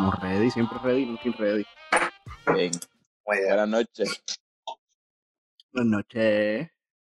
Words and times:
Estamos 0.00 0.20
ready, 0.22 0.50
siempre 0.50 0.78
ready, 0.78 1.04
nunca 1.04 1.38
ready. 1.38 1.62
Bien. 2.54 2.72
Buenas 3.22 3.68
noches. 3.68 4.24
Buenas 5.74 5.90
noches. 5.90 6.70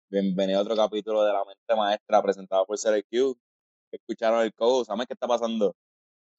Bienvenido 0.09 0.61
a 0.61 0.63
otro 0.63 0.77
capítulo 0.77 1.25
de 1.25 1.33
La 1.33 1.45
Mente 1.45 1.75
Maestra 1.75 2.23
presentado 2.23 2.65
por 2.65 2.79
CRQ. 2.79 3.37
Escucharon 3.91 4.43
el 4.43 4.55
code, 4.55 4.85
¿sabes 4.85 5.09
qué 5.09 5.15
está 5.15 5.27
pasando? 5.27 5.75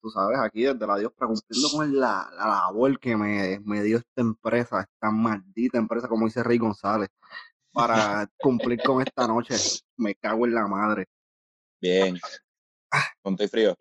Tú 0.00 0.08
sabes, 0.08 0.38
aquí 0.38 0.62
desde 0.62 0.86
la 0.86 0.96
Dios, 0.96 1.12
para 1.12 1.28
cumpliendo 1.28 1.68
con 1.70 2.00
la, 2.00 2.30
la 2.34 2.46
labor 2.46 2.98
que 2.98 3.14
me, 3.14 3.60
me 3.60 3.82
dio 3.82 3.98
esta 3.98 4.22
empresa, 4.22 4.80
esta 4.80 5.10
maldita 5.10 5.76
empresa, 5.76 6.08
como 6.08 6.24
dice 6.24 6.42
Rey 6.42 6.56
González, 6.56 7.10
para 7.74 8.26
cumplir 8.38 8.82
con 8.82 9.02
esta 9.02 9.26
noche. 9.26 9.54
Me 9.98 10.14
cago 10.14 10.46
en 10.46 10.54
la 10.54 10.66
madre. 10.66 11.08
Bien. 11.78 12.18
Ponte 13.20 13.48
frío. 13.48 13.76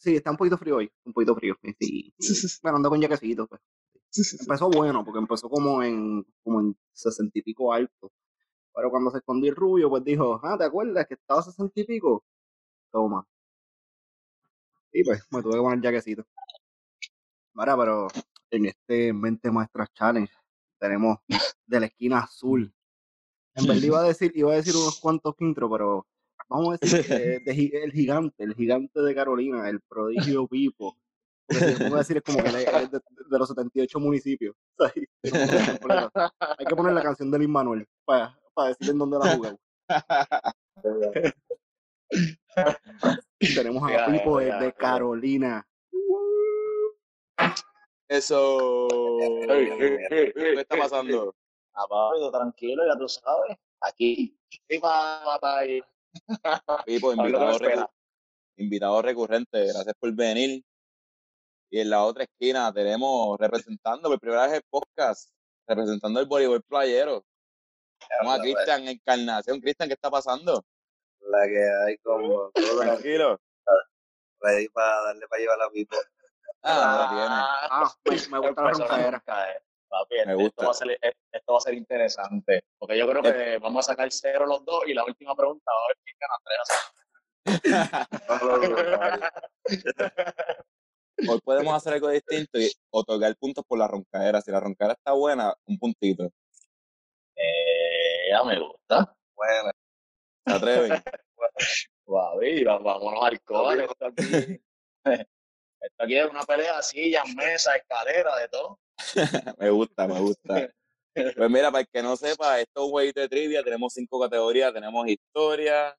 Sí, 0.00 0.16
está 0.16 0.30
un 0.30 0.38
poquito 0.38 0.56
frío 0.56 0.76
hoy, 0.76 0.90
un 1.04 1.12
poquito 1.12 1.34
frío. 1.34 1.56
Sí, 1.78 2.14
bueno, 2.62 2.76
ando 2.76 2.88
con 2.88 3.02
jaquecito, 3.02 3.46
pues. 3.46 3.60
Empezó 4.40 4.70
bueno, 4.70 5.04
porque 5.04 5.18
empezó 5.18 5.48
como 5.50 5.82
en, 5.82 6.24
como 6.42 6.60
en 6.62 6.76
sesenta 6.90 7.38
y 7.38 7.42
pico 7.42 7.70
alto. 7.70 8.10
Pero 8.74 8.90
cuando 8.90 9.10
se 9.10 9.18
escondió 9.18 9.50
el 9.50 9.56
rubio, 9.56 9.90
pues 9.90 10.02
dijo, 10.02 10.40
ah, 10.42 10.56
¿te 10.56 10.64
acuerdas 10.64 11.06
que 11.06 11.14
estaba 11.14 11.42
sesenta 11.42 11.78
y 11.78 11.84
pico? 11.84 12.24
Toma. 12.90 13.26
Y 14.90 15.04
pues 15.04 15.22
me 15.30 15.42
tuve 15.42 15.52
que 15.52 15.60
poner 15.60 15.82
jaquecito. 15.82 16.24
Ahora, 17.54 17.76
pero 17.76 18.08
en 18.50 18.66
este 18.66 19.12
Mente 19.12 19.50
Maestra 19.50 19.86
Challenge 19.92 20.32
tenemos 20.78 21.18
de 21.66 21.80
la 21.80 21.86
esquina 21.86 22.20
azul. 22.20 22.74
En 23.54 23.66
verdad 23.66 23.82
iba 23.82 24.00
a 24.00 24.04
decir, 24.04 24.32
iba 24.34 24.50
a 24.50 24.56
decir 24.56 24.74
unos 24.74 24.98
cuantos 24.98 25.34
intros, 25.40 25.70
pero 25.70 26.06
vamos 26.50 26.74
a 26.74 26.78
decir 26.80 27.06
que 27.06 27.42
el 27.84 27.92
gigante, 27.92 28.44
el 28.44 28.54
gigante 28.54 29.00
de 29.00 29.14
Carolina, 29.14 29.68
el 29.68 29.80
prodigio 29.80 30.46
Pipo. 30.46 30.96
Vamos 31.48 31.94
a 31.94 31.98
decir 31.98 32.16
es 32.18 32.22
como 32.22 32.42
que 32.42 32.48
es 32.48 32.90
de, 32.90 33.00
los 33.30 33.48
78 33.48 33.98
municipios. 33.98 34.54
Hay 35.24 36.66
que 36.66 36.76
poner 36.76 36.92
la 36.92 37.02
canción 37.02 37.30
de 37.30 37.38
Luis 37.38 37.50
Manuel 37.50 37.86
para, 38.04 38.38
para 38.54 38.68
decir 38.68 38.90
en 38.90 38.98
dónde 38.98 39.18
la 39.18 39.34
jugamos. 39.34 39.60
Tenemos 43.38 43.90
a 43.90 44.06
Pipo 44.06 44.38
de 44.38 44.72
Carolina. 44.74 45.66
Eso. 48.08 48.86
¿Qué 49.48 50.32
está 50.58 50.76
pasando? 50.76 51.34
Abajo, 51.72 52.30
tranquilo, 52.30 52.82
ya 52.86 52.98
tú 52.98 53.08
sabes. 53.08 53.56
Aquí. 53.80 54.36
Pipo, 56.86 57.12
invitado, 57.12 57.90
invitado 58.56 59.02
recurrente, 59.02 59.66
gracias 59.66 59.94
por 59.98 60.12
venir. 60.12 60.62
Y 61.70 61.80
en 61.80 61.90
la 61.90 62.04
otra 62.04 62.24
esquina 62.24 62.72
tenemos 62.72 63.38
representando 63.38 64.08
por 64.08 64.18
primera 64.18 64.46
vez 64.46 64.54
el 64.54 64.62
podcast, 64.68 65.30
representando 65.66 66.20
el 66.20 66.26
voleibol 66.26 66.62
playero. 66.62 67.24
Vamos 68.22 68.38
a 68.38 68.42
Cristian 68.42 68.88
Encarnación. 68.88 69.60
Cristian, 69.60 69.88
¿qué 69.88 69.94
está 69.94 70.10
pasando? 70.10 70.64
La 71.20 71.46
que 71.46 71.70
hay 71.86 71.98
como 71.98 72.50
Tranquilo. 72.54 73.40
Ready 74.40 74.68
para 74.70 75.02
darle 75.02 75.28
para 75.28 75.40
llevar 75.40 75.58
la 75.58 75.70
pipo. 75.70 75.96
Ah, 76.62 77.68
ah, 77.70 77.94
me, 78.04 78.12
me 78.12 78.48
gusta 78.48 78.62
la 78.62 79.10
roncadera. 79.10 79.62
Papi, 79.90 80.16
me 80.24 80.34
gusta. 80.34 80.48
Esto, 80.48 80.64
va 80.64 80.70
a 80.70 80.74
ser, 80.74 80.98
esto 81.32 81.52
va 81.52 81.58
a 81.58 81.60
ser 81.60 81.74
interesante. 81.74 82.64
Porque 82.78 82.96
yo 82.96 83.06
creo 83.08 83.22
que 83.22 83.58
vamos 83.58 83.86
a 83.86 83.92
sacar 83.92 84.10
cero 84.12 84.46
los 84.46 84.64
dos 84.64 84.84
y 84.86 84.94
la 84.94 85.04
última 85.04 85.34
pregunta 85.34 85.70
va 85.70 85.84
a 85.84 85.88
ver 85.88 85.98
quién 86.04 86.16
gana 86.20 86.36
tres. 86.44 86.60
Hoy 91.28 91.40
podemos 91.44 91.74
hacer 91.74 91.92
algo 91.94 92.08
distinto 92.08 92.58
y 92.58 92.70
otorgar 92.90 93.36
puntos 93.36 93.64
por 93.66 93.78
la 93.78 93.88
roncadera. 93.88 94.40
Si 94.40 94.52
la 94.52 94.60
roncadera 94.60 94.94
está 94.94 95.12
buena, 95.12 95.52
un 95.66 95.78
puntito. 95.78 96.30
Eh, 97.36 98.30
ya 98.30 98.42
me 98.44 98.60
gusta. 98.60 99.12
Bueno. 99.34 99.70
¿Se 100.46 100.52
atreven? 100.52 100.90
Papi, 102.06 102.64
vámonos 102.64 103.24
al 103.24 103.40
core. 103.42 103.84
Esto 103.84 104.06
aquí, 104.06 104.22
esto 105.04 106.04
aquí 106.04 106.16
es 106.16 106.30
una 106.30 106.42
pelea 106.42 106.76
de 106.76 106.82
sillas, 106.84 107.24
mesa, 107.34 107.74
escalera, 107.74 108.36
de 108.36 108.48
todo. 108.48 108.78
me 109.58 109.70
gusta, 109.70 110.06
me 110.06 110.20
gusta. 110.20 110.72
Pues 111.12 111.50
mira, 111.50 111.70
para 111.70 111.82
el 111.82 111.88
que 111.88 112.02
no 112.02 112.16
sepa, 112.16 112.60
esto 112.60 112.80
es 112.80 112.84
un 112.84 112.90
jueguito 112.90 113.20
de 113.20 113.28
trivia, 113.28 113.62
tenemos 113.62 113.92
cinco 113.92 114.20
categorías, 114.20 114.72
tenemos 114.72 115.08
historia, 115.08 115.96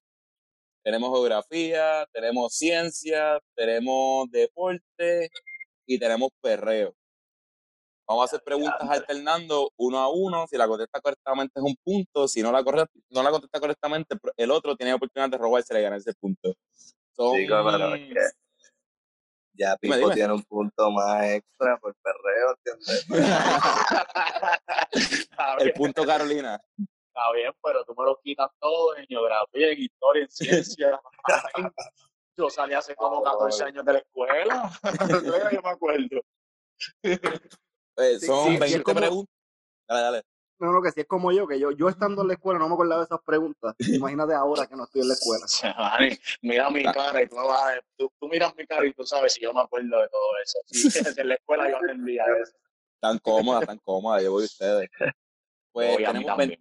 tenemos 0.84 1.10
geografía, 1.12 2.06
tenemos 2.12 2.54
ciencia, 2.54 3.40
tenemos 3.56 4.30
deporte 4.32 5.30
y 5.86 6.00
tenemos 6.00 6.30
perreo. 6.42 6.96
Vamos 8.08 8.24
a 8.24 8.26
hacer 8.26 8.42
preguntas 8.44 8.90
alternando 8.90 9.72
uno 9.78 10.00
a 10.00 10.10
uno. 10.12 10.46
Si 10.48 10.58
la 10.58 10.68
contesta 10.68 11.00
correctamente 11.00 11.54
es 11.60 11.64
un 11.64 11.76
punto. 11.82 12.28
Si 12.28 12.42
no 12.42 12.52
la, 12.52 12.62
no 12.62 13.24
la 13.24 13.32
contesta 13.32 13.60
correctamente, 13.60 14.18
el 14.36 14.52
otro 14.52 14.76
tiene 14.76 14.94
oportunidad 14.94 15.30
de 15.30 15.38
robarse 15.38 15.80
y 15.80 15.82
ganar 15.82 16.00
ese 16.00 16.14
punto. 16.16 16.54
Son... 17.16 17.38
ya 19.62 19.78
Pipo 19.78 20.12
tiene 20.12 20.34
un 20.34 20.44
punto 20.44 20.92
más 20.92 21.24
extra 21.26 21.78
por 21.78 21.96
perreo, 21.96 22.56
¿entiendes? 22.58 23.08
el 25.60 25.74
punto 25.74 26.06
Carolina. 26.06 26.60
Está 26.78 27.32
bien, 27.34 27.52
pero 27.62 27.84
tú 27.86 27.94
me 27.98 28.06
lo 28.06 28.20
quitas 28.24 28.50
todo 28.60 28.96
en 28.98 29.06
geografía, 29.06 29.72
en 29.72 29.82
historia, 29.82 30.24
en 30.24 30.32
ciencia. 30.32 31.02
Yo 32.38 32.50
salí 32.50 32.74
hace 32.74 32.96
como 32.96 33.22
14 33.22 33.66
años 33.66 33.84
de 33.86 33.94
la 33.94 34.00
escuela. 34.00 34.72
yo 35.52 35.62
me 35.62 35.70
acuerdo. 35.70 36.22
Son 38.26 38.58
20 38.58 38.96
preguntas. 38.96 39.36
Dale, 39.88 40.02
dale. 40.02 40.24
No, 40.62 40.72
no, 40.72 40.80
que 40.80 40.92
si 40.92 41.00
es 41.02 41.08
como 41.08 41.32
yo, 41.32 41.48
que 41.48 41.60
yo, 41.60 41.72
yo 41.72 41.90
estando 41.90 42.22
en 42.22 42.28
la 42.28 42.36
escuela 42.36 42.60
no 42.60 42.68
me 42.68 42.76
acordaba 42.76 43.02
de 43.02 43.06
esas 43.06 43.20
preguntas. 43.26 43.74
Imagínate 43.80 44.36
ahora 44.36 44.68
que 44.68 44.76
no 44.76 44.84
estoy 44.84 45.02
en 45.02 45.08
la 45.08 45.14
escuela. 45.16 45.46
mira 46.44 46.70
mi 46.70 46.84
cara 46.84 47.24
y 47.24 47.28
tú, 47.28 47.38
tú, 47.98 48.12
tú, 48.20 48.28
miras 48.28 48.56
mi 48.56 48.68
cara 48.68 48.86
y 48.86 48.94
tú 48.94 49.04
sabes 49.04 49.34
si 49.34 49.42
yo 49.42 49.54
me 49.54 49.62
acuerdo 49.62 50.00
de 50.00 50.08
todo 50.10 50.22
eso. 50.44 50.60
en 51.20 51.30
la 51.30 51.34
escuela 51.34 51.68
yo 51.68 51.78
aprendía 51.78 52.26
eso. 52.44 52.54
Tan 53.00 53.18
cómoda, 53.18 53.66
tan 53.66 53.80
cómoda, 53.80 54.22
yo 54.22 54.32
voy 54.32 54.44
a 54.44 54.46
ustedes. 54.46 54.90
Pues 55.74 55.96
tenemos, 55.96 56.36
20, 56.36 56.60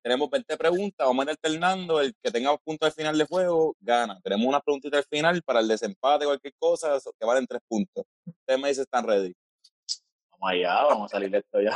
tenemos 0.00 0.30
20 0.30 0.56
preguntas, 0.56 1.04
vamos 1.04 1.22
a 1.22 1.24
ir 1.24 1.30
alternando. 1.30 2.00
El 2.00 2.14
que 2.22 2.30
tenga 2.30 2.56
puntos 2.58 2.86
al 2.86 2.92
final 2.92 3.18
de 3.18 3.26
juego 3.26 3.74
gana. 3.80 4.20
Tenemos 4.22 4.46
una 4.46 4.60
preguntita 4.60 4.96
al 4.96 5.04
final 5.04 5.42
para 5.42 5.58
el 5.58 5.66
desempate, 5.66 6.24
cualquier 6.24 6.54
cosa, 6.56 6.96
que 7.18 7.26
valen 7.26 7.48
tres 7.48 7.60
puntos. 7.66 8.04
Ustedes 8.24 8.60
me 8.60 8.68
dicen, 8.68 8.82
¿están 8.82 9.04
ready? 9.04 9.34
Vamos 10.30 10.50
allá, 10.50 10.84
vamos 10.84 11.10
a 11.10 11.16
salir 11.16 11.32
de 11.32 11.38
esto 11.38 11.60
ya. 11.60 11.74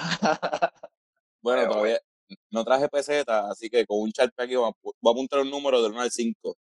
Bueno, 1.43 1.69
todavía 1.69 2.01
no 2.51 2.65
traje 2.65 2.89
peseta, 2.89 3.49
así 3.51 3.71
que 3.71 3.87
con 3.87 4.01
un 4.01 4.13
chat 4.13 4.31
aquí 4.37 4.55
voy 4.57 4.71
a 4.71 5.11
apuntar 5.11 5.41
un 5.41 5.51
número 5.51 5.83
del 5.83 5.93
1 5.93 6.01
al 6.03 6.11
5. 6.11 6.57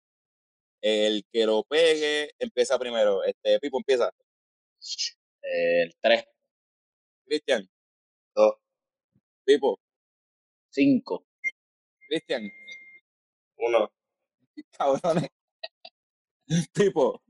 El 0.82 1.24
que 1.32 1.46
lo 1.46 1.64
pegue 1.64 2.32
empieza 2.40 2.78
primero. 2.80 3.24
Este, 3.24 3.60
Pipo 3.60 3.78
empieza. 3.78 4.12
El 5.42 5.94
3. 6.02 6.24
Cristian. 7.26 7.68
2. 8.36 8.54
Pipo. 9.46 9.80
5. 10.70 11.26
Cristian. 12.08 12.50
1. 13.58 13.92
Cabrones. 14.78 15.30
Tipo. 16.74 17.22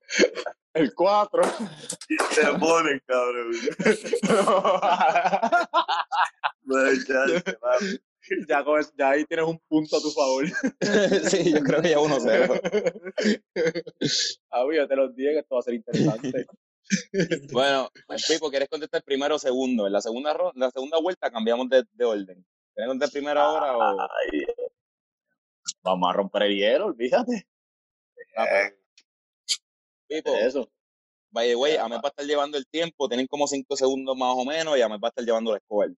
El 0.74 0.94
4. 0.94 1.44
Se 2.32 2.54
ponen, 2.60 3.02
cabrón. 3.08 3.52
ya, 8.48 8.66
ya 8.98 9.10
ahí 9.10 9.26
tienes 9.26 9.46
un 9.46 9.60
punto 9.68 9.98
a 9.98 10.02
tu 10.02 10.12
favor. 10.12 10.46
sí, 11.30 11.54
yo 11.54 11.62
creo 11.62 11.82
que 11.82 11.90
ya 11.92 12.00
uno 12.00 12.18
cero. 12.20 12.56
Ah, 14.52 14.64
ya 14.74 14.88
te 14.88 14.96
los 14.96 15.16
dije 15.16 15.34
que 15.34 15.40
esto 15.40 15.56
va 15.56 15.60
a 15.60 15.64
ser 15.64 15.74
interesante. 15.76 16.46
bueno, 17.52 17.90
Pipo, 18.28 18.50
¿quieres 18.50 18.70
contestar 18.70 19.04
primero 19.04 19.36
o 19.36 19.40
segundo? 19.40 19.86
En 19.86 19.94
la 19.94 20.02
segunda, 20.02 20.32
en 20.32 20.60
la 20.60 20.72
segunda 20.72 21.00
vuelta 21.00 21.30
cambiamos 21.30 21.70
de, 21.70 21.84
de 21.92 22.06
orden. 22.06 22.46
¿Quieres 22.74 22.90
contestar 22.90 23.12
primero 23.12 23.40
ahora 23.40 23.78
o...? 23.78 24.08
vamos 25.84 26.10
a 26.10 26.14
romper 26.14 26.44
el 26.44 26.56
hielo, 26.58 26.86
olvídate. 26.88 27.48
Pipo, 30.08 30.36
eso. 30.36 30.70
By 31.32 31.50
the 31.50 31.56
way, 31.56 31.76
a 31.76 31.86
mí 31.86 31.96
va 31.96 32.02
a 32.04 32.08
estar 32.08 32.26
llevando 32.26 32.58
el 32.58 32.66
tiempo, 32.68 33.08
tienen 33.08 33.28
como 33.28 33.48
5 33.48 33.76
segundos 33.76 34.16
más 34.18 34.34
o 34.36 34.46
menos 34.46 34.78
y 34.78 34.82
a 34.82 34.90
mí 34.90 34.98
va 34.98 35.08
a 35.08 35.10
estar 35.10 35.26
llevando 35.26 35.54
el 35.54 35.62
score. 35.62 35.94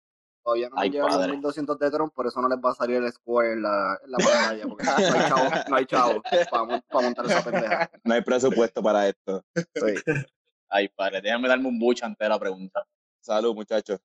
Todavía 0.48 0.70
no 0.70 0.76
me 0.76 0.88
llevan 0.88 1.18
los 1.20 1.28
1200 1.28 1.78
de 1.78 1.90
Tron, 1.90 2.08
por 2.08 2.26
eso 2.26 2.40
no 2.40 2.48
les 2.48 2.56
va 2.58 2.70
a 2.70 2.74
salir 2.74 2.96
el 2.96 3.12
score 3.12 3.52
en 3.52 3.60
la, 3.60 4.00
en 4.02 4.10
la 4.10 4.16
pantalla, 4.16 4.66
porque 4.66 4.84
no 4.86 4.94
hay 4.96 5.28
chavo, 5.28 5.50
no 5.68 5.76
hay 5.76 5.84
chavo 5.84 6.22
para, 6.50 6.80
para, 6.80 7.04
montar 7.04 7.26
esa 7.26 7.44
pendeja. 7.44 7.90
No 8.02 8.14
hay 8.14 8.22
presupuesto 8.22 8.82
para 8.82 9.06
esto. 9.10 9.44
Sí. 9.54 10.16
Ay, 10.70 10.88
padre, 10.88 11.20
déjame 11.20 11.48
darme 11.48 11.68
un 11.68 11.78
buche 11.78 12.02
antes 12.02 12.24
de 12.24 12.30
la 12.30 12.38
pregunta. 12.38 12.82
Salud, 13.20 13.54
muchachos. 13.54 14.00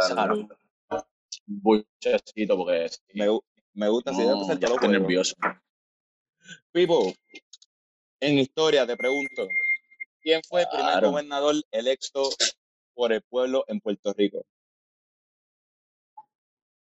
Salud. 0.00 0.46
Un 0.90 1.62
buchecito, 1.62 2.56
porque 2.56 2.88
me, 3.12 3.26
me 3.74 3.88
gusta, 3.90 4.14
si 4.14 4.26
no, 4.26 4.48
ya 4.58 4.66
estoy 4.66 4.88
nervioso. 4.88 5.36
Pipo, 6.72 7.12
en 8.20 8.38
historia 8.38 8.86
te 8.86 8.96
pregunto, 8.96 9.46
¿Quién 10.22 10.40
fue 10.48 10.62
el 10.62 10.68
primer 10.68 10.86
Claro. 10.86 11.10
gobernador 11.10 11.54
electo 11.70 12.30
por 12.94 13.12
el 13.12 13.20
pueblo 13.20 13.66
en 13.68 13.78
Puerto 13.80 14.14
Rico? 14.14 14.46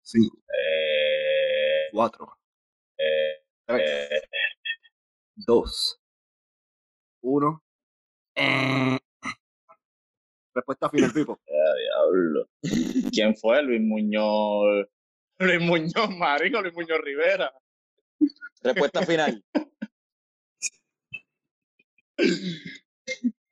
Cinco, 0.09 0.37
Eh, 0.47 1.89
cuatro, 1.91 2.39
eh, 2.97 3.43
tres, 3.65 4.09
eh, 4.09 4.21
dos, 5.35 5.99
uno. 7.21 7.61
Eh. 8.33 8.97
Respuesta 10.55 10.89
final, 10.89 11.11
Pipo. 11.11 11.41
diablo. 11.45 12.49
¿Quién 13.11 13.35
fue? 13.35 13.61
Luis 13.63 13.81
Muñoz. 13.81 14.87
Luis 15.39 15.59
Muñoz 15.61 16.09
Marín 16.17 16.55
o 16.55 16.61
Luis 16.61 16.73
Muñoz 16.73 17.01
Rivera. 17.03 17.53
Respuesta 18.63 19.05
final. 19.05 19.43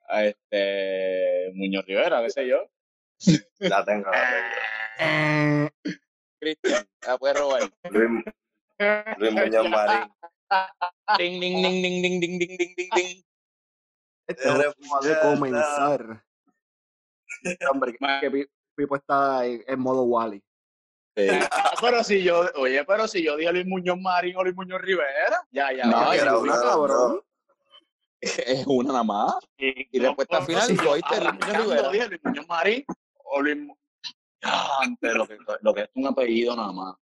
a 0.07 0.23
Este, 0.25 1.51
Muñoz 1.53 1.85
Rivera, 1.85 2.23
qué 2.23 2.29
sé 2.29 2.47
yo. 2.47 2.71
La 3.59 3.83
tengo, 3.83 4.09
la 4.09 4.29
tengo. 5.01 6.04
Cristian, 6.53 6.87
la 7.07 7.17
puedes 7.17 7.39
robar. 7.39 7.61
Luis, 7.89 8.23
Muñoz 9.33 9.69
Marín. 9.69 10.11
Ding, 11.17 11.39
ding, 11.41 11.61
ding, 11.63 11.81
ding, 11.81 12.01
ding, 12.01 12.19
ding, 12.21 12.39
ding, 12.39 12.57
ding, 12.57 12.75
ding, 12.77 12.89
ding. 12.95 13.23
Este 14.27 14.49
juego 14.49 14.73
de 15.01 15.19
comenzar. 15.21 16.23
Hombre, 17.71 17.95
que- 17.97 18.47
Pipo 18.75 18.95
está 18.97 19.45
en, 19.45 19.79
modo 19.79 20.03
Wally. 20.03 20.43
Sí. 21.15 21.27
Ah, 21.49 21.71
pero 21.79 22.03
si 22.03 22.21
yo, 22.21 22.43
oye, 22.55 22.83
pero 22.83 23.07
si 23.07 23.23
yo 23.23 23.37
dije 23.37 23.51
Luis 23.53 23.65
Muñoz 23.65 23.97
Marín 23.99 24.35
o 24.35 24.43
Luis 24.43 24.55
Muñoz 24.55 24.81
Rivera, 24.81 25.41
ya, 25.49 25.71
ya. 25.71 25.85
No, 25.85 26.13
ya, 26.13 26.21
era 26.21 26.37
una 26.37 26.55
no, 26.57 26.61
cabrón. 26.61 27.21
Es 28.19 28.67
una 28.67 28.89
nada 28.91 29.03
más. 29.03 29.35
Y, 29.57 29.87
y 29.97 29.99
respuesta 29.99 30.41
final, 30.41 30.63
si 30.63 30.75
yo 30.75 30.83
Luis 30.95 31.03
Muñoz 31.09 31.57
Rivera. 31.57 31.89
dije 31.91 32.07
Luis 32.09 32.21
Muñoz 32.23 32.47
Marín 32.47 32.85
o 33.23 33.41
Luis 33.41 33.57
Ah, 33.69 33.73
antes, 34.81 35.13
lo 35.13 35.27
que, 35.27 35.37
lo 35.61 35.73
que 35.73 35.81
es 35.81 35.89
un 35.95 36.07
apellido 36.07 36.55
nada 36.55 36.71
más. 36.71 36.95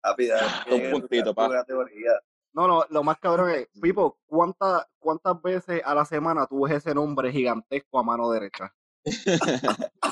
Papi, 0.00 0.28
Un 0.70 0.90
puntito, 0.92 1.34
pa. 1.34 1.48
No, 2.52 2.66
no, 2.66 2.84
lo 2.88 3.02
más 3.02 3.18
cabrón 3.18 3.50
es, 3.50 3.68
Pipo, 3.80 4.18
¿cuántas, 4.26 4.86
¿cuántas 4.98 5.42
veces 5.42 5.82
a 5.84 5.94
la 5.94 6.06
semana 6.06 6.46
tú 6.46 6.64
ves 6.64 6.76
ese 6.76 6.94
nombre 6.94 7.30
gigantesco 7.30 7.98
a 7.98 8.02
mano 8.02 8.30
derecha? 8.30 8.74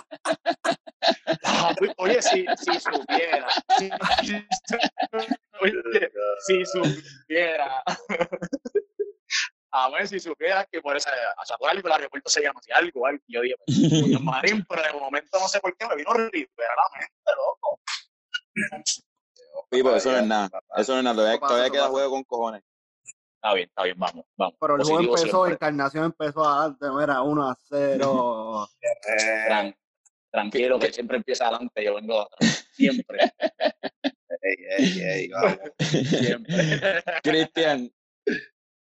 Oye, 1.97 2.21
si, 2.23 2.47
si 2.59 2.81
supiera. 2.81 3.49
Si, 3.79 3.91
oye, 5.61 6.13
si 6.47 6.65
supiera. 6.67 7.83
A 9.77 9.91
ver 9.91 10.07
si 10.07 10.21
supiera 10.21 10.65
que 10.71 10.81
por 10.81 10.97
esa. 10.97 11.11
A 11.37 11.45
Chapo 11.45 11.67
algo 11.67 11.89
la 11.89 11.99
revuelta 11.99 12.31
se 12.31 12.41
llama 12.43 12.61
así, 12.61 12.71
algo, 12.71 13.07
algo. 13.09 13.23
Yo 13.27 13.41
dije, 13.41 13.57
pues, 13.67 13.77
Muñoz 14.03 14.21
Marín, 14.23 14.65
pero 14.69 14.83
de 14.83 14.93
momento 14.93 15.37
no 15.41 15.49
sé 15.49 15.59
por 15.59 15.77
qué 15.77 15.85
me 15.89 15.97
vino 15.97 16.13
Rivera 16.13 16.73
a 16.73 16.77
la 16.77 17.01
mente, 17.01 17.31
loco. 17.37 17.81
Pipo, 19.71 19.95
eso 19.97 20.13
no 20.13 20.19
es 20.19 20.27
nada. 20.27 20.61
Eso 20.77 20.93
no 20.93 20.99
es 20.99 21.05
nada. 21.05 21.39
Todavía, 21.41 21.71
queda 21.71 21.89
juego 21.89 22.11
con 22.11 22.23
cojones. 22.23 22.63
Está 23.35 23.53
bien, 23.55 23.69
está 23.69 23.83
bien, 23.83 23.99
vamos, 23.99 24.25
vamos. 24.37 24.55
Pero 24.61 24.77
el 24.77 24.83
juego 24.85 25.01
empezó, 25.01 25.27
siempre. 25.27 25.53
Encarnación 25.55 26.05
empezó 26.05 26.45
adelante, 26.45 26.87
no 26.87 27.01
era 27.03 27.23
1 27.23 27.51
a 27.51 27.59
0. 27.69 28.69
Eh, 28.81 28.89
Tran- 29.49 29.77
tranquilo, 30.31 30.79
que 30.79 30.93
siempre 30.93 31.17
empieza 31.17 31.49
adelante, 31.49 31.85
yo 31.85 31.97
vengo 31.97 32.21
atrás. 32.21 32.69
Siempre, 32.73 33.19
ey, 34.41 34.57
ey, 34.79 35.01
ey, 35.03 35.29
vamos. 35.31 35.59
siempre. 35.79 37.03
Cristian, 37.25 37.93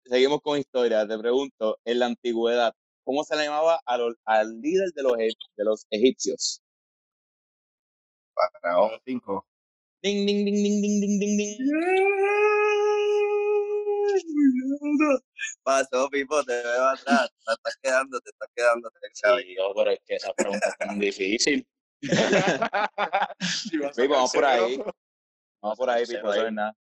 seguimos 0.06 0.42
con 0.42 0.60
historia. 0.60 1.08
Te 1.08 1.18
pregunto, 1.18 1.80
en 1.86 2.00
la 2.00 2.08
antigüedad, 2.08 2.74
¿cómo 3.04 3.24
se 3.24 3.36
le 3.36 3.46
llamaba 3.46 3.80
al 3.86 4.62
líder 4.62 4.90
de 4.94 5.04
los, 5.04 5.18
e- 5.20 5.34
de 5.58 5.64
los 5.64 5.86
egipcios? 5.90 6.62
Faraón. 8.34 8.92
5. 9.06 9.46
Ding, 10.02 10.26
ding, 10.26 10.46
ding, 10.46 10.56
ding, 10.56 10.82
ding, 10.82 11.02
ding, 11.02 11.20
ding, 11.20 11.38
ding. 11.38 11.58
Pasó, 15.64 16.10
Pipo, 16.10 16.44
te 16.44 16.52
veo 16.62 16.88
atrás. 16.88 17.30
Te 17.46 17.54
estás 17.54 17.78
quedando, 17.82 18.20
te 18.20 18.30
estás 18.30 18.50
quedando. 18.56 18.92
Sí, 19.14 19.56
yo, 19.56 19.74
pero 19.76 19.92
es 19.92 20.00
que 20.06 20.16
esa 20.16 20.34
pregunta 20.34 20.68
es 20.70 20.78
tan 20.78 21.00
difícil. 21.00 21.66
Pipo, 23.96 24.14
vamos 24.14 24.34
por 24.34 24.46
ahí. 24.46 24.78
Vamos 25.62 25.78
por 25.78 25.90
ahí, 25.90 26.06
Pipo, 26.06 26.28
no 26.36 26.52
nada. 26.52 26.76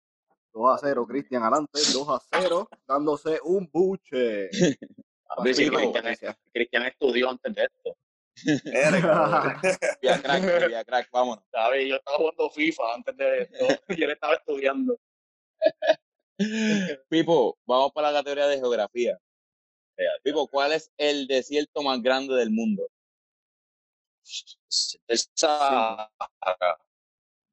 2 0.53 0.74
a 0.74 0.77
0, 0.77 1.06
Cristian 1.07 1.44
adelante, 1.44 1.80
2 1.94 2.07
a 2.09 2.19
0, 2.42 2.69
dándose 2.88 3.39
un 3.44 3.69
buche. 3.71 4.50
Papi, 5.27 5.53
sí, 5.53 5.65
Pipo. 5.69 5.77
Cristian, 5.77 6.07
es- 6.07 6.36
Cristian 6.51 6.83
estudió 6.83 7.30
antes 7.30 7.56
de 7.56 7.63
esto. 7.63 7.98
Vía 10.01 10.21
crack, 10.21 10.68
vía 10.68 10.83
crack, 10.86 11.09
vámonos. 11.12 11.44
¿sabes? 11.51 11.88
Yo 11.88 11.95
estaba 11.98 12.18
jugando 12.18 12.50
FIFA 12.50 12.94
antes 12.95 13.18
de 13.18 13.42
esto. 13.44 13.65
Yo 13.89 14.07
le 14.07 14.13
estaba 14.13 14.33
estudiando. 14.36 14.98
Pipo, 17.09 17.57
vamos 17.65 17.92
para 17.94 18.12
la 18.12 18.19
categoría 18.19 18.48
de 18.48 18.57
geografía. 18.57 19.18
Pipo, 20.24 20.48
¿cuál 20.48 20.71
es 20.71 20.92
el 20.98 21.27
desierto 21.27 21.81
más 21.83 22.01
grande 22.01 22.33
del 22.36 22.50
mundo? 22.50 22.88
Esa, 25.07 26.12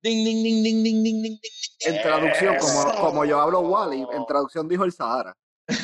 Ding, 0.03 0.25
ding, 0.25 0.43
ding, 0.45 0.63
ding, 0.63 0.83
ding, 0.85 1.03
ding, 1.03 1.23
ding, 1.23 1.39
En 1.87 2.03
traducción, 2.03 2.57
como, 2.59 2.95
como 3.01 3.25
yo 3.25 3.41
hablo 3.41 3.61
Wally, 3.61 4.07
en 4.13 4.27
traducción 4.27 4.69
dijo 4.69 4.85
el 4.85 4.93
Sahara. 4.93 5.35
ding. 5.67 5.79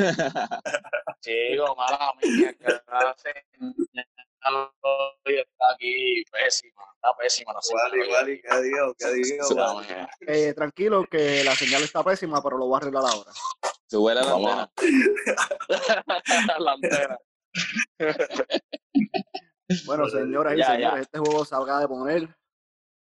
Chico, 1.20 1.74
mala 1.76 2.12
mía, 2.22 2.54
que 2.54 2.64
la 2.66 3.14
señal 3.16 4.70
hoy 4.82 5.38
está 5.38 5.64
aquí 5.74 6.22
pésima, 6.30 6.82
está 6.94 7.08
pésima 7.18 7.52
la 7.54 7.62
señal. 7.62 7.94
Igual, 7.94 8.06
igual, 8.08 8.28
y 8.30 8.40
qué 8.42 8.62
digo, 8.62 8.94
qué 8.98 9.12
digo. 9.14 9.48
Mala 9.50 9.72
Wally. 9.74 9.88
mía. 9.88 10.08
Eh, 10.28 10.54
tranquilo, 10.54 11.04
que 11.10 11.42
la 11.44 11.54
señal 11.56 11.82
está 11.82 12.02
pésima, 12.04 12.42
pero 12.42 12.56
lo 12.58 12.66
voy 12.66 12.74
a 12.74 12.78
arreglar 12.78 13.04
ahora. 13.06 13.32
Sube 13.90 14.14
la 14.14 14.24
Vamos. 14.24 14.50
antena. 14.52 14.74
la 16.58 16.72
antena. 16.72 17.18
Bueno, 19.86 20.08
señoras 20.08 20.54
y 20.54 20.58
Ya, 20.58 20.66
ya. 20.66 20.74
señores, 20.74 21.00
este 21.02 21.18
juego 21.18 21.44
se 21.44 21.54
acaba 21.54 21.80
de 21.80 21.88
poner 21.88 22.28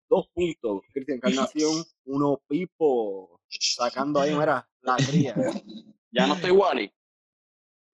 dos 0.08 0.28
puntos. 0.34 0.82
Cristian 0.93 1.16
Encarnación, 1.22 1.84
uno 2.06 2.40
Pipo, 2.49 3.40
sacando 3.49 4.21
ahí, 4.21 4.35
mira, 4.35 4.68
la 4.83 4.97
cría. 4.97 5.35
Ya 6.11 6.26
no 6.26 6.35
estoy 6.35 6.52
Wally. 6.52 6.90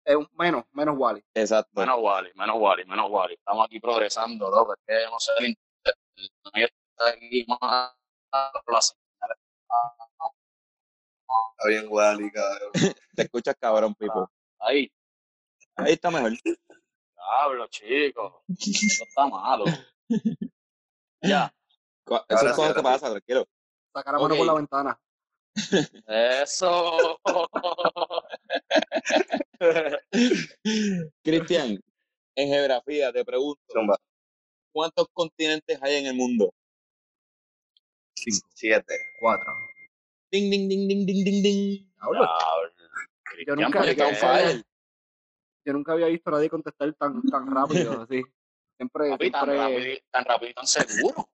Eh, 0.05 0.17
menos, 0.35 0.65
menos 0.73 0.95
Wally. 0.99 1.25
Exacto. 1.33 1.81
Menos 1.81 1.97
Wally, 1.99 2.31
menos 2.35 2.57
Wally, 2.59 2.85
menos 2.85 3.11
Wally. 3.11 3.35
Estamos 3.35 3.65
aquí 3.65 3.81
progresando, 3.81 4.51
loco. 4.51 4.75
Es 4.75 4.81
que 4.87 5.11
no 5.11 5.19
sé, 5.19 5.33
el 5.39 5.47
internet 5.47 6.75
está 6.91 7.09
aquí 7.09 7.47
más 7.49 7.95
la. 8.67 8.79
Está 11.53 11.69
bien, 11.69 11.87
Wally, 11.89 12.31
cabrón. 12.31 12.71
Te 13.17 13.23
escuchas 13.23 13.57
cabrón, 13.59 13.95
Pipo. 13.95 14.31
Ahí, 14.59 14.93
Ahí 15.77 15.95
está 15.95 16.11
mejor. 16.11 16.33
hablo, 17.41 17.67
chico. 17.69 18.45
Eso 18.59 19.05
está 19.05 19.27
malo. 19.27 19.65
Ya, 21.23 21.53
Eso 22.07 22.25
Ahora 22.29 22.51
es 22.51 22.59
ahora 22.59 22.75
te 22.75 22.81
sí. 22.81 22.85
pasa, 22.85 23.11
tranquilo. 23.11 23.47
Sacar 23.95 24.15
la 24.15 24.21
mano 24.21 24.35
Ok. 24.35 24.39
por 24.39 24.47
la 24.47 24.55
ventana. 24.55 25.01
eso. 26.07 27.19
Cristian, 31.23 31.79
en 32.37 32.49
geografía 32.49 33.13
te 33.13 33.25
pregunto. 33.25 33.61
¿cuántos 34.73 35.07
continentes 35.13 35.79
hay 35.83 35.97
en 35.97 36.07
el 36.07 36.15
mundo? 36.15 36.53
Siete. 38.15 38.95
Cuatro. 39.21 39.53
Ding, 40.31 40.51
ding, 40.51 40.69
ding, 40.69 40.89
ding, 40.89 41.07
ding, 41.07 41.25
ding, 41.25 41.43
ding. 41.43 41.93
Yo 43.47 43.57
nunca, 43.57 43.81
pues, 43.81 43.91
Está 43.91 44.07
on 44.07 44.15
yo, 44.59 44.63
yo 45.65 45.73
nunca 45.73 45.93
había 45.93 46.07
visto 46.07 46.31
a 46.31 46.33
nadie 46.33 46.51
contestar 46.51 46.93
tan, 46.95 47.23
tan 47.23 47.55
rápido 47.55 48.03
así. 48.09 48.23
Siempre, 48.77 49.11
Papi, 49.11 49.31
tan 49.31 49.45
siempre. 49.45 49.59
rápido, 49.59 49.99
tan 50.11 50.25
rápido 50.25 50.51
y 50.51 50.55
tan 50.55 50.67
seguro. 50.67 51.29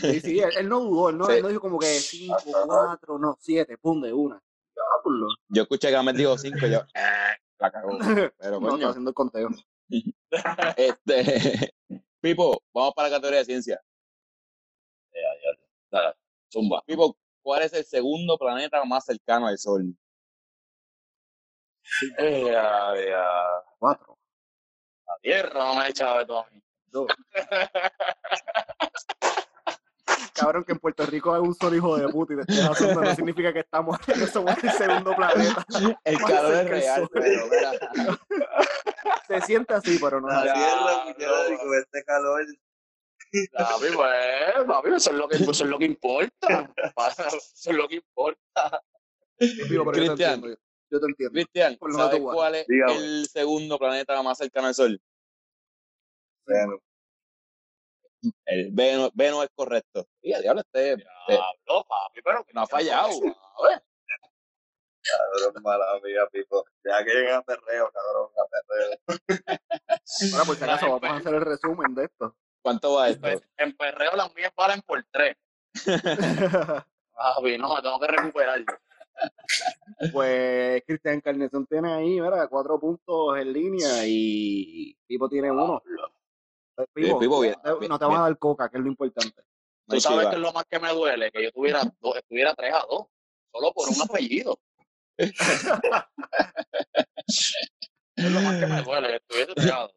Sí, 0.00 0.20
sí, 0.20 0.40
él, 0.40 0.50
él 0.58 0.68
no 0.68 0.80
dudó, 0.80 1.10
él 1.10 1.18
no, 1.18 1.26
Sí. 1.26 1.32
él 1.34 1.42
no 1.42 1.48
dijo 1.48 1.60
como 1.60 1.78
que 1.78 1.86
cinco, 1.86 2.36
cuatro, 2.66 3.18
no, 3.18 3.36
siete, 3.40 3.78
pum, 3.78 4.00
de 4.02 4.12
una. 4.12 4.40
Diablo. 4.74 5.28
Yo 5.48 5.62
escuché 5.62 5.88
que 5.88 5.96
Ahmed 5.96 6.14
dijo 6.16 6.36
cinco 6.36 6.66
y 6.66 6.70
yo, 6.72 6.78
eh, 6.94 7.36
la 7.58 7.70
cagó. 7.70 7.98
Pero 8.38 8.58
No, 8.60 8.66
está 8.66 8.70
coño, 8.70 8.88
haciendo 8.88 9.10
el 9.10 9.14
conteo. 9.14 9.48
este, 10.76 11.74
Pipo, 12.20 12.60
vamos 12.72 12.92
para 12.94 13.08
la 13.08 13.16
categoría 13.16 13.38
de 13.40 13.44
ciencia. 13.44 13.80
Dale, 15.90 16.14
Zumba. 16.52 16.82
Pipo, 16.86 17.16
¿cuál 17.42 17.62
es 17.62 17.72
el 17.74 17.84
segundo 17.84 18.36
planeta 18.36 18.84
más 18.84 19.04
cercano 19.04 19.46
al 19.46 19.58
Sol? 19.58 19.94
Eh, 22.18 22.44
ya, 22.46 22.94
ya. 22.96 23.24
Cuatro, 23.78 24.18
La 25.06 25.16
tierra 25.22 25.64
no 25.66 25.74
me 25.76 25.80
ha 25.82 25.88
echado 25.88 26.18
de 26.18 26.26
todo 26.26 26.40
a 26.40 26.50
mí. 26.50 26.60
dos, 26.86 27.06
Cabrón, 30.34 30.64
que 30.64 30.72
en 30.72 30.78
Puerto 30.78 31.06
Rico 31.06 31.32
hay 31.32 31.40
un 31.40 31.54
solo 31.54 31.76
hijo 31.76 31.96
de 31.96 32.08
puta 32.08 32.34
y 32.34 32.36
te 32.36 32.42
estés 32.42 32.68
haciendo, 32.68 33.00
no 33.00 33.14
significa 33.14 33.52
que 33.52 33.60
estamos 33.60 33.98
que 34.06 34.26
somos 34.26 34.52
el 34.62 34.70
segundo 34.72 35.14
planeta. 35.14 35.64
El 36.02 36.18
calor 36.18 36.54
es 36.54 36.68
real, 36.68 37.08
pero 37.12 37.46
mira. 37.46 37.72
Se 39.28 39.40
siente 39.42 39.74
así, 39.74 39.98
pero 40.00 40.20
no 40.20 40.28
es 40.28 40.36
así. 40.36 40.48
Así 40.48 40.60
es 40.60 40.76
la 40.76 41.04
muchacha 41.04 41.50
no. 41.50 41.58
con 41.58 41.78
este 41.78 42.04
calor. 42.04 42.46
Papi, 43.52 43.86
pues, 43.94 44.66
papi, 44.66 44.88
eso 44.94 45.10
es 45.10 45.16
lo 45.16 45.28
que, 45.28 45.36
eso 45.36 45.50
es 45.50 45.60
lo 45.62 45.78
que 45.78 45.84
importa. 45.86 46.72
Eso 46.96 47.70
es 47.70 47.76
lo 47.76 47.88
que 47.88 47.96
importa. 47.96 48.82
Cristian. 49.38 50.10
entiendo. 50.10 50.48
Yo 50.90 51.00
te 51.00 51.06
entiendo. 51.06 51.32
Cristian, 51.32 51.78
¿sabes 51.96 52.20
cuál 52.20 52.54
es 52.56 52.66
Dígame. 52.66 52.96
el 52.96 53.26
segundo 53.26 53.78
planeta 53.78 54.22
más 54.22 54.38
cercano 54.38 54.68
al 54.68 54.74
Sol? 54.74 55.00
Bueno, 56.46 56.78
El 58.46 58.70
Venus, 58.72 59.10
Venus 59.14 59.44
es 59.44 59.50
correcto. 59.54 60.06
Y 60.22 60.32
a 60.32 60.40
diablo, 60.40 60.60
este, 60.62 60.92
este- 60.92 61.04
Diablo, 61.28 61.84
papi, 61.88 62.20
pero 62.22 62.44
que 62.44 62.52
No 62.52 62.62
ha 62.62 62.66
fallado. 62.66 63.08
cabrón, 65.02 65.62
mala 65.62 65.86
mía, 66.02 66.26
Pipo. 66.32 66.64
Ya 66.84 67.04
que 67.04 67.12
llega 67.12 67.38
a 67.38 67.42
perreo, 67.42 67.90
cabrón, 67.92 68.30
a 68.38 68.44
perreo. 68.50 68.98
Ahora, 70.32 70.44
por 70.46 70.56
si 70.56 70.64
acaso, 70.64 70.86
vamos 70.86 71.04
a 71.10 71.16
hacer 71.16 71.34
el 71.34 71.40
resumen 71.42 71.94
de 71.94 72.04
esto. 72.04 72.36
¿Cuánto 72.62 72.94
va 72.94 73.08
esto? 73.10 73.26
En, 73.28 73.40
en 73.58 73.76
perreo 73.76 74.16
las 74.16 74.34
mías 74.34 74.52
valen 74.56 74.80
por 74.82 75.04
tres. 75.10 75.36
Papi, 77.14 77.58
no, 77.58 77.74
me 77.76 77.82
tengo 77.82 78.00
que 78.00 78.06
recuperar. 78.06 78.64
pues 80.12 80.82
Cristian 80.86 81.20
Carnezón 81.20 81.66
tiene 81.66 81.92
ahí, 81.92 82.20
mira, 82.20 82.48
cuatro 82.48 82.80
puntos 82.80 83.38
en 83.38 83.52
línea 83.52 84.02
y 84.06 84.96
Pipo 85.06 85.28
tiene 85.28 85.50
uno. 85.50 85.82
Pues, 85.84 85.94
Bien, 86.94 87.10
no 87.12 87.18
te- 87.18 87.28
bien, 87.28 87.54
no 87.88 87.98
te 87.98 88.04
vas 88.04 88.18
a 88.18 88.22
dar 88.22 88.38
coca, 88.38 88.68
que 88.68 88.78
es 88.78 88.82
lo 88.82 88.88
importante. 88.88 89.42
Tú 89.86 90.00
sabes 90.00 90.20
chiva. 90.20 90.30
que 90.30 90.36
es 90.36 90.42
lo 90.42 90.52
más 90.52 90.64
que 90.64 90.80
me 90.80 90.92
duele, 90.92 91.30
que 91.30 91.44
yo 91.44 91.52
tuviera 91.52 91.80
dos, 92.00 92.16
estuviera 92.16 92.54
3 92.54 92.74
a 92.74 92.86
2, 92.88 93.06
solo 93.52 93.72
por 93.72 93.88
un 93.88 94.02
apellido. 94.02 94.58
es 95.18 95.32
lo 98.16 98.40
más 98.40 98.58
que 98.58 98.66
me 98.66 98.82
duele, 98.82 99.08
que 99.08 99.16
estuviese 99.16 99.54
3 99.54 99.72
a 99.72 99.80
2. 99.80 99.92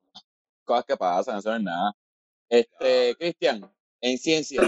Cosas 0.66 0.86
que 0.86 0.98
pasan, 0.98 1.40
eso 1.40 1.50
no 1.50 1.56
es 1.56 1.64
nada. 1.64 1.94
Este, 2.50 3.16
Cristian, 3.16 3.74
en 4.02 4.18
ciencia, 4.18 4.62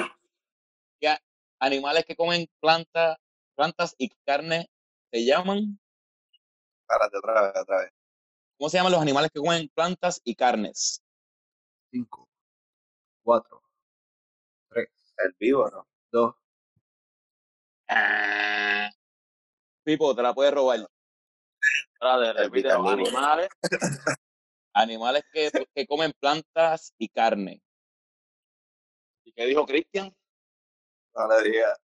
¿qué 1.00 1.16
animales 1.60 2.06
que 2.06 2.16
comen 2.16 2.48
plantas, 2.60 3.18
plantas 3.56 3.96
y 3.98 4.10
carne 4.26 4.70
se 5.12 5.26
llaman? 5.26 5.80
Párate 6.88 7.18
otra 7.18 7.42
vez, 7.42 7.62
otra 7.62 7.82
vez. 7.82 7.92
¿Cómo 8.58 8.70
se 8.70 8.78
llaman 8.78 8.94
los 8.94 9.02
animales 9.02 9.32
que 9.32 9.40
comen 9.40 9.70
plantas 9.70 10.22
y 10.24 10.36
carnes? 10.36 11.02
Cinco, 11.92 12.30
cuatro, 13.24 13.62
El 14.76 15.36
vivo, 15.40 15.70
¿no? 15.70 15.88
dos. 16.12 16.36
Ah, 17.90 18.90
Pipo, 19.84 20.16
te 20.16 20.22
la 20.22 20.34
puedes 20.34 20.54
robar. 20.54 20.88
Repite, 22.36 22.72
animales. 22.72 23.50
Animales 24.74 25.24
que, 25.34 25.52
que 25.76 25.88
comen 25.88 26.14
plantas 26.20 26.94
y 26.98 27.10
carne. 27.10 27.62
¿Y 29.26 29.34
qué 29.34 29.46
dijo 29.46 29.66
Cristian? 29.66 30.16
No 31.16 31.28
le 31.28 31.50
diga. 31.50 31.76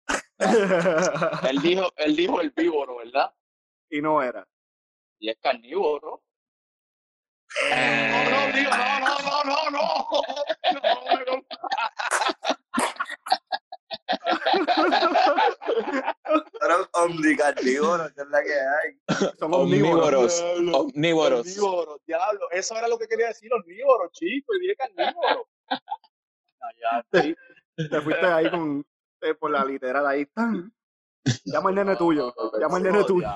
Él 1.50 1.62
dijo, 1.62 1.90
él 1.98 2.16
dijo 2.16 2.42
el 2.42 2.52
víboro, 2.52 2.98
¿verdad? 2.98 3.34
y 3.90 4.02
no 4.02 4.22
era. 4.22 4.48
Y 5.20 5.30
es 5.30 5.38
carnívoro. 5.40 6.22
No, 7.72 8.30
no, 8.30 8.58
digo, 8.58 8.72
no, 8.72 9.00
no, 9.00 9.20
no, 9.20 9.35
no. 10.74 11.46
Pero 16.60 16.90
omnicarnívoro, 16.94 18.14
que 18.14 18.22
es 18.22 18.28
la 18.30 18.44
que 18.44 18.54
hay. 18.54 19.32
Son 19.40 19.54
omnívoros. 19.54 20.42
Omnívoros. 20.42 20.76
Omnívoros. 20.76 21.40
Omnívoros, 21.42 22.02
diablo. 22.06 22.52
Eso 22.52 22.76
era 22.78 22.88
lo 22.88 22.98
que 22.98 23.08
quería 23.08 23.28
decir, 23.28 23.52
omnívoros, 23.54 24.12
chico. 24.12 24.54
Y 24.56 24.60
dije 24.62 24.76
carnívoro. 24.76 25.48
Ya, 26.82 27.06
sí. 27.22 27.36
Te 27.76 28.02
fuiste 28.02 28.26
ahí 28.26 28.50
con, 28.50 28.86
eh, 29.22 29.34
por 29.36 29.52
la 29.52 29.64
literal 29.64 30.06
ahí. 30.08 30.26
tan. 30.28 30.74
Llama 31.46 31.70
al 31.70 31.76
nene 31.76 31.96
tuyo. 31.96 32.34
Llama 32.60 32.78
al 32.78 32.84
nene 32.84 33.04
tuyo. 33.04 33.28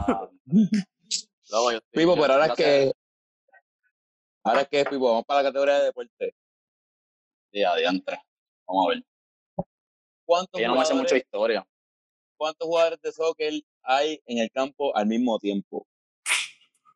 Pipo, 1.92 2.16
pero 2.22 2.34
ahora 2.34 2.48
es 2.48 2.54
que. 2.54 2.92
Ahora 4.44 4.62
es 4.62 4.68
que, 4.70 4.86
Pipo, 4.86 5.06
vamos 5.10 5.26
para 5.26 5.44
la 5.44 5.50
categoría 5.50 5.80
de 5.80 5.86
deporte. 5.86 6.36
Sí, 7.52 7.64
adiantre. 7.64 8.22
Vamos 8.68 8.86
a 8.86 8.90
ver. 8.90 9.04
¿Cuántos 10.26 10.62
Yo 10.62 10.68
no 10.68 10.74
me 10.74 10.80
mucha 10.80 10.90
jugadores, 10.94 11.24
historia. 11.24 11.68
¿Cuántos 12.38 12.68
jugadores 12.68 13.02
de 13.02 13.12
soccer 13.12 13.54
hay 13.82 14.22
en 14.28 14.38
el 14.38 14.52
campo 14.52 14.96
al 14.96 15.08
mismo 15.08 15.40
tiempo? 15.40 15.88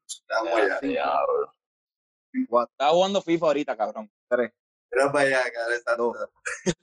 Estamos. 0.08 0.82
Diablo. 0.82 1.52
Estaba 2.34 2.92
jugando 2.92 3.22
FIFA 3.22 3.46
ahorita, 3.48 3.78
cabrón. 3.78 4.12
Tres, 4.30 4.52
Mira 4.92 5.12
para 5.12 5.26
allá, 5.26 5.52
cara, 5.52 5.76
esa 5.76 5.96
Dos. 5.96 6.18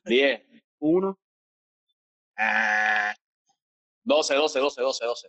Diez. 0.04 0.42
uno. 0.80 1.18
Ah. 2.36 3.14
Doce, 4.02 4.34
doce, 4.34 4.58
doce, 4.58 4.80
doce, 4.80 5.04
doce. 5.04 5.28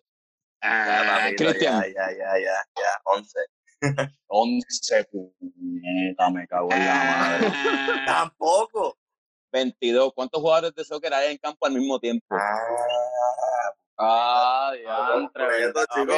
Ah, 0.62 1.30
Cristian. 1.36 1.82
Ya, 1.82 1.88
ya, 1.88 2.12
ya, 2.12 2.40
ya, 2.40 2.66
ya. 2.76 3.02
Once. 3.06 3.40
Once, 4.28 5.04
puñeta, 5.12 6.30
me 6.30 6.48
cago 6.48 6.70
en 6.72 6.80
la 6.86 6.94
madre. 6.96 7.48
Tampoco. 8.06 8.98
22. 9.52 10.14
¿Cuántos 10.14 10.42
jugadores 10.42 10.74
de 10.76 10.84
soccer 10.86 11.14
hay 11.14 11.32
en 11.32 11.38
campo 11.38 11.66
al 11.66 11.74
mismo 11.74 12.00
tiempo? 12.00 12.26
Ah, 12.30 12.60
Ah, 14.04 14.72
diantre. 14.74 15.46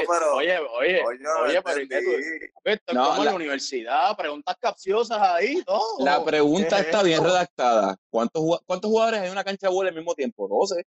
pero- 0.07 0.35
Oye, 0.35 0.57
oye, 0.57 1.03
oye, 1.03 1.19
no 1.19 1.63
pero 1.63 1.81
¿y 1.81 1.87
qué 1.89 2.01
tú- 2.01 2.11
entendí. 2.11 2.45
esto 2.63 2.83
es 2.87 2.93
No, 2.95 3.03
como 3.07 3.17
en 3.17 3.25
la- 3.25 3.31
la 3.31 3.35
universidad, 3.35 4.15
preguntas 4.15 4.55
capciosas 4.57 5.19
ahí, 5.21 5.61
todo. 5.65 6.05
La 6.05 6.23
pregunta 6.23 6.69
¿Qué 6.69 6.75
es 6.81 6.85
está 6.87 7.03
bien 7.03 7.21
redactada. 7.21 7.97
¿Cuántos, 8.09 8.41
¿Cuántos 8.65 8.89
jugadores 8.89 9.19
hay 9.19 9.25
en 9.27 9.33
una 9.33 9.43
cancha 9.43 9.67
de 9.67 9.73
bola 9.73 9.89
al 9.89 9.95
mismo 9.95 10.15
tiempo? 10.15 10.47
12. 10.47 10.85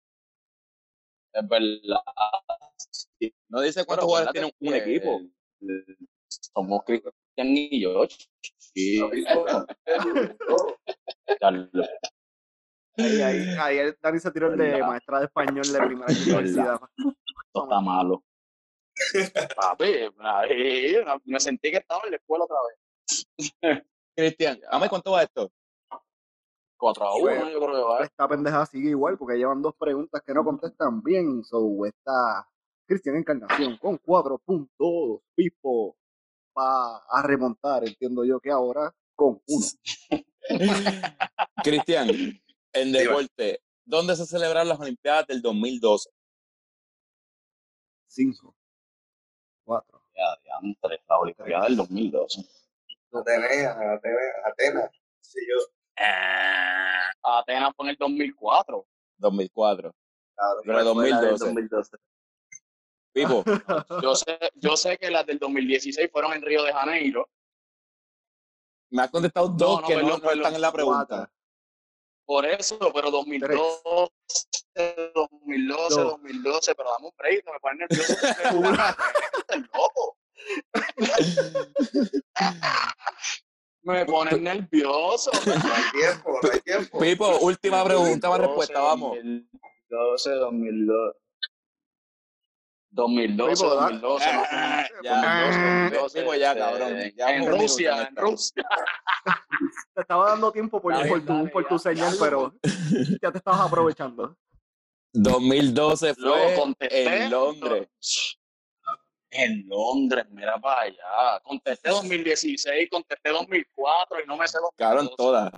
Es 1.32 1.48
verdad. 1.48 2.02
No 3.48 3.60
dice 3.62 3.86
cuántos 3.86 4.04
jugadores 4.06 4.32
tienen 4.32 4.50
acuérdate 4.50 4.84
un 4.84 4.90
equipo. 4.90 5.20
Somos 6.54 6.82
Cristian 6.84 7.12
y 7.36 7.82
yo. 7.82 8.06
Sí. 8.58 9.00
Carlos. 11.40 11.70
Ahí, 12.96 13.22
ahí, 13.22 13.56
ahí 13.58 13.94
Dani 14.00 14.18
se 14.18 14.30
tiró 14.30 14.52
el 14.52 14.58
de 14.58 14.64
¿Verdad? 14.64 14.86
maestra 14.86 15.18
de 15.20 15.24
español 15.24 15.72
de 15.72 15.78
primera 15.78 16.06
universidad. 16.06 16.80
Esto 17.46 17.62
está 17.64 17.80
malo. 17.80 18.22
Papi, 19.56 19.84
ahí, 20.18 20.96
me 21.24 21.40
sentí 21.40 21.70
que 21.70 21.78
estaba 21.78 22.02
en 22.04 22.10
la 22.10 22.16
escuela 22.16 22.44
otra 22.44 22.56
vez. 22.68 23.82
Cristian, 24.14 24.60
dame 24.70 24.88
cuánto 24.88 25.12
va 25.12 25.22
esto. 25.22 25.50
4 26.76 27.04
a 27.04 27.14
1, 27.16 27.50
yo 27.50 27.60
creo 27.60 27.72
que 27.72 27.82
va. 27.82 28.04
Esta 28.04 28.28
pendeja 28.28 28.66
sigue 28.66 28.90
igual 28.90 29.16
porque 29.16 29.38
llevan 29.38 29.62
dos 29.62 29.74
preguntas 29.78 30.20
que 30.26 30.34
no 30.34 30.44
contestan 30.44 31.00
bien. 31.02 31.44
So, 31.44 31.86
está 31.86 32.46
Cristian 32.86 33.16
Encarnación 33.16 33.78
con 33.78 33.98
cuatro 33.98 34.38
puntos. 34.38 35.20
Pipo 35.34 35.96
va 36.56 36.98
a 37.08 37.22
remontar, 37.22 37.84
entiendo 37.86 38.24
yo 38.24 38.40
que 38.40 38.50
ahora 38.50 38.94
con 39.14 39.40
uno. 39.46 39.66
Cristian, 41.64 42.08
en 42.72 42.92
deporte, 42.92 43.60
¿dónde 43.84 44.16
se 44.16 44.26
celebraron 44.26 44.68
las 44.68 44.80
Olimpiadas 44.80 45.26
del 45.26 45.42
2012? 45.42 46.10
Cinco, 48.08 48.54
cuatro, 49.64 50.02
Ya, 50.14 50.36
diantre, 50.42 51.02
la 51.08 51.18
Olimpiada 51.18 51.64
del 51.64 51.76
2012. 51.76 52.44
Atenea, 53.12 53.70
Atenea, 53.94 54.32
Atenas. 54.46 54.90
Sí, 55.20 55.38
yo. 55.48 55.58
Atenas 57.22 57.72
fue 57.76 57.86
en 57.86 57.90
el 57.90 57.96
2004. 57.96 58.86
2004. 59.18 59.94
Cabrón, 60.34 60.62
Pero 60.64 60.82
¿cuál 60.82 60.94
fue 60.94 61.10
la 61.10 61.20
del 61.20 61.30
2012. 61.30 61.44
2012. 61.46 61.96
Pipo, 63.12 63.44
Yo 64.02 64.14
sé, 64.14 64.38
yo 64.54 64.76
sé 64.76 64.96
que 64.98 65.10
las 65.10 65.26
del 65.26 65.38
2016 65.38 66.10
fueron 66.10 66.32
en 66.32 66.42
Río 66.42 66.62
de 66.62 66.72
Janeiro. 66.72 67.28
me 68.90 69.02
has 69.02 69.10
contestado 69.10 69.48
dos 69.48 69.82
no, 69.82 69.86
que 69.86 69.94
no, 69.96 70.00
perdón, 70.00 70.10
no 70.10 70.20
perdón. 70.20 70.38
están 70.38 70.54
en 70.54 70.60
la 70.60 70.72
pregunta. 70.72 71.06
Cuatro. 71.08 71.32
Por 72.24 72.46
eso, 72.46 72.78
pero 72.94 73.10
2012, 73.10 74.12
2012, 75.14 76.00
Dos. 76.00 76.10
2012, 76.12 76.74
pero 76.74 76.90
dame 76.90 77.06
un 77.06 77.12
break, 77.16 77.44
no 77.44 77.52
me 77.52 77.60
pones 77.60 77.88
nervioso. 77.90 78.12
Estás 78.26 78.54
loco. 79.74 80.16
me 83.82 84.06
pones 84.06 84.40
nervioso. 84.40 85.30
No 85.44 85.74
hay 85.74 85.82
tiempo, 85.92 86.38
no 86.42 86.50
hay 86.50 86.60
tiempo. 86.60 86.98
Pipo, 87.00 87.38
última 87.40 87.84
pregunta, 87.84 88.28
más 88.28 88.38
2012, 88.38 88.46
respuesta, 88.46 88.80
vamos. 88.80 89.16
2012, 89.16 90.30
2012. 90.30 91.18
2012, 92.92 93.62
Pipo, 93.64 93.74
da- 93.74 93.80
2012, 93.88 94.26
más 94.26 94.36
o 94.36 94.38
menos. 94.38 94.48
Ah, 94.52 94.86
ya, 95.02 95.42
2012, 95.42 95.58
2012, 95.90 96.20
Pipo, 96.20 96.34
ya, 96.34 96.48
este, 96.52 96.60
cabrón, 96.60 97.12
ya 97.16 97.34
en 97.36 97.46
Rusia, 97.60 98.08
en. 98.08 98.16
Rusia. 98.16 98.64
Te 99.94 100.00
estaba 100.00 100.30
dando 100.30 100.52
tiempo 100.52 100.80
por, 100.80 100.92
Dale, 100.94 101.08
por 101.08 101.20
tu, 101.20 101.32
dale, 101.32 101.48
por 101.50 101.64
tu 101.68 101.74
ya, 101.76 101.78
señal, 101.78 102.12
ya, 102.12 102.18
pero 102.20 102.54
ya 103.22 103.30
te 103.32 103.38
estabas 103.38 103.60
aprovechando. 103.60 104.36
2012 105.14 106.14
Luego 106.18 106.44
fue 106.48 106.54
contesté. 106.54 107.24
en 107.24 107.30
Londres. 107.30 107.88
En 109.30 109.66
Londres, 109.68 110.26
mira 110.30 110.58
para 110.60 110.82
allá. 110.82 111.40
Contesté 111.44 111.88
2016, 111.90 112.88
contesté 112.90 113.30
2004 113.30 114.20
y 114.22 114.26
no 114.26 114.36
me 114.36 114.46
sé 114.48 114.58
2012. 114.58 114.76
Cabrón, 114.76 115.10
todas. 115.16 115.52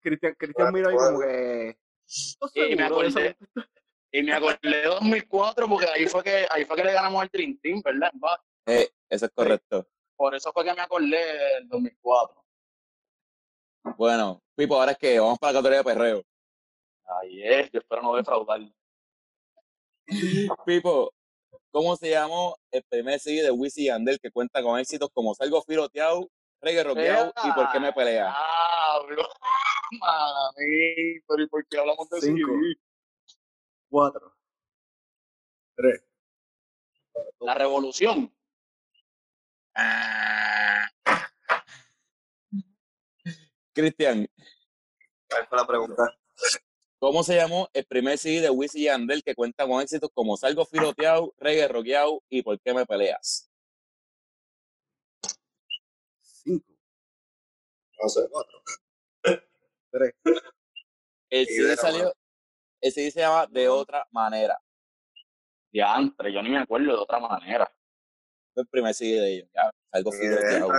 Cristian, 0.00 0.34
Cristian 0.38 0.72
mira 0.72 0.90
ahí 0.90 0.96
como 0.96 1.20
que. 1.20 1.78
¿Estás 2.06 2.50
Y 2.54 2.76
me 2.76 2.82
acordé, 2.84 3.36
y 4.12 4.22
me 4.22 4.32
acordé 4.32 4.58
de 4.62 4.82
2004 4.84 5.68
porque 5.68 5.86
ahí 5.86 6.06
fue 6.06 6.22
que 6.22 6.46
ahí 6.50 6.64
fue 6.64 6.76
que 6.76 6.84
le 6.84 6.92
ganamos 6.92 7.22
al 7.22 7.28
Dream 7.28 7.58
Team, 7.60 7.82
¿verdad? 7.84 8.10
Eh, 8.66 8.88
eso 9.08 9.26
es 9.26 9.32
correcto. 9.32 9.86
Por 10.16 10.34
eso 10.34 10.52
fue 10.52 10.64
que 10.64 10.74
me 10.74 10.82
acordé 10.82 11.54
del 11.54 11.68
2004. 11.68 12.44
Bueno, 13.96 14.42
Pipo, 14.54 14.78
ahora 14.78 14.92
es 14.92 14.98
que 14.98 15.18
vamos 15.20 15.38
para 15.38 15.52
la 15.52 15.58
categoría 15.58 15.78
de 15.78 15.84
perreo. 15.84 16.24
Ahí 17.20 17.42
es, 17.42 17.70
yo 17.70 17.78
espero 17.80 18.02
no 18.02 18.16
defraudar. 18.16 18.60
Pipo, 20.64 21.12
¿cómo 21.70 21.96
se 21.96 22.10
llamó 22.10 22.56
el 22.70 22.82
primer 22.84 23.20
CD 23.20 23.42
de 23.42 23.50
Wisin 23.50 23.84
y 23.84 23.86
Yandel 23.86 24.18
que 24.20 24.30
cuenta 24.30 24.62
con 24.62 24.78
éxitos 24.78 25.10
como 25.12 25.34
Salgo 25.34 25.62
Filoteado, 25.62 26.28
Reggae 26.60 26.84
Rockeado 26.84 27.32
y 27.44 27.52
¿Por 27.52 27.70
qué 27.70 27.80
me 27.80 27.92
pelea? 27.92 28.34
Diablo. 28.34 29.28
Mami, 30.00 31.20
pero 31.26 31.42
¿y 31.42 31.48
por 31.48 31.66
qué 31.66 31.78
hablamos 31.78 32.08
de 32.10 32.20
Cinco. 32.20 32.52
CD? 32.52 32.74
Cuatro. 33.88 34.34
Tres. 35.76 36.04
La 37.40 37.54
revolución. 37.54 38.34
Cristian, 43.72 44.28
¿Cuál 45.30 45.46
fue 45.46 45.58
la 45.58 45.66
pregunta? 45.66 46.18
¿cómo 46.98 47.22
se 47.22 47.36
llamó 47.36 47.68
el 47.72 47.84
primer 47.84 48.18
CD 48.18 48.40
de 48.40 48.50
Wisin 48.50 48.80
y 48.80 48.84
Yandel 48.86 49.22
que 49.22 49.36
cuenta 49.36 49.66
con 49.66 49.80
éxitos 49.80 50.10
como 50.12 50.36
Salgo 50.36 50.64
Filoteado, 50.64 51.32
Reggae 51.38 51.68
Rockeado 51.68 52.22
y 52.28 52.42
¿Por 52.42 52.60
qué 52.60 52.74
me 52.74 52.84
peleas? 52.86 53.48
Cinco. 56.20 56.72
No 58.02 58.08
sé. 58.08 58.28
Cuatro. 58.30 58.62
Tres. 59.90 60.14
El 61.30 61.46
CD 61.46 61.76
salió, 61.76 62.12
el 62.80 62.92
CD 62.92 63.10
se 63.10 63.20
llama 63.20 63.46
De 63.46 63.68
Otra 63.68 64.06
Manera. 64.10 64.58
Diantre, 65.70 66.32
yo 66.32 66.42
ni 66.42 66.48
me 66.50 66.58
acuerdo 66.58 66.86
de 66.86 66.98
otra 66.98 67.20
manera. 67.20 67.70
Fue 68.54 68.62
el 68.62 68.68
primer 68.68 68.94
CD 68.94 69.20
de 69.20 69.34
ellos. 69.34 69.50
Ya, 69.54 69.70
de 69.92 70.02
ni 70.02 70.10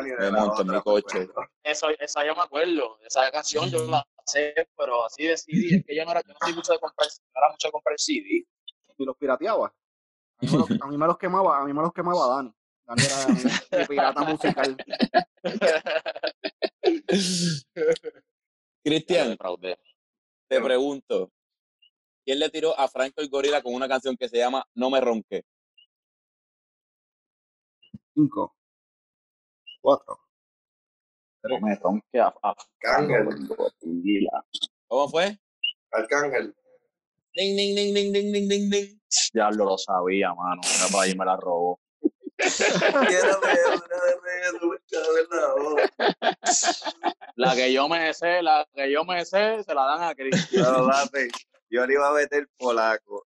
de 0.09 0.31
me 0.31 0.31
monto 0.31 0.61
en 0.61 0.69
mi 0.69 0.81
coche. 0.81 1.29
Eso, 1.63 1.89
esa 1.99 2.25
yo 2.25 2.35
me 2.35 2.41
acuerdo. 2.41 2.97
Esa 3.05 3.29
canción 3.31 3.69
yo 3.69 3.85
la 3.85 4.03
sé, 4.25 4.53
pero 4.75 5.05
así 5.05 5.25
de 5.25 5.37
CD. 5.37 5.77
Es 5.77 5.85
que 5.85 5.95
yo 5.95 6.03
no, 6.05 6.11
era, 6.11 6.21
yo 6.21 6.33
no 6.33 6.39
soy 6.41 6.53
mucho 6.53 6.73
de 6.73 6.79
comprar, 6.79 7.07
no 7.07 7.41
era 7.41 7.51
mucho 7.51 7.67
de 7.67 7.71
comprar 7.71 7.99
CD. 7.99 8.47
Y 8.97 9.05
los 9.05 9.15
pirateaba. 9.15 9.67
A 9.67 9.73
mí, 10.45 10.51
me 10.51 10.57
los, 10.57 10.69
a 10.81 10.87
mí 10.87 10.97
me 10.97 11.05
los 11.05 11.17
quemaba, 11.17 11.59
a 11.59 11.65
mí 11.65 11.73
me 11.73 11.81
los 11.81 11.93
quemaba 11.93 12.35
Dani. 12.35 12.53
Dani 12.85 13.03
era 13.05 13.27
mi, 13.79 13.85
pirata 13.87 14.23
musical. 14.23 14.77
Cristian, 18.83 19.37
te 20.47 20.61
pregunto, 20.61 21.31
¿quién 22.29 22.37
le 22.37 22.51
tiró 22.51 22.79
a 22.79 22.87
Franco 22.87 23.21
el 23.21 23.29
Gorila 23.29 23.63
con 23.63 23.73
una 23.73 23.87
canción 23.87 24.15
que 24.15 24.29
se 24.29 24.37
llama 24.37 24.63
No 24.75 24.91
me 24.91 25.01
ronque? 25.01 25.45
Cinco. 28.13 28.55
Cuatro. 29.81 30.19
No 31.41 31.59
me 31.59 31.75
ronque 31.77 32.19
a, 32.19 32.27
a 32.27 32.53
Arcángel. 32.83 33.47
Gorila. 33.47 34.45
¿Cómo 34.87 35.09
fue? 35.09 35.39
Arcángel. 35.91 36.55
Ding, 37.33 37.57
ding, 37.57 37.75
ding, 37.75 37.95
ding, 37.95 38.13
ding, 38.13 38.31
ding, 38.31 38.47
ding, 38.47 38.69
ding. 38.69 39.01
Ya 39.33 39.49
lo, 39.49 39.65
lo 39.65 39.77
sabía, 39.79 40.31
mano. 40.31 40.61
Mira 40.63 40.87
para 40.91 41.03
ahí 41.05 41.15
me 41.15 41.25
la 41.25 41.35
robó. 41.35 41.79
Quiero 42.37 43.41
ver 43.41 43.57
una 43.73 44.05
de 44.05 44.19
reggae, 44.21 44.59
tú 44.59 44.67
me 44.67 44.77
cabes 44.91 45.27
la 45.31 45.53
voz. 45.55 46.83
La 47.37 47.55
que 47.55 47.73
yo 47.73 47.89
me 47.89 48.13
sé, 48.13 48.43
la 48.43 48.67
que 48.71 48.91
yo 48.91 49.03
me 49.03 49.25
sé, 49.25 49.63
se 49.63 49.73
la 49.73 49.83
dan 49.83 50.03
a 50.03 50.13
Cristian. 50.13 50.63
Yo 51.69 51.85
le 51.85 51.93
iba 51.93 52.09
a 52.09 52.13
meter 52.13 52.49
polaco. 52.57 53.27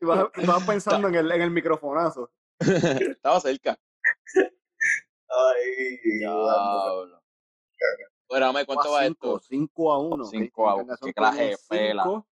Y 0.00 0.06
vas, 0.06 0.28
y 0.36 0.46
vas 0.46 0.66
pensando 0.66 1.08
en 1.08 1.14
el, 1.14 1.30
en 1.30 1.42
el 1.42 1.50
microfonazo. 1.50 2.30
Estaba 2.58 3.38
cerca. 3.40 3.78
Ay, 5.28 5.96
Diablo. 6.02 7.20
Bueno, 8.28 8.52
me 8.52 8.64
¿cuánto 8.64 8.92
va 8.92 9.02
5, 9.02 9.12
esto? 9.12 9.40
5 9.40 9.92
a 9.92 9.98
1. 9.98 10.24
Cinco 10.26 10.70
a 10.70 10.74
uno. 10.76 10.94
Qué 11.02 11.12
clase 11.12 11.44
de 11.44 11.56
pela. 11.68 12.24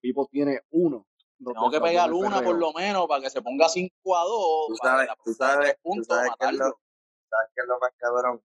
Pipo 0.00 0.26
tiene 0.30 0.62
1. 0.70 1.06
Tengo 1.38 1.70
que 1.70 1.80
pegar 1.80 2.12
una 2.12 2.42
por 2.42 2.56
lo 2.56 2.72
menos 2.72 3.06
para 3.06 3.22
que 3.22 3.30
se 3.30 3.42
ponga 3.42 3.68
5 3.68 4.16
a 4.16 4.22
2. 4.22 4.66
Tú 4.68 4.76
sabes, 4.82 5.08
tú 5.24 5.32
sabes, 5.34 5.76
tú 5.82 6.04
sabes 6.04 6.30
qué 6.38 6.46
es 6.46 6.52
lo, 6.52 6.64
sabes 6.64 7.50
qué 7.54 7.60
es 7.62 7.68
lo 7.68 7.78
más 7.78 7.90
cabrón. 7.98 8.42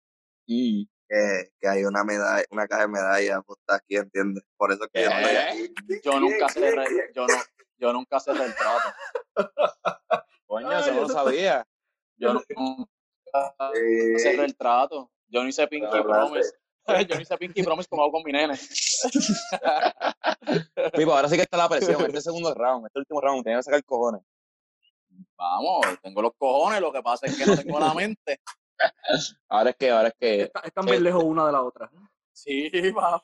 Mm. 0.48 0.84
Que, 1.10 1.50
que 1.60 1.68
hay 1.68 1.84
una 1.86 2.04
medalla, 2.04 2.46
una 2.52 2.68
caja 2.68 2.84
de 2.84 2.88
medallas 2.90 3.40
puesta 3.44 3.74
aquí, 3.76 3.96
¿entiendes? 3.96 4.44
Por 4.56 4.72
eso 4.72 4.84
es 4.84 4.90
que 4.94 5.02
yo 5.04 5.10
estoy 5.10 5.32
¿Qué? 5.32 5.40
aquí. 5.40 5.74
Yo 6.04 6.20
nunca 6.20 6.48
sé, 6.50 6.76
yo 7.16 7.26
no, 7.26 7.34
yo 7.78 7.94
nunca 7.94 8.20
sé 8.20 8.32
el 8.32 8.54
trato. 8.56 8.94
Coño, 10.46 10.70
Ay, 10.70 10.82
eso 10.82 10.94
no 10.94 11.02
lo 11.02 11.10
sabía. 11.10 11.66
Yo 12.18 12.34
nunca 12.46 12.46
Eh, 13.74 14.20
sé 14.20 14.36
el 14.36 14.56
trato. 14.56 15.10
Yo 15.28 15.42
no 15.42 15.50
hice 15.50 15.68
Pinky 15.68 15.88
Hablaste. 15.88 16.08
Promise. 16.14 16.52
Yo 17.10 17.16
no 17.16 17.22
hice 17.22 17.38
Pinky 17.38 17.64
Promise 17.64 17.90
como 17.90 18.04
hago 18.04 18.12
con 18.12 18.24
mi 18.24 18.32
nene. 18.32 18.58
Pipo, 20.94 21.14
ahora 21.14 21.30
sí 21.30 21.36
que 21.36 21.44
está 21.44 21.58
la 21.58 21.70
presión. 21.70 22.02
Este 22.06 22.22
segundo 22.22 22.54
round, 22.54 22.88
este 22.88 23.00
último 23.00 23.22
round, 23.22 23.44
tenía 23.44 23.60
que 23.60 23.64
sacar 23.64 23.84
cojones. 23.84 24.22
Vamos, 25.36 25.86
tengo 26.02 26.22
los 26.22 26.32
cojones, 26.38 26.82
lo 26.82 26.92
que 26.92 27.02
pasa 27.02 27.28
es 27.28 27.38
que 27.38 27.46
no 27.46 27.58
tengo 27.58 27.80
la 27.80 27.94
mente. 27.94 28.42
Ahora 29.50 29.70
es 29.72 29.76
que, 29.76 29.90
ahora 29.92 30.08
es 30.10 30.14
que 30.20 30.42
Está- 30.44 30.62
están 30.62 30.86
bien 30.86 31.04
lejos 31.04 31.24
una 31.24 31.46
de 31.46 31.52
la 31.52 31.64
otra. 31.64 31.92
Sí, 32.32 32.70
vamos. 32.96 33.22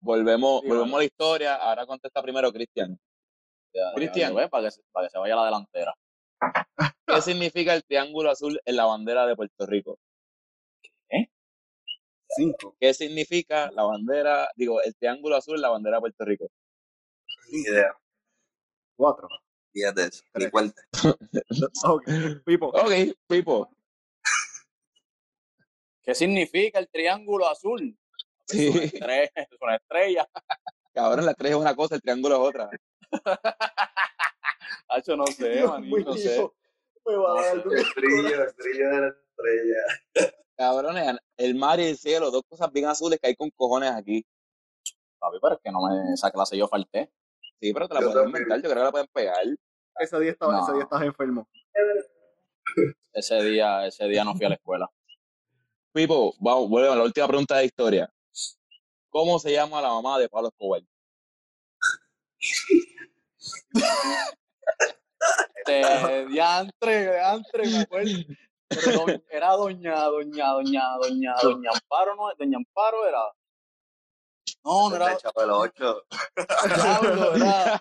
volvemos, 0.00 0.62
Sí, 0.62 0.68
volvemos 0.68 0.94
a 0.94 0.98
la 0.98 1.04
historia. 1.04 1.54
Ahora 1.56 1.86
contesta 1.86 2.22
primero 2.22 2.52
Cristian. 2.52 2.98
Cristian. 3.94 4.34
para, 4.50 4.64
que, 4.64 4.70
se- 4.70 4.82
para 4.92 5.06
que 5.06 5.10
se 5.12 5.18
vaya 5.18 5.34
a 5.34 5.36
la 5.38 5.44
delantera. 5.46 5.94
¿Qué 7.06 7.20
significa 7.22 7.74
el 7.74 7.84
triángulo 7.84 8.30
azul 8.30 8.60
en 8.64 8.76
la 8.76 8.86
bandera 8.86 9.26
de 9.26 9.36
Puerto 9.36 9.66
Rico? 9.66 9.98
5. 12.30 12.76
¿Qué 12.78 12.92
significa 12.92 13.70
la 13.70 13.84
bandera, 13.84 14.50
digo, 14.54 14.82
el 14.82 14.94
triángulo 14.96 15.34
azul 15.36 15.56
en 15.56 15.62
la 15.62 15.70
bandera 15.70 15.96
de 15.96 16.00
Puerto 16.02 16.24
Rico? 16.26 16.50
Ni 17.50 17.60
idea. 17.60 17.96
4. 18.96 19.28
Fíjate 19.72 20.02
eso. 20.04 20.22
Ni 20.34 20.50
cuenta. 20.50 20.80
Ok. 21.84 22.04
Pipo. 22.44 22.66
Ok, 22.68 22.92
Pipo. 23.26 23.70
¿Qué 26.08 26.14
significa 26.14 26.78
el 26.78 26.88
triángulo 26.88 27.46
azul? 27.46 27.94
Sí. 28.46 28.68
Es 28.68 28.74
una 28.74 28.82
estrella. 28.86 29.30
Es 29.36 29.58
una 29.60 29.76
estrella. 29.76 30.28
Cabrón, 30.94 31.26
la 31.26 31.32
estrella 31.32 31.54
es 31.56 31.60
una 31.60 31.76
cosa, 31.76 31.96
el 31.96 32.00
triángulo 32.00 32.36
es 32.36 32.40
otra. 32.48 32.70
Hacho, 34.88 35.16
no 35.18 35.26
sé, 35.26 35.50
Dios 35.50 35.70
manito, 35.70 35.98
no 35.98 36.16
sé. 36.16 36.50
Me 37.04 37.14
va 37.14 37.32
a 37.32 37.44
dar 37.44 37.56
El 37.56 37.62
brillo, 37.62 38.42
el 38.42 38.54
brillo 38.56 38.88
de 38.88 39.00
la 39.02 39.08
estrella. 39.08 40.32
Cabrones, 40.56 41.18
el 41.36 41.54
mar 41.56 41.78
y 41.78 41.84
el 41.88 41.98
cielo, 41.98 42.30
dos 42.30 42.42
cosas 42.48 42.72
bien 42.72 42.86
azules 42.86 43.20
que 43.20 43.26
hay 43.26 43.36
con 43.36 43.50
cojones 43.50 43.90
aquí. 43.90 44.24
Papi, 45.18 45.36
pero 45.42 45.56
es 45.56 45.60
que 45.62 45.70
no 45.70 45.80
me 45.86 46.14
esa 46.14 46.30
clase 46.30 46.56
yo 46.56 46.68
falté. 46.68 47.12
Sí, 47.60 47.74
pero 47.74 47.86
te 47.86 47.92
la 47.92 48.00
Yo 48.00 48.12
pueden 48.12 48.28
inventar, 48.28 48.56
yo 48.62 48.70
creo 48.70 48.76
que 48.76 48.84
la 48.84 48.92
pueden 48.92 49.08
pegar. 49.12 49.44
Ese 49.98 50.20
día, 50.20 50.30
estaba, 50.30 50.54
No. 50.54 50.62
ese 50.62 50.72
día 50.72 50.82
estás 50.84 51.02
enfermo. 51.02 51.46
Ese 53.12 53.42
día, 53.42 53.86
ese 53.86 54.06
día 54.06 54.24
no 54.24 54.34
fui 54.34 54.46
a 54.46 54.50
la 54.50 54.54
escuela. 54.54 54.90
Pipo, 55.98 56.32
vamos, 56.38 56.68
vuelve 56.68 56.92
a 56.92 56.94
la 56.94 57.02
última 57.02 57.26
pregunta 57.26 57.56
de 57.56 57.64
historia. 57.64 58.08
¿Cómo 59.10 59.36
se 59.40 59.50
llama 59.50 59.82
la 59.82 59.88
mamá 59.88 60.16
de 60.20 60.28
Pablo 60.28 60.46
Escobar? 60.46 60.80
Este, 65.56 66.26
diantre, 66.28 67.12
diantre, 67.14 67.68
me 67.68 67.78
acuerdo. 67.80 68.12
Pero 68.68 68.92
do- 68.92 69.22
era 69.28 69.50
doña, 69.54 70.04
doña, 70.04 70.52
doña, 70.52 70.82
doña, 71.02 71.34
doña 71.42 71.70
Amparo, 71.74 72.14
¿no? 72.14 72.32
Doña 72.38 72.58
Amparo 72.58 73.08
era. 73.08 73.22
No, 74.62 74.90
no 74.90 74.94
El 74.94 75.02
era. 75.02 75.16
Chavo 75.18 75.40
del 75.40 75.50
8. 75.50 76.04
Diablo, 76.76 77.34
era. 77.34 77.80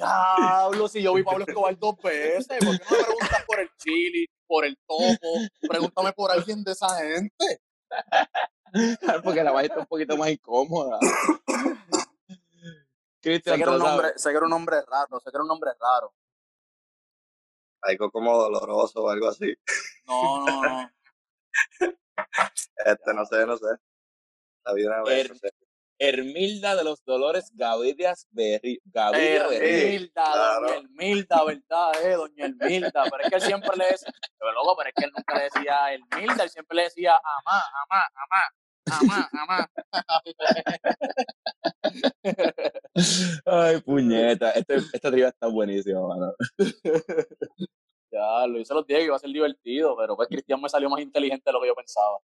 Diablo, 0.00 0.88
si 0.88 1.02
yo 1.02 1.12
vi 1.12 1.22
Pablo 1.22 1.44
Escobar 1.46 1.78
dos 1.78 1.96
veces, 2.02 2.58
¿por 2.64 2.78
qué 2.78 2.84
no 2.90 2.96
me 2.96 3.04
preguntas 3.04 3.44
por 3.46 3.60
el 3.60 3.70
chili, 3.76 4.26
por 4.46 4.64
el 4.64 4.78
topo? 4.86 5.28
Pregúntame 5.68 6.12
por 6.12 6.30
alguien 6.30 6.64
de 6.64 6.72
esa 6.72 6.88
gente. 6.96 7.60
Porque 9.24 9.44
la 9.44 9.52
vaina 9.52 9.66
está 9.66 9.80
un 9.80 9.86
poquito 9.86 10.16
más 10.16 10.30
incómoda. 10.30 10.98
Sé 11.00 11.16
Cristian, 13.20 13.56
que, 13.56 13.62
era 13.62 13.72
un 13.72 13.80
sabes. 13.80 14.12
sé 14.16 14.30
que 14.30 14.36
era 14.36 14.46
un 14.46 14.50
nombre 14.50 14.76
raro, 14.86 15.20
sé 15.20 15.30
que 15.30 15.36
era 15.36 15.42
un 15.42 15.48
nombre 15.48 15.70
raro. 15.78 16.14
Algo 17.82 18.10
como 18.10 18.38
doloroso 18.38 19.02
o 19.02 19.10
algo 19.10 19.28
así. 19.28 19.54
No, 20.06 20.46
no, 20.46 20.62
no. 20.62 20.90
Este, 22.86 23.12
no 23.14 23.26
sé, 23.26 23.44
no 23.44 23.56
sé. 23.58 23.66
La 24.64 24.72
vida 24.72 24.88
una 24.88 25.02
vez. 25.02 25.30
Er- 25.30 25.52
Hermilda 26.02 26.74
de 26.76 26.82
los 26.82 27.04
Dolores 27.04 27.52
Gavidias 27.54 28.26
Berri, 28.30 28.80
Gavidia. 28.86 29.46
Hermilda, 29.52 30.24
claro. 30.24 30.66
doña 30.66 30.78
Hermilda, 30.78 31.44
¿verdad? 31.44 32.04
Eh, 32.04 32.14
doña 32.14 32.46
Hermilda. 32.46 33.04
Pero 33.04 33.22
es 33.22 33.28
que 33.28 33.36
él 33.36 33.42
siempre 33.42 33.76
le 33.76 33.84
decía, 33.84 34.10
pero 34.38 34.52
loco, 34.54 34.76
pero 34.78 34.88
es 34.88 34.94
que 34.96 35.04
él 35.04 35.12
nunca 35.14 35.36
le 35.36 35.44
decía 35.44 35.92
Hermilda, 35.92 36.44
él 36.44 36.50
siempre 36.50 36.76
le 36.76 36.82
decía 36.84 37.12
amá, 37.12 37.62
amá, 37.82 38.08
amá, 38.16 38.48
amá, 38.98 39.28
amá. 39.42 39.70
Ay, 43.44 43.80
puñeta. 43.82 44.52
Este, 44.52 44.76
esta 44.76 45.10
trivia 45.10 45.28
está 45.28 45.48
buenísima, 45.48 46.00
mano. 46.08 46.32
Ya, 48.12 48.46
lo 48.46 48.58
hice 48.58 48.74
los 48.74 48.86
días 48.86 49.00
que 49.00 49.04
iba 49.04 49.16
a 49.16 49.20
ser 49.20 49.30
divertido, 49.30 49.96
pero 49.96 50.16
pues 50.16 50.28
Cristian 50.28 50.60
me 50.60 50.68
salió 50.68 50.90
más 50.90 51.00
inteligente 51.00 51.44
de 51.46 51.52
lo 51.52 51.60
que 51.60 51.68
yo 51.68 51.74
pensaba. 51.76 52.18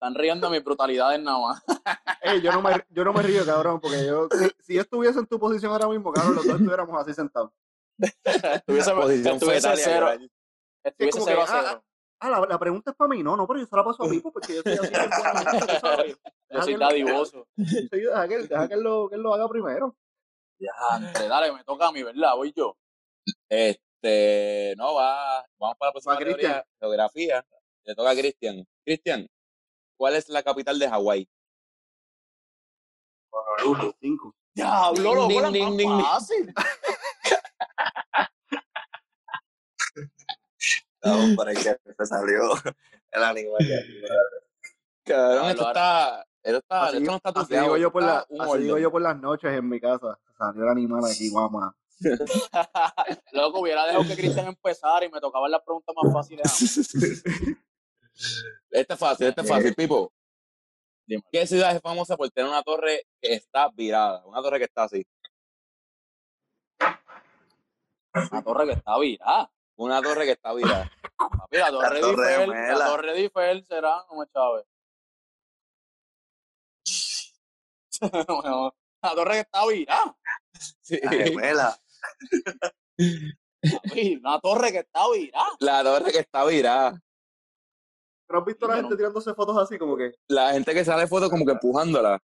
Están 0.00 0.14
riendo 0.14 0.48
de 0.48 0.56
mis 0.56 0.64
brutalidades 0.64 1.20
nada 1.20 1.38
más. 1.38 1.62
Ey, 2.22 2.40
yo 2.40 2.50
no 2.52 2.62
me, 2.62 2.70
yo 2.88 3.04
no 3.04 3.12
me 3.12 3.22
río, 3.22 3.44
cabrón, 3.44 3.80
porque 3.80 4.06
yo, 4.06 4.28
si, 4.32 4.48
si 4.64 4.74
yo 4.76 4.80
estuviese 4.80 5.18
en 5.18 5.26
tu 5.26 5.38
posición 5.38 5.70
ahora 5.72 5.88
mismo, 5.88 6.10
cabrón, 6.10 6.36
los 6.36 6.46
dos 6.46 6.54
estuviéramos 6.54 6.98
así 7.02 7.12
sentados. 7.12 7.50
Estuviese, 8.24 8.92
Posición 8.94 9.34
estuviese 9.34 9.68
cero, 9.76 10.08
estuviese 10.82 11.18
como 11.18 11.26
cero 11.26 11.42
a 11.42 11.44
que, 11.46 11.52
ah, 11.52 11.64
cero. 11.68 11.84
Ah, 12.18 12.30
la, 12.30 12.40
la 12.46 12.58
pregunta 12.58 12.92
es 12.92 12.96
para 12.96 13.08
mí, 13.10 13.22
no, 13.22 13.36
no, 13.36 13.46
pero 13.46 13.60
yo 13.60 13.66
se 13.66 13.76
la 13.76 13.84
paso 13.84 14.04
a 14.04 14.08
Pipo 14.08 14.32
porque 14.32 14.54
yo 14.56 14.62
soy 14.62 14.72
así. 14.72 14.90
Yo 16.50 16.62
soy 16.62 16.74
Deja 16.74 16.88
que 16.88 16.96
él- 17.00 17.04
dadivoso. 17.04 17.46
Deja 17.56 18.26
que, 18.28 18.34
él- 18.36 18.48
deja 18.48 18.68
que 18.68 18.74
él 18.74 18.80
lo, 18.80 19.08
que 19.10 19.16
él 19.16 19.20
lo 19.20 19.34
haga 19.34 19.48
primero. 19.50 19.94
Ya, 20.58 20.70
entre, 20.96 21.28
dale, 21.28 21.52
me 21.52 21.62
toca 21.64 21.88
a 21.88 21.92
mí, 21.92 22.02
¿verdad? 22.02 22.34
Voy 22.36 22.52
yo. 22.56 22.76
Este, 23.50 24.74
no, 24.78 24.94
va, 24.94 25.44
vamos 25.58 25.76
para 25.78 25.88
la 25.88 25.92
próxima 25.92 26.14
Va, 26.14 26.18
categoría, 26.18 26.64
geografía. 26.80 27.46
Le 27.84 27.94
toca 27.94 28.10
a 28.10 28.14
Cristian. 28.14 28.66
Cristian, 28.84 29.26
¿cuál 30.00 30.14
es 30.14 30.30
la 30.30 30.42
capital 30.42 30.78
de 30.78 30.88
Hawái? 30.88 31.28
Honolulu. 33.30 33.94
Cinco. 34.00 34.34
Diablo, 34.54 35.14
loco, 35.14 35.28
Ding, 35.28 35.52
ding, 35.52 35.62
más 35.62 35.76
ding, 35.76 35.76
ding. 35.76 36.02
fácil. 36.02 36.54
No, 41.02 41.34
por 41.34 41.48
ahí 41.48 41.54
que 41.56 41.74
se 41.96 42.06
salió 42.06 42.42
el 43.10 43.24
animal. 43.24 43.56
Cabrón, 45.02 45.48
esto 45.48 45.62
lo 45.62 45.68
está, 45.68 46.26
esto 46.42 46.58
está, 46.58 46.84
Así, 46.84 46.96
esto 46.98 47.10
no 47.10 47.16
está 47.16 47.40
así 47.40 47.54
digo 47.56 47.76
yo 47.78 47.90
por 47.90 48.02
la, 48.02 48.18
así 48.18 48.58
digo 48.64 48.76
yo 48.76 48.90
por 48.90 49.00
las 49.00 49.18
noches 49.18 49.50
en 49.50 49.66
mi 49.66 49.80
casa. 49.80 50.18
Salió 50.36 50.64
el 50.64 50.68
animal 50.68 51.02
aquí, 51.10 51.30
guama. 51.30 51.74
Loco, 53.32 53.60
hubiera 53.60 53.86
dejado 53.86 54.04
que 54.04 54.14
Cristian 54.14 54.48
empezara 54.48 55.06
y 55.06 55.10
me 55.10 55.22
tocaban 55.22 55.50
las 55.50 55.62
preguntas 55.62 55.94
más 56.02 56.12
fáciles. 56.12 57.56
Este 58.70 58.94
es 58.94 58.98
fácil, 58.98 59.26
este 59.28 59.40
es 59.40 59.48
fácil, 59.48 59.74
Pipo. 59.74 60.12
¿Qué 61.32 61.46
ciudad 61.46 61.74
es 61.74 61.82
famosa 61.82 62.16
por 62.16 62.30
tener 62.30 62.48
una 62.48 62.62
torre 62.62 63.06
que 63.20 63.34
está 63.34 63.68
virada? 63.70 64.24
Una 64.26 64.42
torre 64.42 64.58
que 64.58 64.64
está 64.64 64.84
así. 64.84 65.04
Una 68.14 68.42
torre 68.42 68.66
que 68.66 68.72
está 68.72 68.98
virada. 68.98 69.50
Una 69.76 70.02
torre 70.02 70.24
que 70.24 70.32
está 70.32 70.52
virada. 70.52 70.90
Papi, 71.16 71.56
la 71.56 71.70
torre, 71.70 71.94
de 71.96 72.00
Torre 72.00 72.34
Eiffel, 72.34 72.78
la 72.78 72.86
torre 72.86 73.12
de 73.12 73.20
Eiffel 73.20 73.64
será, 73.64 74.04
no 74.10 74.18
me 74.18 74.26
chaves. 74.26 74.66
Bueno, 78.28 78.74
la 79.02 79.14
torre 79.14 79.32
que 79.32 79.40
está 79.40 79.66
virada. 79.66 80.16
Sí. 80.80 81.00
La 81.02 81.10
gemela. 81.10 81.80
Papi, 83.60 84.16
una 84.16 84.40
torre 84.40 84.72
que 84.72 84.78
está 84.78 85.10
virada. 85.10 85.56
La 85.60 85.82
torre 85.82 86.12
que 86.12 86.18
está 86.18 86.44
virada. 86.44 87.02
¿Pero 88.30 88.38
has 88.42 88.46
visto 88.46 88.66
a 88.66 88.68
la 88.68 88.74
gente 88.76 88.90
no- 88.90 88.96
tirándose 88.96 89.34
fotos 89.34 89.56
así 89.58 89.76
como 89.76 89.96
que? 89.96 90.12
La 90.28 90.52
gente 90.52 90.72
que 90.72 90.84
sale 90.84 91.08
foto 91.08 91.28
como 91.28 91.44
que 91.44 91.50
empujándola. 91.50 92.22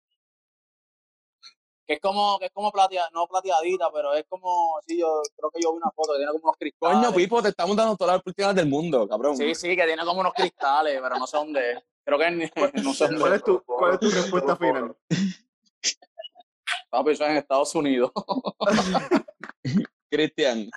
Que 1.86 1.94
es 1.94 2.00
como, 2.00 2.38
que 2.38 2.46
es 2.46 2.52
como 2.52 2.72
plateada, 2.72 3.10
no 3.12 3.26
plateadita, 3.26 3.90
pero 3.92 4.14
es 4.14 4.24
como, 4.26 4.80
sí, 4.86 4.98
yo 4.98 5.20
creo 5.36 5.50
que 5.50 5.60
yo 5.60 5.72
vi 5.72 5.76
una 5.76 5.90
foto 5.90 6.12
que 6.12 6.18
tiene 6.20 6.32
como 6.32 6.44
unos 6.44 6.56
cristales. 6.56 6.96
Coño, 6.96 7.12
Pipo, 7.14 7.42
te 7.42 7.50
estamos 7.50 7.76
dando 7.76 7.96
todas 7.96 8.14
las 8.14 8.20
oportunidades 8.22 8.56
del 8.56 8.68
mundo, 8.68 9.06
cabrón. 9.06 9.36
Sí, 9.36 9.54
sí, 9.54 9.76
que 9.76 9.84
tiene 9.84 10.02
como 10.06 10.20
unos 10.20 10.32
cristales, 10.32 10.98
pero 11.02 11.18
no 11.18 11.26
sé 11.26 11.36
dónde 11.36 11.72
es. 11.72 11.78
Creo 12.02 12.18
que 12.18 12.30
ni- 12.30 12.50
no 12.82 12.94
sé 12.94 13.04
dónde 13.04 13.20
¿Cuál 13.20 13.32
es. 13.34 13.38
es 13.40 13.44
tu, 13.44 13.62
cuál 13.64 13.92
es 13.94 14.00
tu 14.00 14.10
respuesta 14.10 14.56
final? 14.56 14.96
Papi, 16.88 17.10
eso 17.10 17.24
es 17.24 17.30
en 17.30 17.36
Estados 17.36 17.74
Unidos. 17.74 18.10
Cristian, 20.10 20.70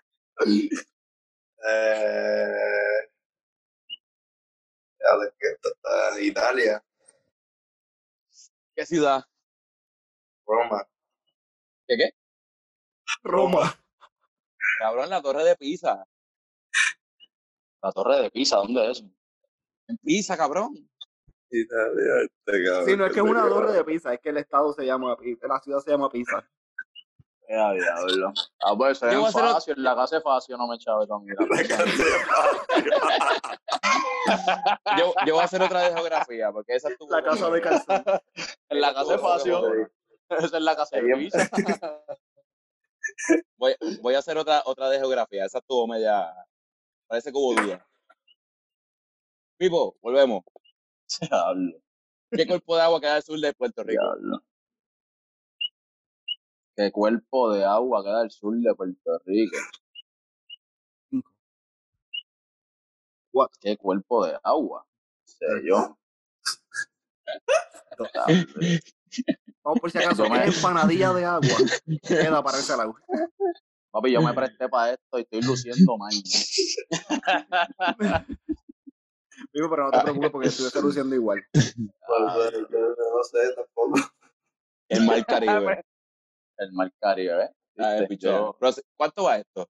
Eh, 1.65 3.09
que 5.37 5.47
está 5.47 6.17
en 6.17 6.23
Italia, 6.23 6.83
¿qué 8.75 8.85
ciudad? 8.85 9.23
Roma. 10.45 10.87
¿Qué 11.87 11.97
qué? 11.97 12.11
Roma. 13.23 13.73
Cabrón, 14.79 15.09
la 15.09 15.21
torre 15.21 15.43
de 15.43 15.55
Pisa. 15.55 16.05
La 17.81 17.91
torre 17.91 18.21
de 18.21 18.31
Pisa, 18.31 18.57
¿dónde 18.57 18.91
es? 18.91 19.03
En 19.87 19.97
Pisa, 19.97 20.37
cabrón. 20.37 20.73
Italia, 21.49 22.13
este 22.23 22.63
cabrón. 22.63 22.85
Sí, 22.85 22.97
no 22.97 23.05
es 23.05 23.13
que 23.13 23.19
es 23.19 23.25
una 23.25 23.47
torre 23.47 23.73
de 23.73 23.83
pizza, 23.83 24.13
es 24.13 24.19
que 24.19 24.29
el 24.29 24.37
estado 24.37 24.73
se 24.73 24.85
llama 24.85 25.15
Pisa, 25.17 25.47
la 25.47 25.59
ciudad 25.59 25.79
se 25.79 25.91
llama 25.91 26.09
Pisa. 26.09 26.49
Ya, 27.49 27.71
diablo. 27.73 28.34
Ah, 28.62 28.73
pues 28.75 28.97
eso 28.97 29.12
Yo 29.12 29.17
voy 29.19 29.25
a 29.25 29.29
es 29.29 29.36
hacer 29.36 29.49
fácil, 29.51 29.75
la 29.77 29.95
casa 29.95 30.17
es 30.17 30.23
fácil, 30.23 30.58
no 30.58 30.67
me 30.67 30.77
chaves 30.77 31.08
también. 31.10 31.36
La 31.39 31.67
canción. 31.67 32.08
Yo, 34.97 35.13
yo 35.25 35.34
voy 35.34 35.41
a 35.41 35.45
hacer 35.45 35.62
otra 35.62 35.82
de 35.82 35.93
geografía, 35.93 36.51
porque 36.51 36.75
esa 36.75 36.89
estuvo. 36.89 37.12
La 37.12 37.23
casa 37.23 37.49
de 37.49 37.62
calzón. 37.62 38.03
En 38.69 38.82
la 38.82 38.93
casa 38.93 39.15
es 39.15 39.21
fácil. 39.21 39.53
Esa 40.29 40.58
es 40.58 40.63
la 40.63 40.75
casa 40.75 40.97
de 40.97 41.15
Pisa. 41.15 41.49
Voy, 43.58 43.75
voy 44.01 44.15
a 44.15 44.19
hacer 44.19 44.38
otra, 44.38 44.62
otra 44.65 44.89
de 44.89 44.97
geografía. 44.97 45.45
Esa 45.45 45.60
estuvo 45.60 45.86
media. 45.88 46.34
Parece 47.08 47.32
que 47.32 47.38
hubo 47.38 47.53
duda. 47.53 47.86
Pipo, 49.58 49.95
volvemos. 50.01 50.43
Diablo, 51.19 51.77
¿Qué 52.32 52.47
cuerpo 52.47 52.75
de 52.75 52.82
agua 52.82 52.99
queda 53.01 53.15
al 53.15 53.23
sur 53.23 53.39
de 53.39 53.53
Puerto 53.53 53.84
Rico? 53.84 54.01
diablo. 54.01 54.41
¿Qué 56.75 56.91
cuerpo 56.91 57.53
de 57.53 57.63
agua 57.63 58.03
queda 58.03 58.21
al 58.21 58.31
sur 58.31 58.55
de 58.55 58.73
Puerto 58.75 59.19
Rico? 59.25 59.57
¿Qué 63.62 63.77
cuerpo 63.77 64.25
de 64.25 64.38
agua? 64.43 64.86
Sé 65.25 65.45
yo. 65.65 65.97
Vamos 69.63 69.79
por 69.79 69.91
si 69.91 69.97
acaso, 69.99 70.27
me- 70.29 70.45
es 70.45 70.55
empanadilla 70.57 71.13
de 71.13 71.25
agua. 71.25 71.57
Queda 72.01 72.43
para 72.43 72.57
ese 72.57 72.75
lado. 72.75 72.95
Papi, 73.91 74.12
yo 74.12 74.21
me 74.21 74.33
presté 74.33 74.67
para 74.67 74.93
esto 74.93 75.19
y 75.19 75.21
estoy 75.21 75.41
luciendo 75.41 75.97
mal. 75.97 76.12
Digo, 79.53 79.69
pero 79.69 79.83
no 79.86 79.91
te 79.91 79.99
preocupes 80.01 80.31
porque 80.31 80.47
estuviese 80.47 80.81
luciendo 80.81 81.15
igual. 81.15 81.41
No 81.53 83.23
sé 83.23 83.39
tampoco. 83.55 83.99
El 84.89 85.05
Mar 85.05 85.25
Caribe. 85.25 85.86
El 86.57 86.71
Mar 86.71 86.91
Caribe, 86.99 87.43
¿eh? 87.45 88.07
Yo- 88.19 88.55
¿Cuánto 88.95 89.23
va 89.23 89.37
esto? 89.37 89.67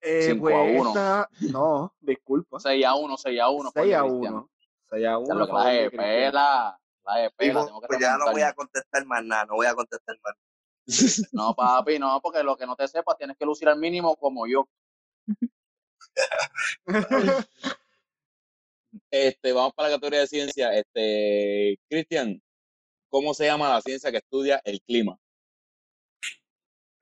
Eh, 0.00 0.22
Cinco 0.30 0.42
pues 0.42 0.54
a 0.54 0.60
uno. 0.80 0.88
esta- 0.90 1.28
no, 1.52 1.94
disculpa. 2.00 2.60
6 2.60 2.84
a 2.84 2.94
1, 2.94 3.16
6 3.16 3.40
a 3.40 3.48
1. 3.48 3.70
6 3.74 3.94
a 3.94 4.04
1. 4.04 4.50
6 4.90 5.06
a 5.06 5.18
1. 5.18 5.34
Lo 5.34 5.46
que 5.46 5.52
la 5.52 5.64
de 5.66 5.90
pela, 5.90 6.78
la 7.04 7.14
de 7.16 7.30
pela, 7.30 7.64
tengo 7.64 7.80
que 7.80 7.86
Pues 7.88 8.00
ya 8.00 8.16
no 8.18 8.30
voy 8.30 8.42
a 8.42 8.52
contestar 8.52 9.06
más 9.06 9.24
nada, 9.24 9.46
no 9.46 9.54
voy 9.54 9.66
a 9.66 9.74
contestar 9.74 10.16
más. 10.22 10.34
No, 11.32 11.54
papi, 11.54 11.98
no, 11.98 12.20
porque 12.22 12.42
lo 12.42 12.56
que 12.56 12.66
no 12.66 12.76
te 12.76 12.86
sepas 12.86 13.16
tienes 13.16 13.36
que 13.38 13.46
lucir 13.46 13.68
al 13.68 13.78
mínimo 13.78 14.14
como 14.16 14.46
yo. 14.46 14.68
Este, 19.10 19.52
vamos 19.52 19.72
para 19.74 19.88
la 19.88 19.94
categoría 19.96 20.20
de 20.20 20.26
ciencia. 20.26 20.72
Este, 20.74 21.78
Cristian, 21.88 22.40
¿cómo 23.08 23.32
se 23.34 23.46
llama 23.46 23.68
la 23.68 23.80
ciencia 23.80 24.10
que 24.10 24.18
estudia 24.18 24.60
el 24.64 24.80
clima? 24.82 25.18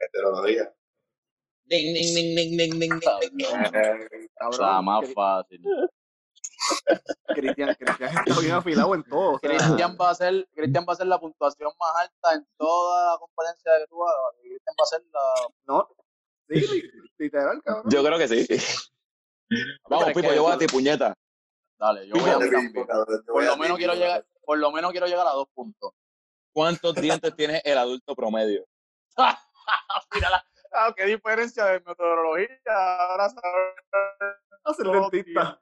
Meteorología. 0.02 0.74
Ding, 1.64 1.94
ding, 1.94 2.14
ding, 2.14 2.36
ding, 2.36 2.56
ding, 2.58 2.78
ding, 2.78 3.00
ding, 3.00 3.46
O 4.46 4.52
sea, 4.52 4.82
más 4.82 5.08
fácil. 5.14 5.62
Cristian, 7.34 7.74
Cristian 7.74 8.10
está 8.26 8.40
bien 8.40 8.52
afilado 8.52 8.94
en 8.94 9.02
todo. 9.04 9.32
o 9.34 9.38
sea, 9.38 9.50
Cristian 9.50 9.96
va 10.00 10.10
a 10.10 10.14
ser, 10.14 10.46
Cristian 10.54 10.84
va 10.88 10.92
a 10.92 10.96
ser 10.96 11.06
la 11.06 11.18
puntuación 11.18 11.72
más 11.78 11.96
alta 11.96 12.34
en 12.34 12.46
toda 12.56 13.12
la 13.12 13.18
competencia 13.18 13.72
que 13.78 13.86
tú 13.88 14.02
hagas. 14.04 14.34
Cristian 14.40 14.74
va 14.78 14.82
a 14.82 14.86
ser 14.86 15.02
la. 15.12 15.48
no, 15.66 15.88
sí, 16.48 16.54
li- 16.54 16.90
literal, 17.18 17.62
cabrón. 17.64 17.90
Yo 17.90 18.04
creo 18.04 18.18
que 18.18 18.28
sí. 18.28 18.46
Vamos, 19.88 20.06
Pipo, 20.12 20.28
que- 20.28 20.34
yo 20.36 20.42
voy 20.42 20.52
a 20.52 20.58
ti, 20.58 20.66
puñeta. 20.66 21.14
Dale, 21.78 22.06
yo 22.06 22.14
voy 22.14 22.30
a 22.30 22.38
Pipo, 22.38 22.86
cabrón, 22.86 23.22
Por 23.26 23.34
voy 23.34 23.44
lo 23.46 23.52
a 23.52 23.56
menos 23.56 23.76
ti, 23.76 23.80
quiero 23.80 23.94
llegar, 23.94 24.26
por 24.44 24.58
lo 24.58 24.70
menos 24.72 24.90
quiero 24.92 25.06
llegar 25.06 25.26
a 25.26 25.30
dos 25.32 25.48
puntos. 25.54 25.92
¿Cuántos 26.52 26.94
dientes 26.94 27.34
tiene 27.34 27.60
el 27.64 27.78
adulto 27.78 28.14
promedio? 28.14 28.64
Mira 30.14 30.30
la, 30.30 30.44
ah, 30.72 30.92
qué 30.96 31.04
diferencia 31.06 31.64
de 31.66 31.80
metodología. 31.80 32.48
Ahora 32.66 33.28
sabes. 33.28 33.74
Hacer 34.64 34.86
Oh, 34.88 35.10
dentista. 35.10 35.60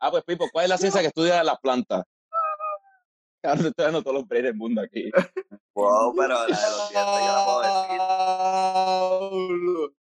Ah, 0.00 0.10
pues 0.10 0.22
Pipo, 0.24 0.48
¿cuál 0.52 0.64
es 0.64 0.68
la 0.70 0.78
ciencia 0.78 1.00
que 1.00 1.08
estudia 1.08 1.42
las 1.42 1.58
plantas? 1.58 2.04
Ahora 3.42 3.60
te 3.62 3.68
estoy 3.68 3.84
dando 3.84 4.02
todos 4.02 4.14
los 4.16 4.26
breaks 4.28 4.44
del 4.44 4.54
mundo 4.54 4.82
aquí. 4.82 5.10
Wow, 5.74 6.14
pero 6.16 6.34
la 6.34 6.46
de 6.46 6.70
los 6.70 6.88
dientes 6.90 7.20
yo 7.20 7.32
la 7.32 7.44
puedo 7.44 7.60
decir. 7.62 8.00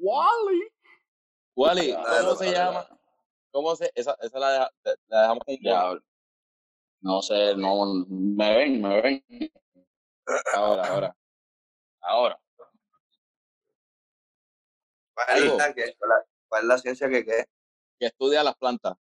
Wally. 0.00 0.68
Wally, 1.56 1.94
¿cómo 1.94 2.34
se 2.36 2.52
llama? 2.52 2.86
¿Cómo 3.52 3.76
se? 3.76 3.90
Esa, 3.94 4.16
esa 4.20 4.38
la, 4.38 4.50
deja- 4.50 4.70
la 5.06 5.20
dejamos 5.22 5.44
con 5.44 5.56
Ya, 5.62 5.94
no 7.00 7.22
sé, 7.22 7.54
no, 7.56 8.04
me 8.08 8.56
ven, 8.56 8.82
me 8.82 9.00
ven. 9.00 9.24
Ahora, 10.54 10.86
ahora. 10.88 11.16
Ahora. 12.06 12.38
¿Cuál 15.14 15.38
es 15.44 15.54
la, 15.56 15.74
que- 15.74 15.82
cuál 15.82 15.92
es 15.92 15.98
la- 16.08 16.24
cuál 16.48 16.62
es 16.62 16.68
la 16.68 16.78
ciencia 16.78 17.08
que 17.08 17.24
qué? 17.24 17.44
Que 17.98 18.06
estudia 18.06 18.42
las 18.42 18.56
plantas. 18.56 18.94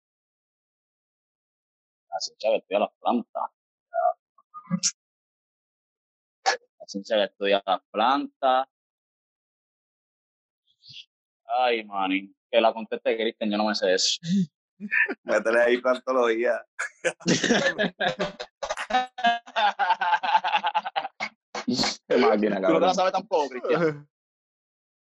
La 2.10 2.20
ciencia 2.20 2.50
que 2.52 2.58
estudia 2.58 2.80
las 2.80 2.92
plantas. 3.00 3.44
La 6.46 6.86
ciencia 6.88 7.18
que 7.18 7.24
estudia 7.24 7.64
las 7.66 7.82
plantas. 7.92 8.68
Ay, 11.46 11.84
manín. 11.86 12.36
Que 12.52 12.62
la 12.62 12.74
conteste 12.74 13.16
Cristian, 13.18 13.52
yo 13.52 13.58
no 13.58 13.66
me 13.66 13.76
sé 13.76 13.94
eso. 13.94 14.20
Métele 15.24 15.62
ahí 15.62 15.82
pantología. 15.82 16.64
Qué 22.08 22.18
máquina, 22.18 22.56
Tú 22.58 22.74
no 22.74 22.80
te 22.80 22.86
la 22.86 22.94
sabes 22.94 23.14
tampoco, 23.14 23.50
Cristian. 23.50 24.10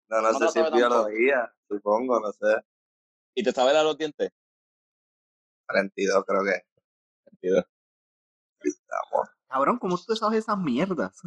No, 0.09 0.21
no 0.21 0.31
No 0.31 0.39
sé 0.39 0.47
si 0.49 0.59
es 0.59 0.71
biología, 0.71 1.53
supongo, 1.67 2.19
no 2.19 2.31
sé. 2.31 2.61
¿Y 3.35 3.43
te 3.43 3.51
sabes 3.51 3.73
la 3.73 3.79
de 3.79 3.85
los 3.85 3.97
dientes? 3.97 4.31
32 5.67 6.25
creo 6.25 6.41
que. 6.43 7.63
Estamos. 8.61 9.29
Cabrón, 9.47 9.77
¿cómo 9.79 9.97
tú 9.97 10.03
te 10.07 10.15
sabes 10.15 10.39
esas 10.39 10.57
mierdas? 10.57 11.21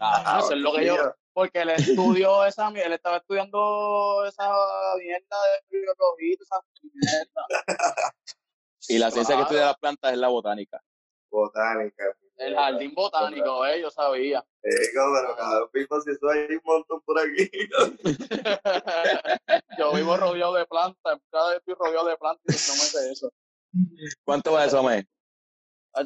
Ah, 0.00 0.40
eso 0.42 0.52
es 0.52 0.60
lo 0.60 0.72
que 0.72 0.86
yo. 0.86 1.14
Porque 1.32 1.62
él 1.62 1.70
estudió 1.70 2.44
esa 2.44 2.70
mierda, 2.70 2.88
él 2.88 2.92
estaba 2.94 3.18
estudiando 3.18 4.24
esa 4.26 4.50
mierda 4.98 5.36
de 5.70 5.78
biología, 5.78 6.28
y 6.28 6.42
esa 6.42 6.60
mierda. 6.92 7.46
Y 8.88 8.98
la 8.98 9.10
ciencia 9.10 9.36
que 9.36 9.42
estudia 9.42 9.66
las 9.66 9.76
plantas 9.76 10.12
es 10.12 10.18
la 10.18 10.28
botánica. 10.28 10.80
Botánica. 11.30 12.04
El 12.38 12.54
jardín 12.54 12.94
botánico, 12.94 13.66
eh, 13.66 13.80
yo 13.80 13.90
sabía. 13.90 14.44
Chico, 14.62 15.02
pero 15.12 15.36
cada 15.36 15.68
pico 15.70 16.00
si 16.00 16.12
eso 16.12 16.28
hay 16.30 16.54
un 16.54 16.60
montón 16.64 17.00
por 17.02 17.18
aquí. 17.18 17.50
yo 19.78 19.92
vivo 19.92 20.16
rodeado 20.16 20.54
de 20.54 20.64
plantas, 20.66 21.18
cada 21.30 21.50
vez 21.50 21.58
estoy 21.58 21.74
rodeado 21.74 22.08
de 22.08 22.16
plantas 22.16 22.44
y 22.46 22.70
no 22.70 22.74
me 22.74 22.80
sé 22.80 23.12
eso. 23.12 23.32
¿Cuánto 24.24 24.52
va 24.52 24.66
eso, 24.66 24.82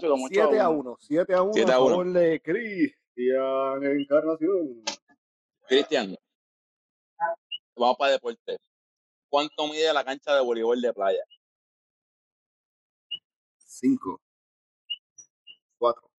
como 0.01 0.29
7 0.29 0.59
a 0.59 0.69
1. 0.69 0.97
7 1.01 1.35
a 1.35 1.43
1 1.43 1.53
Siete 1.53 1.73
a 1.73 1.77
a 1.77 1.81
uno. 1.83 1.91
favor 1.91 2.13
de 2.13 2.41
Cristian 2.41 3.85
Encarnación. 3.85 4.85
Cristian, 5.67 6.17
vamos 7.77 7.97
para 7.99 8.13
deporte. 8.13 8.57
¿Cuánto 9.29 9.67
mide 9.69 9.93
la 9.93 10.05
cancha 10.05 10.35
de 10.35 10.43
voleibol 10.43 10.81
de 10.81 10.93
playa? 10.93 11.25
5. 13.59 14.21
4. 15.79 16.11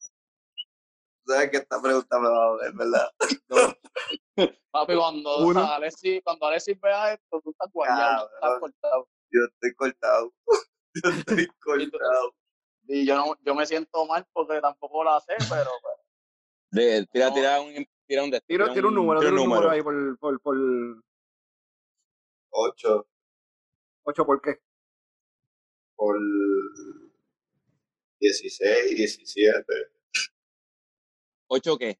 ¿Sabes 1.34 1.50
que 1.52 1.58
esta 1.58 1.82
pregunta 1.82 2.19
me 2.19 2.30
va 2.30 2.46
a 2.46 2.50
joder, 2.50 2.74
verdad? 2.74 3.10
Papi, 4.72 4.96
cuando 4.96 5.38
Uno. 5.48 5.63
Alexis, 5.63 6.22
cuando 6.24 6.46
Alexis 6.48 6.80
vea 6.80 7.13
esto, 7.13 7.41
tú 7.41 7.50
estás 7.52 7.69
guayado, 7.72 8.28
tú 8.30 8.36
estás 8.36 8.60
cortado. 8.60 9.08
Yo 9.32 9.41
estoy 9.46 9.74
cortado. 9.76 10.34
Yo 11.04 11.10
estoy 11.10 11.48
cortado. 11.60 12.36
Y 12.88 13.06
yo 13.06 13.15
no, 13.15 13.36
yo 13.43 13.56
me 13.56 13.65
siento 13.65 14.06
mal 14.06 14.28
porque 14.34 14.60
tampoco 14.62 15.04
la 15.06 15.19
sé, 15.22 15.34
pero 15.50 15.72
pues, 15.82 15.96
De, 16.72 17.08
tira, 17.08 17.30
No. 17.30 17.34
tira 17.34 17.62
un, 17.62 17.74
tira 18.06 18.24
un, 18.24 18.30
de- 18.30 18.41
Tira, 18.41 18.72
tira 18.74 18.88
un 18.89 18.93
número, 18.96 19.19
tira 19.22 19.32
un 19.32 19.38
número 19.38 19.69
ahí 19.72 19.82
por, 19.82 20.19
por, 20.19 20.39
por 20.41 20.56
8 22.52 23.08
8, 24.04 24.26
¿por 24.26 24.41
qué? 24.41 24.60
por 25.96 26.17
16, 28.19 28.98
17, 28.98 29.63
¿Ocho 31.56 31.78
qué? 31.78 32.00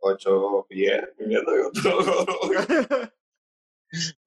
8 0.00 0.66
pies. 0.68 1.02
Otro. 1.66 1.98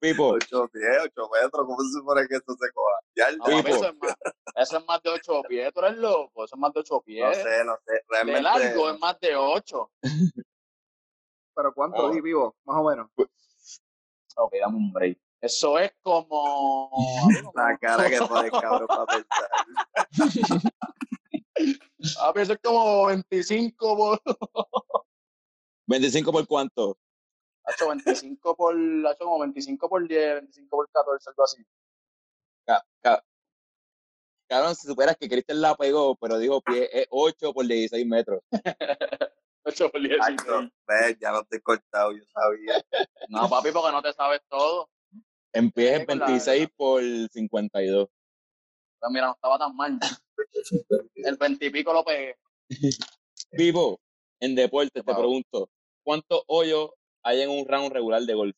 Pipo, 0.00 0.28
8 0.30 0.68
pies, 0.72 0.98
8 1.04 1.30
metros. 1.30 1.66
¿Cómo 1.66 1.76
se 1.82 1.92
supone 1.98 2.26
que 2.26 2.34
esto 2.34 2.52
se 2.58 2.72
coja? 2.72 2.96
Ya 3.14 3.28
el 3.28 3.38
no, 3.38 3.44
Pipo. 3.44 3.68
eso, 3.68 3.88
es 3.90 3.94
más, 3.96 4.14
eso 4.56 4.78
es 4.78 4.86
más 4.86 5.02
de 5.02 5.10
8 5.10 5.42
pies, 5.48 5.72
tú 5.72 5.80
eres 5.80 5.96
loco, 5.98 6.44
eso 6.44 6.56
es 6.56 6.58
más 6.60 6.72
de 6.72 6.80
8 6.80 7.00
pies. 7.02 7.24
No 7.28 7.34
sé, 7.34 7.64
no 7.64 7.76
sé. 7.86 7.92
de 7.92 8.02
Realmente. 8.08 8.42
largo 8.42 8.90
es 8.90 8.98
más 8.98 9.20
de 9.20 9.36
8. 9.36 9.90
¿Pero 11.54 11.72
cuánto, 11.74 12.02
Oh. 12.02 12.10
di 12.10 12.20
vivo? 12.20 12.56
Más 12.64 12.76
o 12.80 12.84
menos. 12.88 13.08
Ok, 14.36 14.54
dame 14.60 14.76
un 14.78 14.92
break. 14.92 15.18
Eso 15.40 15.78
es 15.78 15.92
como. 16.02 16.90
La 17.54 17.78
cara 17.78 18.10
que 18.10 18.18
pone 18.18 18.50
cabrón 18.50 18.88
para 18.88 19.06
pensar. 19.06 19.48
A 22.20 22.32
ver, 22.32 22.42
eso 22.44 22.52
es 22.54 22.58
como 22.62 23.06
25 23.06 23.96
por. 23.96 24.20
25 25.86 26.32
por 26.32 26.46
cuánto? 26.46 26.98
Hacho, 27.64 27.88
25 27.88 28.56
por. 28.56 28.74
Hacho, 29.06 29.24
como 29.24 29.38
25 29.40 29.88
por 29.88 30.06
10, 30.06 30.34
25 30.42 30.76
por 30.76 30.90
14, 30.90 31.30
algo 31.30 31.44
así. 31.44 31.64
Ca- 32.66 32.84
ca- 33.02 33.24
Cabrón, 34.48 34.74
si 34.74 34.86
superas 34.86 35.16
que 35.18 35.28
Cristian 35.28 35.60
la 35.60 35.74
pegó, 35.76 36.16
pero 36.16 36.38
dijo 36.38 36.62
pie, 36.62 36.88
es 36.90 37.06
8 37.10 37.52
por 37.52 37.66
16 37.66 38.06
metros. 38.06 38.40
8 39.64 39.90
por 39.90 40.00
10. 40.00 40.12
Exacto. 40.14 40.70
Ves, 40.86 41.18
ya 41.20 41.32
no 41.32 41.40
estoy 41.42 41.60
cortado, 41.60 42.12
yo 42.12 42.22
sabía. 42.32 42.82
No, 43.28 43.46
papi, 43.46 43.70
porque 43.72 43.92
no 43.92 44.00
te 44.00 44.10
sabes 44.14 44.40
todo. 44.48 44.88
En 45.52 45.70
pies 45.70 45.92
es 45.92 46.00
Sí, 46.00 46.06
con 46.06 46.18
la- 46.18 46.26
26 46.28 46.68
por 46.74 47.02
52. 47.02 48.08
Pero 49.00 49.10
mira, 49.10 49.26
no 49.26 49.32
estaba 49.34 49.58
tan 49.58 49.76
mal. 49.76 49.98
El 51.14 51.36
20 51.36 51.66
y 51.66 51.70
pico 51.70 51.92
lo 51.92 52.04
pegué. 52.04 52.36
Pipo, 53.50 54.00
en 54.40 54.54
deporte 54.54 55.02
te 55.02 55.14
pregunto, 55.14 55.70
¿cuántos 56.02 56.42
hoyos 56.46 56.90
hay 57.22 57.42
en 57.42 57.50
un 57.50 57.66
round 57.66 57.92
regular 57.92 58.22
de 58.22 58.34
golf? 58.34 58.56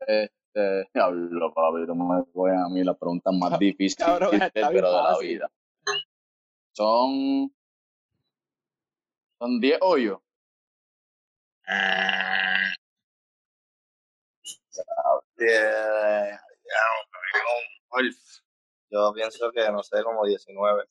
Este, 0.00 0.88
diablo, 0.94 1.52
papi, 1.52 1.86
no 1.86 1.94
me 1.94 2.22
ponen 2.32 2.58
a 2.58 2.68
mí 2.68 2.84
las 2.84 2.96
preguntas 2.96 3.34
más 3.34 3.58
difíciles 3.58 4.06
pero 4.18 4.30
de 4.30 4.82
la 4.82 5.18
vida. 5.18 5.50
Son. 6.72 7.52
Son 9.38 9.60
10 9.60 9.78
hoyos. 9.82 10.18
Yeah, 15.38 16.40
golf. 17.90 18.16
Yo 18.90 19.12
pienso 19.12 19.50
que, 19.50 19.70
no 19.70 19.82
sé, 19.82 20.02
como 20.02 20.24
19. 20.24 20.84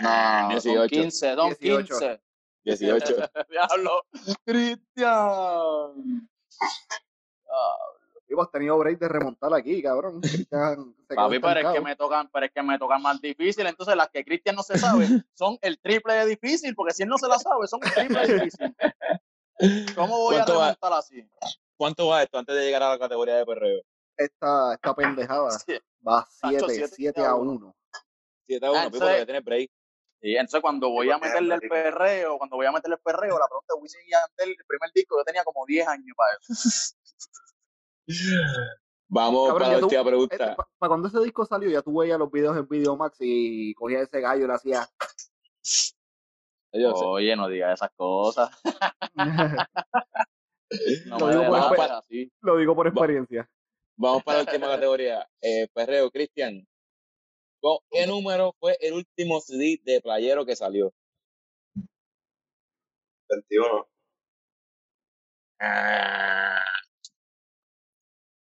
No, 0.00 0.48
18. 0.50 0.78
son 0.78 0.88
15, 0.88 1.34
son 1.34 1.48
18. 1.58 1.86
15. 1.86 2.20
18. 2.64 3.14
Diablo, 3.48 4.04
Cristian. 4.44 6.28
Vivo, 8.28 8.42
has 8.42 8.50
tenido 8.50 8.76
break 8.76 8.98
de 8.98 9.08
remontar 9.08 9.54
aquí, 9.54 9.82
cabrón. 9.82 10.20
Cristian 10.48 10.94
papi, 11.08 11.38
pero 11.38 11.60
es 11.60 11.74
que 11.74 11.80
me 11.80 11.96
tocan, 11.96 12.28
pero 12.30 12.46
es 12.46 12.52
que 12.52 12.62
me 12.62 12.78
tocan 12.78 13.00
más 13.00 13.20
difícil. 13.20 13.66
Entonces 13.66 13.96
las 13.96 14.10
que 14.10 14.24
Cristian 14.24 14.54
no 14.54 14.62
se 14.62 14.76
sabe 14.78 15.06
son 15.34 15.58
el 15.62 15.78
triple 15.78 16.14
de 16.14 16.26
difícil, 16.26 16.74
porque 16.74 16.92
si 16.92 17.04
él 17.04 17.08
no 17.08 17.16
se 17.16 17.26
la 17.26 17.38
sabe, 17.38 17.66
son 17.66 17.80
el 17.82 17.92
triple 17.94 18.26
de 18.26 18.34
difícil. 18.34 18.76
¿Cómo 19.96 20.18
voy 20.18 20.36
a 20.36 20.44
remontar 20.44 20.92
así? 20.92 21.26
¿Cuánto 21.76 22.08
va 22.08 22.22
esto 22.22 22.38
antes 22.38 22.54
de 22.54 22.64
llegar 22.64 22.82
a 22.82 22.90
la 22.90 22.98
categoría 22.98 23.36
de 23.36 23.46
perreo? 23.46 23.80
Esta, 24.18 24.74
esta 24.74 24.94
pendejada 24.96 25.50
Sí. 25.52 25.78
va 26.06 26.26
Tacho, 26.42 26.68
7, 26.68 26.72
siete 26.74 26.94
7 26.96 27.20
a 27.24 27.30
a 27.30 27.34
uno. 27.36 27.52
1. 27.52 27.76
7 28.46 28.66
a 28.66 28.70
1, 28.70 28.78
Ah, 28.78 28.84
Pipo, 28.84 28.96
entonces- 28.96 29.18
que 29.20 29.24
tienes 29.26 29.44
break. 29.44 29.70
Y 30.20 30.34
entonces 30.34 30.60
cuando 30.60 30.90
voy 30.90 31.08
a 31.10 31.14
porque 31.18 31.28
meterle 31.28 31.54
el 31.54 31.60
perreo, 31.60 32.38
cuando 32.38 32.56
voy 32.56 32.66
a 32.66 32.72
meterle 32.72 32.96
el 32.96 33.00
perreo, 33.02 33.38
la 33.38 33.46
pregunta 33.46 33.74
de 33.74 33.80
Wisin 33.80 34.00
y 34.04 34.10
Yandel, 34.10 34.48
el 34.58 34.66
primer 34.66 34.90
disco, 34.92 35.16
yo 35.16 35.22
tenía 35.24 35.44
como 35.44 35.64
10 35.64 35.86
años 35.86 36.16
para 36.16 36.32
eso. 36.32 36.94
Vamos 39.10 39.48
Cabrón, 39.48 39.62
para 39.68 39.78
la 39.78 39.84
última 39.86 40.04
pregunta. 40.04 40.56
Para 40.56 40.88
cuando 40.88 41.06
ese 41.08 41.20
disco 41.20 41.46
salió, 41.46 41.70
ya 41.70 41.82
tú 41.82 41.96
veías 41.96 42.18
los 42.18 42.30
videos 42.32 42.56
en 42.56 42.66
Videomax 42.68 43.16
y 43.20 43.72
cogía 43.74 44.00
ese 44.00 44.20
gallo 44.20 44.44
y 44.44 44.48
le 44.48 44.54
hacía. 44.54 44.88
Yo 46.72 46.94
sé. 46.96 47.04
Oye, 47.06 47.36
no 47.36 47.48
digas 47.48 47.74
esas 47.74 47.90
cosas. 47.96 48.50
No 51.06 51.18
Lo 51.18 51.26
me 51.28 51.32
digo 51.32 51.68
por 51.74 51.80
así. 51.80 52.30
Lo 52.42 52.56
digo 52.58 52.74
por 52.76 52.86
experiencia. 52.88 53.48
Vamos 54.00 54.22
para 54.22 54.38
la 54.38 54.44
última 54.44 54.68
categoría. 54.76 55.28
Eh, 55.42 55.66
perreo, 55.74 56.10
Cristian. 56.10 56.66
¿Con 57.60 57.78
¿Qué 57.90 58.06
número 58.06 58.54
fue 58.60 58.78
el 58.80 58.94
último 58.94 59.40
CD 59.40 59.80
de 59.84 60.00
Playero 60.00 60.46
que 60.46 60.54
salió? 60.54 60.92
21. 63.28 63.88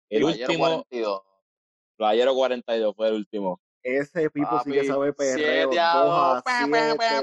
El 0.09 0.21
Playero 0.21 0.47
último, 0.51 0.65
42. 0.65 1.21
Playero 1.97 2.35
42 2.35 2.95
fue 2.95 3.07
el 3.07 3.13
último. 3.15 3.61
Ese 3.83 4.29
Pipo 4.29 4.59
sí 4.65 4.71
que 4.71 4.83
sabe 4.85 5.13
perreo. 5.13 5.69
siete 5.71 5.79
a 5.79 5.93
2 5.95 6.05
dos. 6.05 6.37
a 6.37 6.41
Pa, 6.43 6.67
pa, 6.69 6.95
pa, 6.97 7.21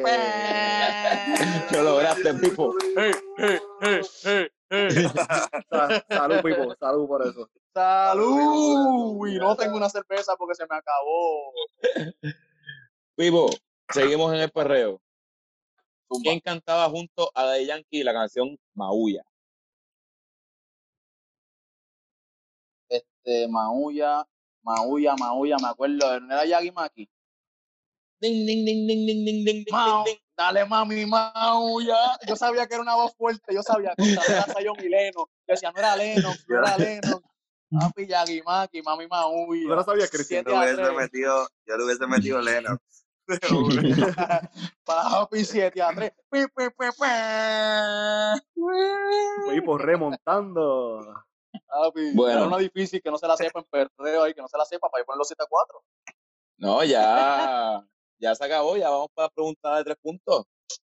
7. 1.69 1.77
Lo 1.77 1.83
lograste, 1.83 2.35
Pipo. 2.35 2.75
Eh, 2.97 3.11
eh, 3.11 3.13
eh, 3.39 3.61
eh, 3.83 4.01
eh. 4.01 4.03
Sa- 4.03 4.49
Salud, 6.09 6.43
Pipo. 6.43 6.75
Salud 6.79 7.07
por 7.07 7.27
eso. 7.27 7.49
¡Salud! 7.75 9.29
Y 9.29 9.39
no 9.39 9.57
tengo 9.57 9.77
una 9.77 9.89
cerveza 9.89 10.35
porque 10.37 10.55
se 10.55 10.67
me 10.69 10.77
acabó. 10.77 11.53
Pipo, 13.17 13.51
seguimos 13.91 14.33
en 14.35 14.41
el 14.41 14.51
perreo. 14.51 15.01
¿Quién 16.23 16.41
cantaba 16.41 16.89
junto 16.89 17.31
a 17.35 17.53
The 17.53 17.67
Yankee 17.67 18.05
la 18.05 18.13
canción 18.13 18.57
Maulla? 18.75 19.25
Este, 22.89 23.49
Maulla, 23.49 24.25
Maulla, 24.63 25.15
Maulla, 25.17 25.57
me 25.61 25.69
acuerdo. 25.69 26.21
¿No 26.21 26.35
era 26.35 26.45
Yagi 26.45 26.71
Maki? 26.71 27.09
Ding, 28.25 28.47
ding, 28.47 28.65
ding, 28.65 28.87
ding, 28.89 29.05
ding, 29.07 29.25
ding, 29.27 29.45
ding, 29.45 29.65
Mau, 29.71 30.03
dale 30.35 30.65
mami, 30.65 31.05
Maulla. 31.05 32.17
Yo 32.27 32.37
sabía 32.37 32.67
que 32.67 32.73
era 32.75 32.83
una 32.83 32.95
voz 32.95 33.15
fuerte, 33.17 33.53
yo 33.55 33.63
sabía 33.63 33.93
que 33.97 34.13
era 34.13 34.23
Zion 34.59 34.77
y 34.83 34.89
Leno. 34.89 35.29
Yo 35.47 35.53
decía, 35.55 35.71
no 35.71 35.79
era 35.79 35.95
Leno, 35.95 36.33
no 36.49 36.59
era 36.59 36.79
Leno. 36.79 37.21
Papi, 37.71 38.07
Yagi 38.07 38.41
Maki, 38.41 38.81
mami, 38.81 39.07
Maulla. 39.09 39.69
Yo 39.69 39.77
no 39.77 39.85
sabía, 39.85 40.09
Cristian. 40.09 40.43
Yo 40.47 40.57
hubiese 40.59 40.91
metido, 40.93 41.47
yo 41.67 41.77
le 41.77 41.85
hubiese 41.85 42.07
metido 42.07 42.41
Lennox. 42.41 42.81
Papi, 44.85 45.45
7 45.45 45.83
a 45.83 45.89
3. 45.95 46.13
Pi, 46.31 46.47
pi, 46.47 46.65
pi, 46.79 46.87
pi. 46.99 47.07
Pipo 49.51 49.77
remontando. 49.79 51.01
Papi, 51.67 52.13
Bueno. 52.15 52.39
era 52.39 52.47
una 52.47 52.57
difícil 52.59 53.03
que 53.03 53.11
no 53.11 53.19
se 53.19 53.27
la 53.29 53.37
sepa 53.37 53.61
en 53.61 53.67
perreo 53.67 54.23
ahí, 54.23 54.33
que 54.35 54.41
no 54.43 54.49
se 54.49 54.57
la 54.59 54.65
sepa 54.65 54.89
para 54.89 55.03
ir 55.03 55.07
poner 55.07 55.19
los 55.19 55.29
7 55.29 55.43
a 55.43 55.47
4. 55.47 55.85
No, 56.59 56.85
ya, 56.85 57.85
ya 58.25 58.35
se 58.35 58.45
acabó, 58.45 58.77
ya 58.77 58.89
vamos 58.89 59.09
para 59.15 59.27
la 59.27 59.31
pregunta 59.31 59.77
de 59.77 59.85
tres 59.85 59.97
puntos. 60.01 60.47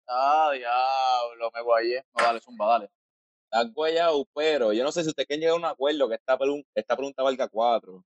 Ah, 0.06 0.50
diablo, 0.54 1.50
me 1.52 1.60
guayé. 1.62 2.02
No, 2.16 2.24
dale, 2.24 2.40
zumba, 2.40 2.66
dale. 2.66 2.90
Estás 3.44 3.72
guayado, 3.74 4.24
pero 4.34 4.72
yo 4.72 4.82
no 4.82 4.90
sé 4.90 5.02
si 5.02 5.10
usted 5.10 5.26
quiere 5.26 5.40
llegar 5.40 5.54
a 5.54 5.58
un 5.58 5.64
acuerdo 5.66 6.08
que 6.08 6.14
esta, 6.14 6.38
pregun- 6.38 6.66
esta 6.74 6.96
pregunta 6.96 7.22
valga 7.22 7.46
cuatro. 7.48 8.02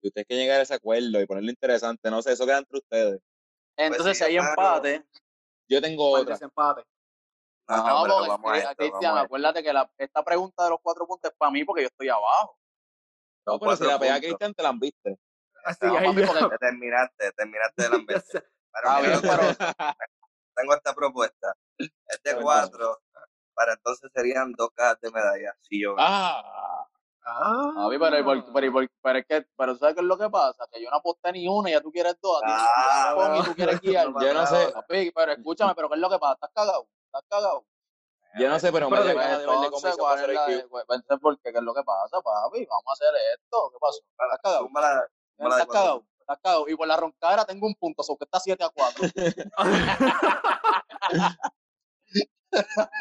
Si 0.00 0.08
usted 0.08 0.26
quiere 0.26 0.42
llegar 0.42 0.58
a 0.60 0.62
ese 0.64 0.74
acuerdo 0.74 1.20
y 1.20 1.26
ponerlo 1.26 1.50
interesante, 1.50 2.10
no 2.10 2.20
sé, 2.20 2.32
eso 2.32 2.44
queda 2.44 2.58
entre 2.58 2.78
ustedes. 2.78 3.20
Entonces, 3.76 4.18
sí, 4.18 4.24
si 4.24 4.30
hay 4.30 4.36
claro. 4.36 4.50
empate, 4.50 5.04
Yo 5.68 5.80
tengo 5.80 6.16
el 6.16 6.22
otra. 6.22 6.34
desempate. 6.34 6.82
No, 7.68 7.76
no, 7.76 8.02
pero 8.02 8.14
porque, 8.16 8.28
vamos 8.30 8.50
a 8.52 8.56
eh, 8.56 8.58
esto, 8.60 8.74
Cristian, 8.76 9.02
vamos 9.02 9.18
a 9.18 9.20
acuérdate 9.22 9.62
que 9.62 9.72
la, 9.72 9.92
esta 9.98 10.24
pregunta 10.24 10.64
de 10.64 10.70
los 10.70 10.80
cuatro 10.82 11.06
puntos 11.06 11.30
es 11.30 11.36
para 11.36 11.52
mí 11.52 11.64
porque 11.64 11.82
yo 11.82 11.88
estoy 11.88 12.08
abajo. 12.08 12.58
No, 13.46 13.58
pero 13.60 13.76
si 13.76 13.84
la 13.84 13.98
pega 13.98 14.14
puntos. 14.14 14.28
Cristian, 14.28 14.54
te 14.54 14.62
la 14.62 14.68
han 14.70 14.78
viste. 14.80 15.18
Así, 15.64 15.86
No, 15.86 15.98
ahí 15.98 16.06
porque- 16.06 16.48
Te 16.50 16.58
terminaste, 16.58 17.32
terminaste 17.32 17.82
de 17.82 17.88
la. 17.90 18.22
Pero 18.72 19.00
mira, 19.02 19.18
pero 19.20 19.86
tengo 20.54 20.74
esta 20.74 20.94
propuesta. 20.94 21.54
Este 21.78 22.34
Cuéntame. 22.34 22.42
cuatro, 22.42 22.98
para 23.54 23.72
entonces 23.74 24.10
serían 24.14 24.52
dos 24.52 24.70
cajas 24.74 25.00
de 25.00 25.10
medallas. 25.10 25.54
Si 25.62 25.82
yo 25.82 25.94
Ah, 25.98 26.42
Ah. 27.30 27.86
Pero, 27.90 28.00
pero, 28.00 28.24
pero, 28.24 28.52
pero, 28.54 28.88
pero 29.02 29.18
es 29.18 29.26
que, 29.26 29.46
pero 29.54 29.76
¿sabes 29.76 29.94
qué 29.94 30.00
es 30.00 30.06
lo 30.06 30.16
que 30.16 30.30
pasa? 30.30 30.64
Que 30.72 30.82
yo 30.82 30.88
no 30.90 30.96
aposté 30.96 31.30
ni 31.32 31.46
una 31.46 31.68
y 31.68 31.72
ya 31.74 31.80
tú 31.82 31.92
quieres 31.92 32.16
dos, 32.22 32.40
Ah, 32.42 33.14
no, 33.14 33.36
y 33.36 33.42
tú 33.44 33.54
quieres 33.54 33.78
guiar. 33.82 34.10
no 34.10 34.22
yo 34.22 34.32
no 34.32 34.46
sé, 34.46 34.70
Papi, 34.72 35.10
pero 35.14 35.32
escúchame, 35.32 35.74
pero 35.74 35.88
¿qué 35.90 35.96
es 35.96 36.00
lo 36.00 36.08
que 36.08 36.18
pasa? 36.18 36.34
¿Estás 36.34 36.50
cagado? 36.54 36.88
¿Estás 37.04 37.22
cagado? 37.28 37.64
yo 38.38 38.48
no 38.48 38.58
sé, 38.58 38.72
pero 38.72 38.88
Pero 38.88 39.04
de- 39.04 39.14
caja 39.14 39.28
de 39.28 39.36
verde 39.36 39.42
Entonces, 39.44 39.70
comisión 39.70 39.92
va 39.92 39.94
a 39.94 39.98
¿cuál 39.98 40.18
ser 40.20 40.30
es 40.30 40.36
IQ. 40.40 40.46
de- 40.62 40.68
pues, 40.68 40.84
entonces, 40.88 41.18
¿por 41.20 41.40
qué? 41.40 41.52
¿Qué 41.52 41.58
es 41.58 41.64
lo 41.64 41.74
que 41.74 41.82
pasa, 41.82 42.20
papi? 42.22 42.66
Vamos 42.66 42.84
a 42.86 42.92
hacer 42.92 43.08
esto. 43.34 43.70
¿Qué 43.72 43.78
pasó? 43.78 43.98
¿Estás 44.10 44.40
cagado? 44.42 44.68
Súmala 45.38 45.56
de 45.56 45.62
¿Estás 45.62 45.66
cuatro. 45.66 45.72
cagado? 45.72 46.04
¿Estás 46.20 46.38
cagado? 46.42 46.68
Y 46.68 46.76
por 46.76 46.86
la 46.88 46.96
roncadera 46.96 47.44
tengo 47.46 47.66
un 47.66 47.74
punto, 47.74 48.02
so 48.02 48.16
que 48.16 48.24
está 48.24 48.40
7 48.40 48.62
a 48.64 48.68
4. 48.68 49.04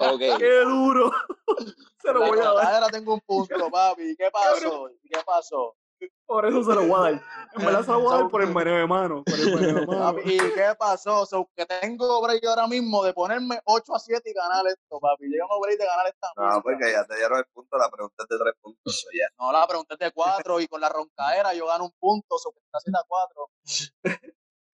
Ok, 0.01 0.19
¡Qué 0.39 0.59
duro! 0.61 1.11
Se 2.01 2.13
lo 2.13 2.19
la 2.19 2.27
voy 2.27 2.39
a 2.39 2.43
dar. 2.43 2.53
roncadera 2.55 2.87
tengo 2.89 3.13
un 3.15 3.21
punto, 3.21 3.69
papi. 3.71 4.15
¿Qué 4.15 4.29
pasó? 4.31 4.89
¿Qué 5.03 5.19
pasó? 5.25 5.75
Por 6.25 6.45
eso 6.45 6.61
se 6.63 6.75
lo 6.75 6.85
voy 6.87 6.93
a 6.95 7.11
dar. 7.13 7.23
En 7.55 7.65
verdad 7.65 7.81
se 7.85 7.91
lo 7.91 8.01
voy 8.01 8.13
a 8.13 8.17
dar 8.19 8.29
por 8.29 8.41
el 8.41 8.53
meneo 8.53 8.75
de 8.75 8.85
mano. 8.87 9.23
Por 9.23 9.39
el 9.39 9.55
meneo 9.55 9.75
de 9.79 9.85
mano. 9.87 9.99
Papi, 10.17 10.33
¿Y 10.33 10.37
qué 10.37 10.75
pasó? 10.77 11.25
So, 11.25 11.49
que 11.55 11.65
tengo 11.65 12.21
break 12.21 12.43
ahora 12.45 12.67
mismo 12.67 13.01
de 13.03 13.13
ponerme 13.13 13.59
8 13.63 13.95
a 13.95 13.99
7 13.99 14.29
y 14.29 14.33
ganar 14.33 14.65
esto, 14.67 14.99
papi. 14.99 15.25
Llegamos 15.27 15.57
break 15.61 15.79
de 15.79 15.85
ganar 15.85 16.07
esta 16.07 16.27
No, 16.35 16.43
mierda. 16.43 16.61
porque 16.61 16.91
ya 16.91 17.05
te 17.05 17.15
dieron 17.15 17.39
el 17.39 17.45
punto, 17.45 17.77
la 17.77 17.89
pregunta 17.89 18.23
es 18.23 18.27
de 18.29 18.37
tres 18.37 18.53
puntos. 18.61 18.99
so 19.01 19.07
ya. 19.13 19.27
No, 19.39 19.51
la 19.51 19.65
pregunta 19.67 19.93
es 19.93 19.99
de 19.99 20.11
4 20.11 20.59
y 20.61 20.67
con 20.67 20.81
la 20.81 20.89
roncadera 20.89 21.53
yo 21.53 21.65
gano 21.67 21.85
un 21.85 21.93
punto, 21.99 22.37
so 22.37 22.51
que 22.51 22.59
está 22.59 22.79
7 22.81 22.97
a 22.97 23.03
4. 23.07 23.49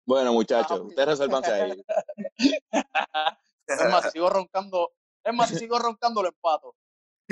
bueno, 0.06 0.34
muchachos, 0.34 0.80
ustedes 0.80 1.08
resuélvanse 1.10 1.52
ahí. 1.52 1.86
Es 3.68 3.90
más, 3.90 4.04
si 4.06 4.10
sigo 4.12 4.30
roncando, 4.30 4.92
es 5.24 5.34
más, 5.34 5.48
si 5.50 5.58
sigo 5.58 5.80
roncando 5.80 6.22
lo 6.22 6.28
empato. 6.28 6.76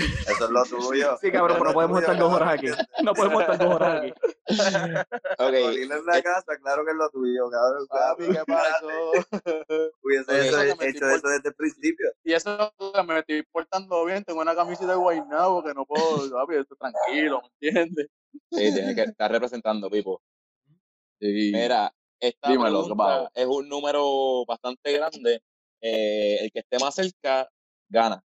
Eso 0.03 0.45
es 0.45 0.49
lo 0.51 0.63
tuyo. 0.63 1.17
Sí, 1.21 1.31
cabrón, 1.31 1.57
pero 1.57 1.69
no 1.69 1.73
podemos 1.73 1.99
estar 2.01 2.17
dos 2.17 2.33
horas 2.33 2.53
aquí. 2.53 2.67
No 3.03 3.13
podemos 3.13 3.41
estar 3.41 3.57
dos 3.57 3.75
horas 3.75 4.01
aquí. 4.01 4.13
Ok, 5.39 5.53
Molina 5.61 5.95
en 5.95 6.05
la 6.05 6.21
casa, 6.21 6.57
claro 6.61 6.83
que 6.83 6.91
es 6.91 6.97
lo 6.97 7.09
tuyo, 7.11 7.49
cabrón. 7.49 7.87
Papi, 7.87 8.23
¿qué 8.25 8.43
pasó? 8.47 9.11
Hubiese 10.03 10.47
eso- 10.49 10.61
Eso 10.61 10.81
hecho 10.81 11.09
eso 11.09 11.27
desde 11.27 11.49
el 11.49 11.55
principio. 11.55 12.11
Y 12.23 12.33
eso 12.33 12.73
que 12.93 13.03
me 13.03 13.19
estoy 13.19 13.43
portando 13.51 14.03
bien, 14.05 14.23
tengo 14.23 14.41
una 14.41 14.55
camiseta 14.55 14.91
de 14.91 14.97
Guaynabo 14.97 15.63
que 15.63 15.73
no 15.73 15.85
puedo, 15.85 16.17
papi, 16.33 16.55
estoy 16.55 16.77
tranquilo, 16.77 17.41
¿me 17.61 17.67
entiendes? 17.69 18.07
sí, 18.51 18.73
tienes 18.73 18.95
que 18.95 19.01
estar 19.03 19.31
representando, 19.31 19.89
Pipo. 19.89 20.21
Sí. 21.19 21.51
Mira, 21.53 21.93
esta 22.19 22.49
Dímelo, 22.49 22.81
es 23.33 23.45
un 23.45 23.69
número 23.69 24.45
bastante 24.45 24.91
grande. 24.93 25.41
Eh, 25.81 26.37
el 26.41 26.51
que 26.51 26.59
esté 26.59 26.77
más 26.79 26.93
cerca, 26.95 27.49
gana. 27.87 28.21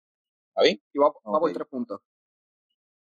¿Está 0.59 0.65
bien? 0.65 0.83
Y 0.93 0.99
va, 0.99 1.07
va 1.09 1.39
por 1.39 1.53
tres 1.53 1.69
puntos. 1.69 2.01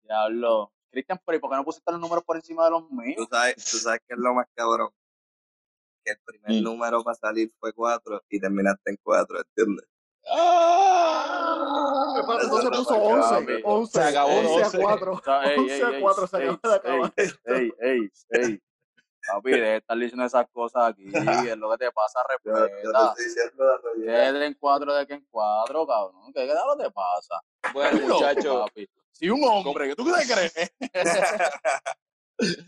diablo. 0.02 0.72
Cristian, 0.90 1.20
pero 1.26 1.36
¿y 1.38 1.40
por 1.40 1.50
qué 1.50 1.56
no 1.56 1.64
pusiste 1.64 1.90
los 1.90 2.00
números 2.00 2.22
por 2.24 2.36
encima 2.36 2.64
de 2.66 2.70
los 2.70 2.88
Tú 2.88 2.94
míos? 2.94 3.26
sabes, 3.28 3.56
tú 3.56 3.78
sabes 3.78 4.00
qué 4.06 4.14
es 4.14 4.20
lo 4.20 4.32
más 4.34 4.46
cabrón. 4.54 4.90
Que 6.04 6.12
el 6.12 6.18
primer 6.24 6.52
Mm. 6.60 6.62
número 6.64 7.02
para 7.02 7.16
salir 7.16 7.52
fue 7.58 7.72
4 7.72 8.22
y 8.28 8.38
terminaste 8.38 8.90
en 8.92 8.98
4, 9.02 9.38
¿entiendes? 9.40 9.88
No 10.24 12.14
se 12.62 12.70
puso 12.70 12.94
Papi, 12.94 13.52
11, 13.52 13.62
11, 13.64 13.92
se 13.92 14.08
acabó 14.08 14.30
11 14.38 14.54
a 14.62 14.64
12. 14.64 14.78
4. 14.78 15.12
O 15.12 15.22
sea, 15.22 15.42
ey, 15.44 15.58
11 15.58 15.74
ey, 15.74 15.82
a 15.82 15.88
ey, 15.90 16.00
4 16.02 16.26
se 16.26 16.36
acabó 16.36 16.58
de 16.62 16.74
acabar. 16.74 17.12
Ey, 17.16 17.72
ey, 17.80 18.10
ey. 18.30 18.62
Papi, 19.26 19.50
de 19.52 19.76
estar 19.76 19.96
diciendo 19.96 20.24
esas 20.26 20.46
cosas 20.50 20.90
aquí. 20.90 21.04
Es 21.48 21.56
lo 21.56 21.70
que 21.70 21.78
te 21.78 21.92
pasa, 21.92 22.20
Yo, 22.44 22.52
yo 22.52 22.58
respeta. 22.66 23.08
estoy 23.10 23.24
diciendo 23.24 23.64
la 23.64 23.76
¿Qué 23.80 23.88
realidad. 24.04 24.32
de 24.40 24.46
en 24.46 24.54
cuatro 24.54 24.94
de 24.94 25.06
que 25.06 25.14
en 25.14 25.26
cuatro, 25.30 25.86
cabrón? 25.86 26.32
¿Qué, 26.34 26.46
qué 26.46 26.54
lo 26.54 26.76
te 26.76 26.90
pasa? 26.90 27.40
Bueno, 27.72 28.00
muchachos, 28.06 28.60
papi. 28.68 28.88
Si 29.12 29.30
un 29.30 29.42
hombre, 29.44 29.88
¿qué 29.88 29.94
tú 29.94 30.04
qué 30.04 30.12
te 30.12 30.32
crees? 30.32 30.72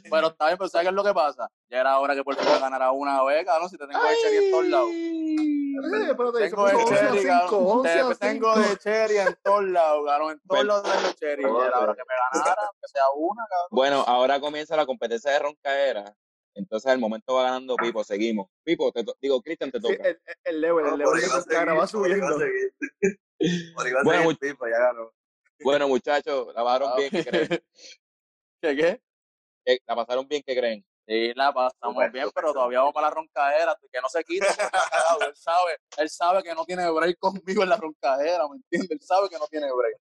Pero 0.09 0.29
está 0.29 0.47
bien, 0.47 0.59
pero 0.59 0.69
¿sabes 0.71 0.85
qué 0.85 0.89
es 0.91 0.95
lo 0.95 1.03
que 1.03 1.13
pasa? 1.13 1.51
Ya 1.69 1.81
era 1.81 1.99
hora 1.99 2.15
que 2.15 2.23
por 2.23 2.37
fin 2.37 2.47
ganara 2.61 2.93
una 2.93 3.21
beca, 3.25 3.59
¿no? 3.59 3.69
Si 3.69 3.77
te 3.77 3.85
tengo 3.85 4.01
de 4.01 4.17
cherry 4.23 4.37
en 4.45 4.51
todos 4.53 4.65
lados. 4.67 4.91
Eh, 4.93 6.15
pero 6.17 6.33
te 6.33 6.49
Tengo 6.49 6.67
de 6.67 6.73
puso 6.73 6.87
11 6.87 6.95
a 6.95 6.99
cherry, 7.01 7.19
5, 7.19 7.27
cabrón. 7.41 7.79
11 7.81 7.91
a 8.01 8.09
Te- 8.09 8.15
tengo 8.15 8.55
5. 8.55 8.69
de 8.69 8.77
cherry 8.79 9.17
en 9.19 9.39
todos 9.43 9.65
lados, 9.65 10.07
cabrón. 10.07 10.31
En 10.33 10.41
todos 10.49 10.65
lados 10.65 10.83
tengo 10.85 11.13
cherry. 11.15 11.43
Ya 11.43 11.49
era 11.67 11.79
hora 11.81 11.95
que 11.95 12.03
me 12.07 12.15
ganara, 12.41 12.71
que 12.81 12.89
sea 12.89 13.03
una, 13.17 13.43
cabrón. 13.51 13.69
bueno, 13.73 14.05
ahora 14.07 14.39
comienza 14.41 14.77
la 14.77 14.87
competencia 14.87 15.33
de 15.33 15.39
roncaera. 15.41 16.15
Entonces, 16.57 16.91
al 16.91 16.99
momento 16.99 17.35
va 17.35 17.45
ganando 17.45 17.77
Pipo, 17.77 18.03
seguimos. 18.03 18.49
Pipo, 18.65 18.91
te 18.91 19.05
to- 19.05 19.17
digo, 19.21 19.41
Cristian, 19.43 19.71
te 19.71 19.79
Sí, 19.79 19.83
toca. 19.83 20.09
el, 20.09 20.21
el 20.45 20.61
level, 20.61 20.87
el 20.87 20.99
level 20.99 21.21
cara 21.49 21.75
va 21.75 21.87
subiendo. 21.87 22.39
Bueno, 24.05 24.23
seguir, 24.23 24.39
Pipo, 24.39 24.67
ya 24.67 24.79
ganó. 24.79 25.13
Bueno, 25.63 25.89
muchachos, 25.89 26.49
la 26.55 26.65
pasaron 26.65 26.97
bien, 26.97 27.11
¿qué 27.11 27.25
creen? 27.25 27.49
¿Qué 28.63 28.77
qué? 28.77 29.03
Eh, 29.67 29.79
La 29.87 29.95
pasaron 29.97 30.27
bien, 30.27 30.43
¿qué 30.47 30.57
creen? 30.57 30.85
Sí, 31.07 31.33
la 31.35 31.53
pasamos 31.53 32.11
bien, 32.13 32.29
pero 32.35 32.53
todavía 32.53 32.81
vamos 32.81 32.95
para 32.95 33.09
la 33.09 33.15
roncadera, 33.15 33.79
que 33.93 34.01
no 34.01 34.09
se 34.09 34.25
carajo, 34.57 35.21
él 35.23 35.37
sabe, 35.37 35.79
él 35.99 36.11
sabe 36.11 36.43
que 36.43 36.55
no 36.55 36.65
tiene 36.65 36.91
break 36.91 37.19
conmigo 37.19 37.63
en 37.63 37.69
la 37.69 37.77
roncadera, 37.77 38.49
¿me 38.49 38.57
entiendes? 38.57 38.91
Él 38.91 39.01
sabe 39.03 39.29
que 39.29 39.39
no 39.39 39.47
tiene 39.47 39.67
break. 39.73 39.97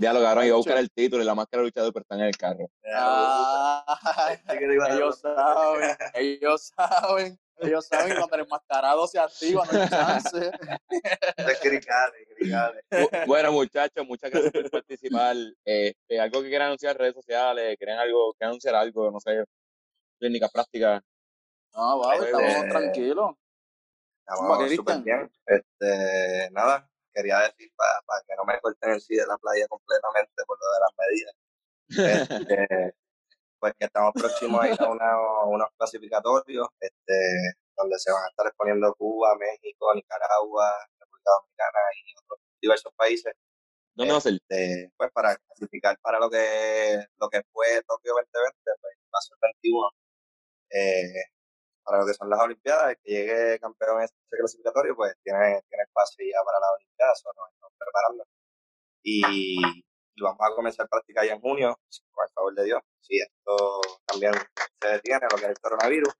Cabrón, 0.00 0.44
iba 0.46 0.54
a 0.54 0.56
buscar 0.56 0.76
el 0.78 0.90
título 0.90 1.22
y 1.22 1.26
la 1.26 1.34
máscara 1.34 1.62
de 1.62 1.68
luchador, 1.68 1.92
pero 1.92 2.02
están 2.02 2.20
en 2.20 2.26
el 2.26 2.36
carro. 2.36 2.68
Ah, 2.94 4.36
ellos 4.48 4.98
los- 4.98 5.20
saben, 5.20 5.96
ellos 6.14 6.72
saben, 6.76 7.38
ellos 7.58 7.86
saben 7.86 8.16
cuando 8.16 8.36
el 8.36 8.42
enmascarado 8.42 9.06
se 9.06 9.18
activa, 9.18 9.64
no 9.70 9.80
hay 9.80 9.88
chance. 9.88 10.50
Bueno, 13.26 13.52
muchachos, 13.52 14.06
muchas 14.06 14.30
gracias 14.30 14.52
por 14.52 14.70
participar. 14.70 15.36
Este, 15.64 16.20
algo 16.20 16.42
que 16.42 16.48
quieran 16.48 16.66
anunciar 16.66 16.92
en 16.92 16.98
redes 16.98 17.14
sociales, 17.14 17.76
quieren 17.78 17.98
algo, 17.98 18.32
quieren 18.34 18.50
anunciar 18.50 18.74
algo, 18.74 19.10
no 19.10 19.20
sé, 19.20 19.44
técnicas 20.18 20.50
prácticas. 20.50 21.02
No, 21.74 21.98
va, 22.00 22.16
Eh, 22.16 22.18
estamos 22.24 22.68
tranquilos. 22.68 23.34
Estamos 24.26 24.70
súper 24.76 24.98
bien. 25.00 25.30
Este, 25.46 26.50
nada, 26.52 26.88
quería 27.14 27.38
decir 27.40 27.72
para 27.76 28.22
que 28.26 28.34
no 28.36 28.44
me 28.44 28.60
corten 28.60 28.90
el 28.92 29.00
sí 29.00 29.14
de 29.16 29.26
la 29.26 29.38
playa 29.38 29.66
completamente 29.68 30.42
por 30.46 30.58
lo 30.58 30.66
de 30.72 30.80
las 30.80 30.92
medidas. 30.98 31.34
Este, 31.88 32.94
pues 33.60 33.72
que 33.78 33.84
estamos 33.86 34.12
próximos 34.14 34.60
a 34.62 34.68
ir 34.68 34.76
a 34.82 34.88
una- 34.90 35.44
unos 35.46 35.68
clasificatorios 35.78 36.68
este, 36.80 37.14
donde 37.76 37.98
se 37.98 38.12
van 38.12 38.24
a 38.24 38.28
estar 38.28 38.46
exponiendo 38.46 38.94
Cuba, 38.94 39.34
México, 39.36 39.94
Nicaragua, 39.94 40.72
República 41.00 41.30
Dominicana 41.40 41.78
y 42.06 42.14
otros 42.18 42.40
diversos 42.60 42.92
países 42.96 43.34
¿Dónde 43.96 44.12
va 44.12 44.18
a 44.18 44.20
ser? 44.22 44.34
este, 44.34 44.92
pues 44.96 45.10
para 45.12 45.36
clasificar 45.36 45.96
para 46.00 46.18
lo 46.18 46.28
que 46.28 46.98
lo 47.18 47.28
que 47.28 47.42
fue 47.52 47.66
Tokio 47.86 48.12
2020, 48.14 48.58
pues 48.80 48.94
va 49.14 49.18
a 49.18 49.22
ser 49.22 49.36
21. 49.40 49.88
Eh, 50.70 51.24
para 51.84 52.00
lo 52.00 52.06
que 52.06 52.14
son 52.14 52.30
las 52.30 52.40
Olimpiadas, 52.40 52.90
el 52.90 52.96
que 53.02 53.12
llegue 53.12 53.58
campeón 53.60 53.98
en 53.98 54.04
ese 54.04 54.14
clasificatorio, 54.30 54.96
pues 54.96 55.14
tiene, 55.22 55.60
tiene 55.68 55.84
pase 55.92 56.24
ya 56.30 56.38
para 56.44 56.58
las 56.60 56.70
Olimpiadas, 56.76 57.22
o 57.26 57.32
nos 57.34 57.52
estamos 57.52 57.72
preparando. 57.78 58.24
Y, 59.02 59.84
y 60.16 60.22
vamos 60.22 60.40
a 60.40 60.54
comenzar 60.54 60.86
a 60.86 60.88
practicar 60.88 61.26
ya 61.26 61.34
en 61.34 61.40
junio, 61.40 61.78
con 62.12 62.24
el 62.26 62.32
favor 62.32 62.54
de 62.54 62.64
Dios. 62.64 62.82
Si 63.00 63.18
esto 63.20 63.80
también 64.06 64.32
se 64.80 64.88
detiene, 64.88 65.26
lo 65.30 65.36
que 65.36 65.44
es 65.44 65.50
el 65.50 65.60
coronavirus. 65.60 66.14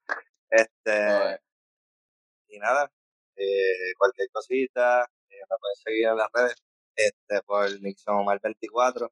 Este, 0.51 1.41
y 2.49 2.59
nada, 2.59 2.91
eh, 3.37 3.95
cualquier 3.99 4.29
cosita, 4.31 5.03
eh, 5.31 5.43
me 5.51 5.57
pueden 5.59 5.77
seguir 5.77 6.07
en 6.09 6.17
las 6.17 6.29
redes 6.33 6.57
este, 6.97 7.43
por 7.43 7.81
Nixon 7.81 8.17
Omar 8.17 8.41
24 8.43 9.11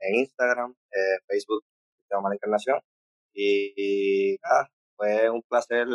en 0.00 0.14
Instagram, 0.16 0.74
eh, 0.90 1.18
Facebook, 1.26 1.64
Nixon 1.96 2.18
Omar 2.18 2.34
Encarnación. 2.34 2.80
Y, 3.32 3.72
y 3.76 4.38
nada, 4.42 4.70
fue 4.98 5.30
un 5.30 5.40
placer 5.42 5.86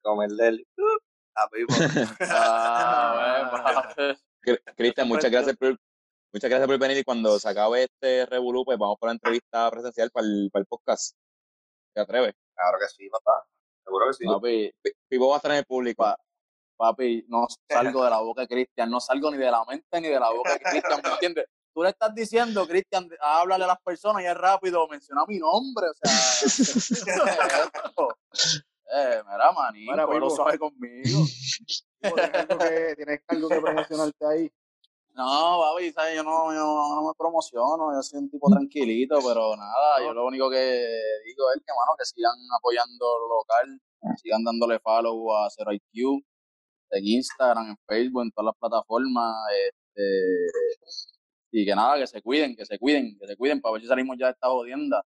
comerle 0.00 0.46
el 0.48 0.66
uh, 0.78 0.98
a 1.36 1.48
Pipo. 1.48 1.74
Ah, 2.30 3.92
bueno, 3.96 4.18
Cristian, 4.76 5.08
muchas 5.08 5.30
gracias 5.30 5.56
por 5.56 5.76
muchas 6.32 6.50
gracias 6.50 6.66
por 6.66 6.78
venir 6.78 6.98
y 6.98 7.04
cuando 7.04 7.38
se 7.38 7.48
acabe 7.48 7.84
este 7.84 8.26
revolú, 8.26 8.64
pues 8.64 8.78
vamos 8.78 8.96
por 8.98 9.08
la 9.08 9.12
entrevista 9.14 9.70
presencial 9.70 10.10
para 10.10 10.26
el, 10.26 10.48
para 10.52 10.60
el 10.62 10.66
podcast. 10.66 11.16
¿Te 11.94 12.00
atreves? 12.00 12.34
Claro 12.54 12.78
que 12.80 12.88
sí, 12.88 13.08
papá. 13.08 13.44
Seguro 13.84 14.06
que 14.08 14.12
sí. 14.14 14.24
Papi, 14.26 14.72
Pi- 14.82 14.92
Pipo 15.08 15.28
va 15.28 15.34
a 15.34 15.38
estar 15.38 15.50
en 15.52 15.58
el 15.58 15.64
público. 15.64 16.02
Pa- 16.02 16.18
papi, 16.76 17.24
no 17.28 17.46
salgo 17.70 18.04
de 18.04 18.10
la 18.10 18.18
boca 18.20 18.42
de 18.42 18.48
Cristian, 18.48 18.90
no 18.90 18.98
salgo 19.00 19.30
ni 19.30 19.38
de 19.38 19.50
la 19.50 19.64
mente 19.64 20.00
ni 20.00 20.08
de 20.08 20.18
la 20.20 20.30
boca 20.30 20.54
de 20.54 20.60
Cristian, 20.60 21.00
¿me 21.04 21.10
entiendes? 21.10 21.46
Tú 21.74 21.82
le 21.82 21.90
estás 21.90 22.14
diciendo, 22.14 22.66
Cristian, 22.68 23.08
háblale 23.20 23.64
a 23.64 23.66
las 23.66 23.82
personas 23.82 24.22
y 24.22 24.26
es 24.26 24.36
rápido, 24.36 24.86
menciona 24.86 25.24
mi 25.26 25.38
nombre, 25.38 25.88
o 25.88 25.94
sea, 25.94 26.12
eh, 28.94 29.20
mira, 29.28 29.50
manín, 29.52 29.90
Mira, 29.90 30.04
lo 30.04 30.10
Pipo. 30.12 30.30
sabe 30.30 30.56
conmigo. 30.56 31.24
¿Tienes 32.00 32.32
algo 32.34 32.58
que, 32.58 32.94
tienes 32.94 33.20
algo 33.26 33.48
que 33.48 33.60
promocionarte 33.60 34.24
ahí? 34.24 34.48
No, 35.14 35.60
papi, 35.62 35.90
¿sabes? 35.90 36.14
Yo, 36.14 36.22
no, 36.22 36.52
yo 36.54 36.60
no 36.60 37.08
me 37.08 37.14
promociono, 37.18 37.92
yo 37.92 38.00
soy 38.02 38.20
un 38.20 38.30
tipo 38.30 38.48
tranquilito, 38.48 39.18
pero 39.26 39.56
nada, 39.56 39.98
yo 40.00 40.12
lo 40.12 40.26
único 40.26 40.48
que 40.50 40.86
digo 41.26 41.50
es 41.56 41.62
que, 41.64 41.72
mano, 41.72 41.96
que 41.98 42.04
sigan 42.04 42.36
apoyando 42.56 43.18
lo 43.18 43.26
local, 43.38 43.80
sigan 44.22 44.44
dándole 44.44 44.78
follow 44.78 45.34
a 45.36 45.50
Zero 45.50 45.72
IQ, 45.72 46.22
en 46.90 47.04
Instagram, 47.04 47.70
en 47.70 47.76
Facebook, 47.86 48.22
en 48.22 48.30
todas 48.30 48.46
las 48.46 48.56
plataformas, 48.60 49.34
este, 49.68 50.02
y 51.56 51.64
que 51.64 51.74
nada, 51.74 51.96
que 51.98 52.06
se 52.06 52.20
cuiden, 52.20 52.54
que 52.56 52.66
se 52.66 52.78
cuiden, 52.78 53.16
que 53.18 53.26
se 53.28 53.36
cuiden 53.36 53.60
para 53.60 53.74
ver 53.74 53.82
si 53.82 53.86
salimos 53.88 54.16
ya 54.18 54.26
de 54.26 54.32
esta 54.32 54.48
jodienda, 54.48 55.02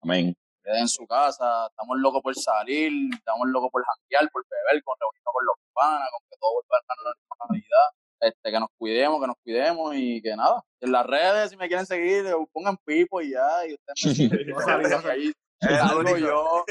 Amén. 0.00 0.34
queden 0.64 0.80
en 0.80 0.88
su 0.88 1.06
casa, 1.06 1.66
estamos 1.66 1.98
locos 1.98 2.22
por 2.22 2.34
salir, 2.34 2.90
estamos 3.12 3.46
locos 3.48 3.68
por 3.70 3.84
janguear, 3.84 4.30
por 4.32 4.42
beber, 4.48 4.82
con 4.82 4.96
reunirnos 4.98 5.32
con 5.34 5.44
los 5.44 5.56
panas, 5.74 6.08
con 6.10 6.20
que 6.30 6.36
todo 6.40 6.50
vuelva 6.54 6.78
a 6.78 6.94
la 7.04 7.14
normalidad, 7.30 7.88
este, 8.20 8.50
que 8.50 8.58
nos 8.60 8.70
cuidemos, 8.78 9.20
que 9.20 9.26
nos 9.26 9.36
cuidemos 9.44 9.94
y 9.94 10.22
que 10.22 10.34
nada, 10.34 10.62
en 10.80 10.92
las 10.92 11.04
redes, 11.06 11.50
si 11.50 11.56
me 11.58 11.68
quieren 11.68 11.84
seguir, 11.84 12.24
pongan 12.52 12.78
pipo 12.78 13.20
y 13.20 13.32
ya, 13.32 13.66
y 13.66 13.74
ustedes 13.74 14.18
me 14.18 14.28
y 15.18 15.20
ahí 15.28 15.32
salgo 15.78 16.00
único. 16.00 16.16
yo, 16.18 16.64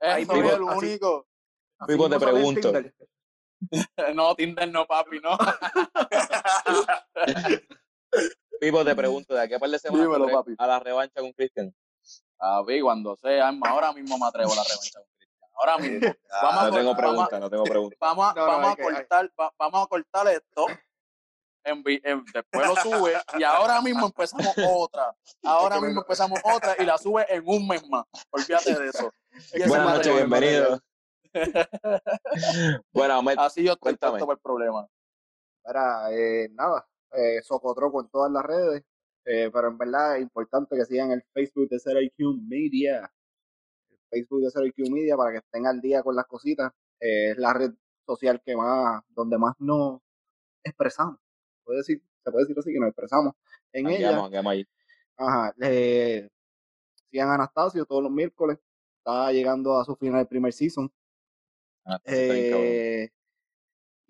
Ahí 0.00 0.26
Pipo, 0.26 0.50
el 0.52 0.62
único. 0.62 1.26
Así 1.78 1.92
Pipo, 1.92 2.10
te 2.10 2.18
pregunto. 2.18 2.72
Tinder. 2.72 2.92
No, 4.14 4.36
Tinder 4.36 4.70
no, 4.70 4.86
papi, 4.86 5.18
no. 5.18 5.30
Pipo, 8.60 8.84
te 8.84 8.94
pregunto, 8.94 9.34
¿de 9.34 9.42
aquí 9.42 9.54
a 9.54 9.58
par 9.58 9.70
de 9.70 9.78
semanas 9.78 10.06
Dímelo, 10.06 10.26
te 10.26 10.32
papi. 10.32 10.54
a 10.58 10.66
la 10.66 10.80
revancha 10.80 11.20
con 11.20 11.32
Cristian? 11.32 11.74
Papi, 12.36 12.80
cuando 12.80 13.16
sea, 13.16 13.52
ahora 13.66 13.92
mismo 13.92 14.18
me 14.18 14.26
atrevo 14.26 14.52
a 14.52 14.56
la 14.56 14.62
revancha 14.64 14.98
con 15.00 15.06
Cristian. 15.16 15.50
Ahora 15.54 15.78
mismo. 15.78 16.14
Vamos 16.42 16.62
a 16.62 16.66
No 16.68 16.72
tengo 16.76 16.84
vamos 16.84 16.94
a- 16.94 16.96
pregunta, 16.96 17.40
no 17.40 17.50
tengo 17.50 17.64
pregunta. 17.64 17.96
Vamos 18.00 18.30
a, 18.30 18.34
No, 18.34 18.46
vamos 18.46 18.72
a 18.72 18.76
cortar, 18.76 19.30
va- 19.40 19.52
vamos 19.58 19.84
a 19.84 19.86
cortar 19.88 20.28
esto. 20.28 20.66
en 21.64 21.82
después 21.82 22.66
lo 22.66 22.76
sube 22.76 23.12
y 23.38 23.42
ahora 23.42 23.82
mismo 23.82 24.06
empezamos 24.06 24.54
otra. 24.68 25.14
Ahora 25.44 25.80
mismo 25.80 26.00
empezamos 26.00 26.40
otra 26.44 26.76
y 26.78 26.84
la 26.84 26.96
sube 26.96 27.26
en 27.28 27.42
un 27.46 27.66
mes 27.68 27.86
más. 27.88 28.04
Olvídate 28.30 28.74
de 28.78 28.88
eso. 28.88 29.12
Y 29.54 29.68
Buenas 29.68 29.96
noches, 29.98 30.14
bienvenido. 30.16 30.80
bueno, 32.92 33.22
Así 33.38 33.62
yo 33.62 33.72
estoy 33.74 33.96
Cuéntame. 33.96 34.18
por 34.18 34.34
el 34.34 34.40
problema. 34.40 34.86
Eh, 36.10 36.48
nada, 36.52 36.86
eh, 37.12 37.42
Socotroco 37.42 38.00
en 38.00 38.08
todas 38.08 38.30
las 38.30 38.44
redes, 38.44 38.84
eh, 39.24 39.50
pero 39.52 39.68
en 39.68 39.78
verdad 39.78 40.16
es 40.16 40.22
importante 40.22 40.76
que 40.76 40.84
sigan 40.84 41.10
el 41.10 41.22
Facebook 41.32 41.68
de 41.68 41.78
Zero 41.78 42.00
IQ 42.00 42.40
Media, 42.48 43.12
el 43.90 43.98
Facebook 44.10 44.42
de 44.42 44.50
Zero 44.50 44.66
IQ 44.66 44.90
Media 44.90 45.16
para 45.16 45.32
que 45.32 45.38
estén 45.38 45.66
al 45.66 45.80
día 45.80 46.02
con 46.02 46.16
las 46.16 46.26
cositas. 46.26 46.72
Eh, 47.00 47.32
es 47.32 47.38
la 47.38 47.52
red 47.52 47.72
social 48.06 48.40
que 48.44 48.56
más, 48.56 49.02
donde 49.10 49.38
más 49.38 49.54
nos 49.58 50.00
expresamos. 50.64 51.18
Puede 51.64 51.78
decir, 51.78 52.02
se 52.24 52.30
puede 52.30 52.44
decir 52.44 52.58
así 52.58 52.72
que 52.72 52.80
nos 52.80 52.88
expresamos 52.88 53.34
en 53.72 53.88
ella. 53.88 54.28
ahí. 54.46 54.66
Ajá, 55.16 55.52
le 55.56 56.30
sigan 57.10 57.30
Anastasio 57.30 57.84
todos 57.84 58.02
los 58.02 58.12
miércoles. 58.12 58.58
Está 58.98 59.32
llegando 59.32 59.78
a 59.78 59.84
su 59.84 59.94
final 59.96 60.20
el 60.20 60.26
primer 60.26 60.52
season. 60.52 60.90
Eh, 62.04 63.10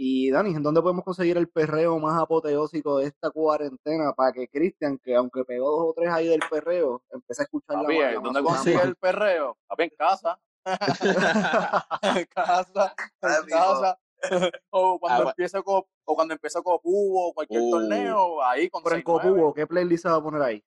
y 0.01 0.31
Dani, 0.31 0.55
¿en 0.55 0.63
dónde 0.63 0.81
podemos 0.81 1.05
conseguir 1.05 1.37
el 1.39 1.49
perreo 1.49 1.99
más 1.99 2.23
apoteósico 2.23 2.99
de 2.99 3.07
esta 3.09 3.33
cuarentena 3.33 4.13
para 4.13 4.33
que 4.33 4.47
Cristian, 4.47 4.97
que 4.97 5.17
aunque 5.17 5.45
pegó 5.45 5.73
dos 5.73 5.91
o 5.91 5.93
tres 5.93 6.09
ahí 6.09 6.29
del 6.29 6.41
perreo, 6.49 7.03
empiece 7.11 7.43
a 7.43 7.45
escuchar 7.45 7.83
la 7.83 8.13
¿Dónde 8.21 8.41
consigue 8.41 8.81
el 8.81 8.95
perreo? 8.95 9.59
Papi, 9.67 9.83
en 9.83 9.91
casa. 9.99 10.39
en 12.17 12.27
casa, 12.27 12.95
en 13.23 13.47
casa. 13.49 13.99
o 14.71 15.01
cuando 15.01 15.27
ah, 15.27 15.31
empiece 15.31 15.59
o 15.59 16.15
cuando 16.15 16.35
empiece 16.35 16.63
Copubo 16.63 17.31
o 17.31 17.35
cualquier 17.35 17.63
uh. 17.63 17.71
torneo, 17.71 18.43
ahí 18.45 18.71
con 18.71 18.85
Pero 18.85 18.95
en 18.95 19.03
Copubo, 19.03 19.53
¿qué 19.53 19.67
playlist 19.67 20.05
se 20.05 20.11
va 20.11 20.17
a 20.17 20.23
poner 20.23 20.43
ahí? 20.43 20.65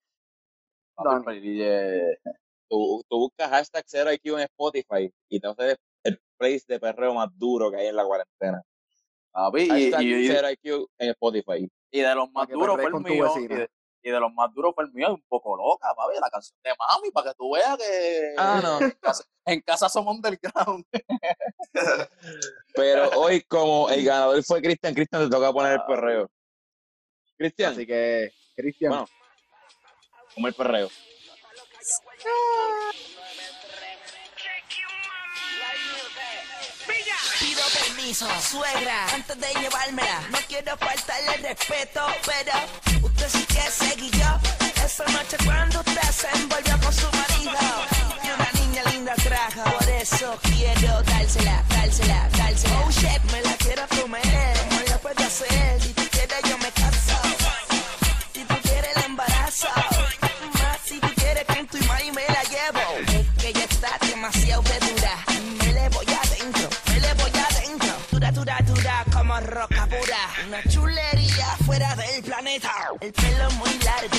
tú, 2.68 3.02
tú, 3.08 3.18
buscas 3.18 3.48
hashtag 3.48 3.84
0IQ 3.86 4.34
en 4.34 4.40
Spotify 4.40 5.10
y 5.30 5.40
te 5.40 5.48
haces 5.48 5.78
el 6.04 6.20
playlist 6.36 6.68
de 6.68 6.78
perreo 6.78 7.14
más 7.14 7.30
duro 7.38 7.70
que 7.70 7.78
hay 7.78 7.86
en 7.86 7.96
la 7.96 8.04
cuarentena 8.04 8.62
y, 9.54 9.62
y, 10.00 10.30
en 10.30 11.10
Spotify. 11.10 11.70
Y 11.90 12.00
de 12.00 12.14
los 12.14 12.30
más 12.32 12.48
duros 12.48 12.76
fue 12.76 12.86
el 12.86 13.00
mío. 13.00 13.68
Y 14.04 14.10
de, 14.10 14.18
los 14.18 14.32
más 14.32 14.52
duros 14.52 14.72
fue 14.74 14.84
el 14.84 14.92
mío, 14.92 15.14
un 15.14 15.22
poco 15.28 15.56
loca, 15.56 15.94
papi, 15.94 16.18
la 16.20 16.28
canción 16.28 16.58
de 16.64 16.72
mami, 16.76 17.10
para 17.12 17.30
que 17.30 17.36
tú 17.36 17.52
veas 17.52 17.78
que 17.78 18.34
ah, 18.36 18.60
no. 18.60 18.80
en, 19.46 19.60
casa, 19.60 19.88
somos 19.88 20.16
underground. 20.16 20.84
Pero 22.74 23.10
hoy, 23.10 23.42
como 23.42 23.88
el 23.90 24.04
ganador 24.04 24.42
fue 24.42 24.60
Cristian, 24.60 24.92
Cristian 24.92 25.22
te 25.22 25.30
toca 25.30 25.52
poner 25.52 25.74
el 25.74 25.78
ah, 25.78 25.86
perreo. 25.86 26.30
Cristian. 27.36 27.74
Así 27.74 27.86
que, 27.86 28.32
Cristian. 28.56 28.90
Bueno, 28.90 29.06
como 30.34 30.48
el 30.48 30.54
perreo. 30.54 30.88
Suegra, 38.14 39.06
antes 39.14 39.38
de 39.38 39.48
llevármela. 39.60 40.20
No 40.30 40.38
quiero 40.46 40.76
faltarle 40.76 41.48
respeto, 41.48 42.06
pero 42.26 43.06
usted 43.06 43.28
sí 43.28 43.46
que 43.46 43.62
seguí 43.70 44.10
yo. 44.10 44.84
Esa 44.84 45.04
noche 45.06 45.36
cuando 45.44 45.80
usted 45.80 46.10
se 46.10 46.28
envolvió 46.38 46.78
con 46.80 46.92
su 46.92 47.06
marido. 47.06 47.58
Y 48.22 48.26
una 48.28 48.50
niña 48.60 48.82
linda 48.90 49.14
trajo, 49.14 49.62
por 49.78 49.88
eso 49.88 50.38
quiero 50.42 51.02
dársela, 51.02 51.64
dársela, 51.68 52.28
dársela. 52.36 52.80
Oh 52.84 52.90
shit, 52.90 53.22
me 53.32 53.40
la 53.42 53.56
quiero 53.56 53.82
comer, 53.88 54.58
¿cómo 54.68 54.80
la 54.88 54.98
puede 54.98 55.24
hacer? 55.24 55.82
Si 55.82 55.92
tú 55.94 56.02
quieres 56.10 56.42
yo 56.48 56.58
me 56.58 56.70
caso. 56.72 57.16
Si 58.34 58.44
tú 58.44 58.54
quieres 58.62 58.96
el 58.96 59.04
embarazo. 59.04 59.91
Una 70.52 70.62
chulería 70.64 71.46
fuera 71.64 71.96
del 71.96 72.22
planeta. 72.22 72.70
El 73.00 73.10
pelo 73.10 73.50
muy 73.52 73.70
largo 73.82 74.11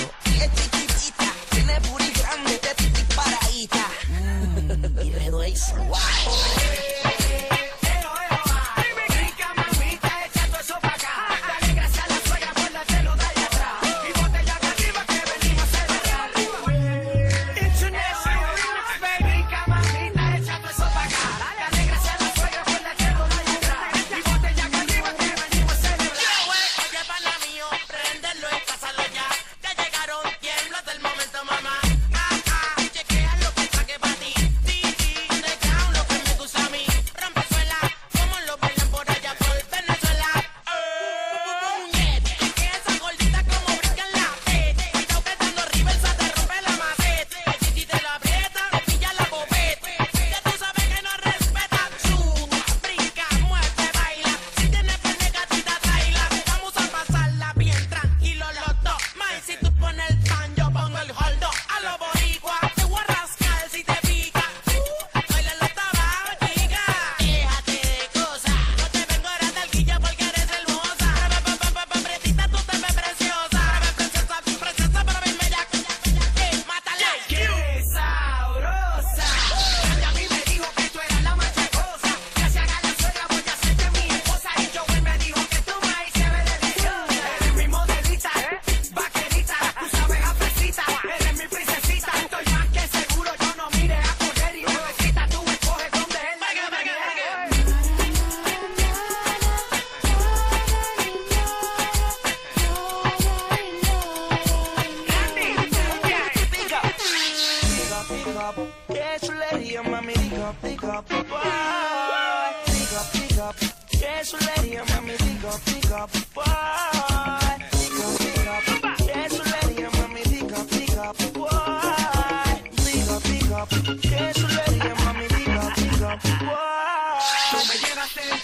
Yeah, 127.83 127.95
I 127.97 128.07
said. 128.07 128.42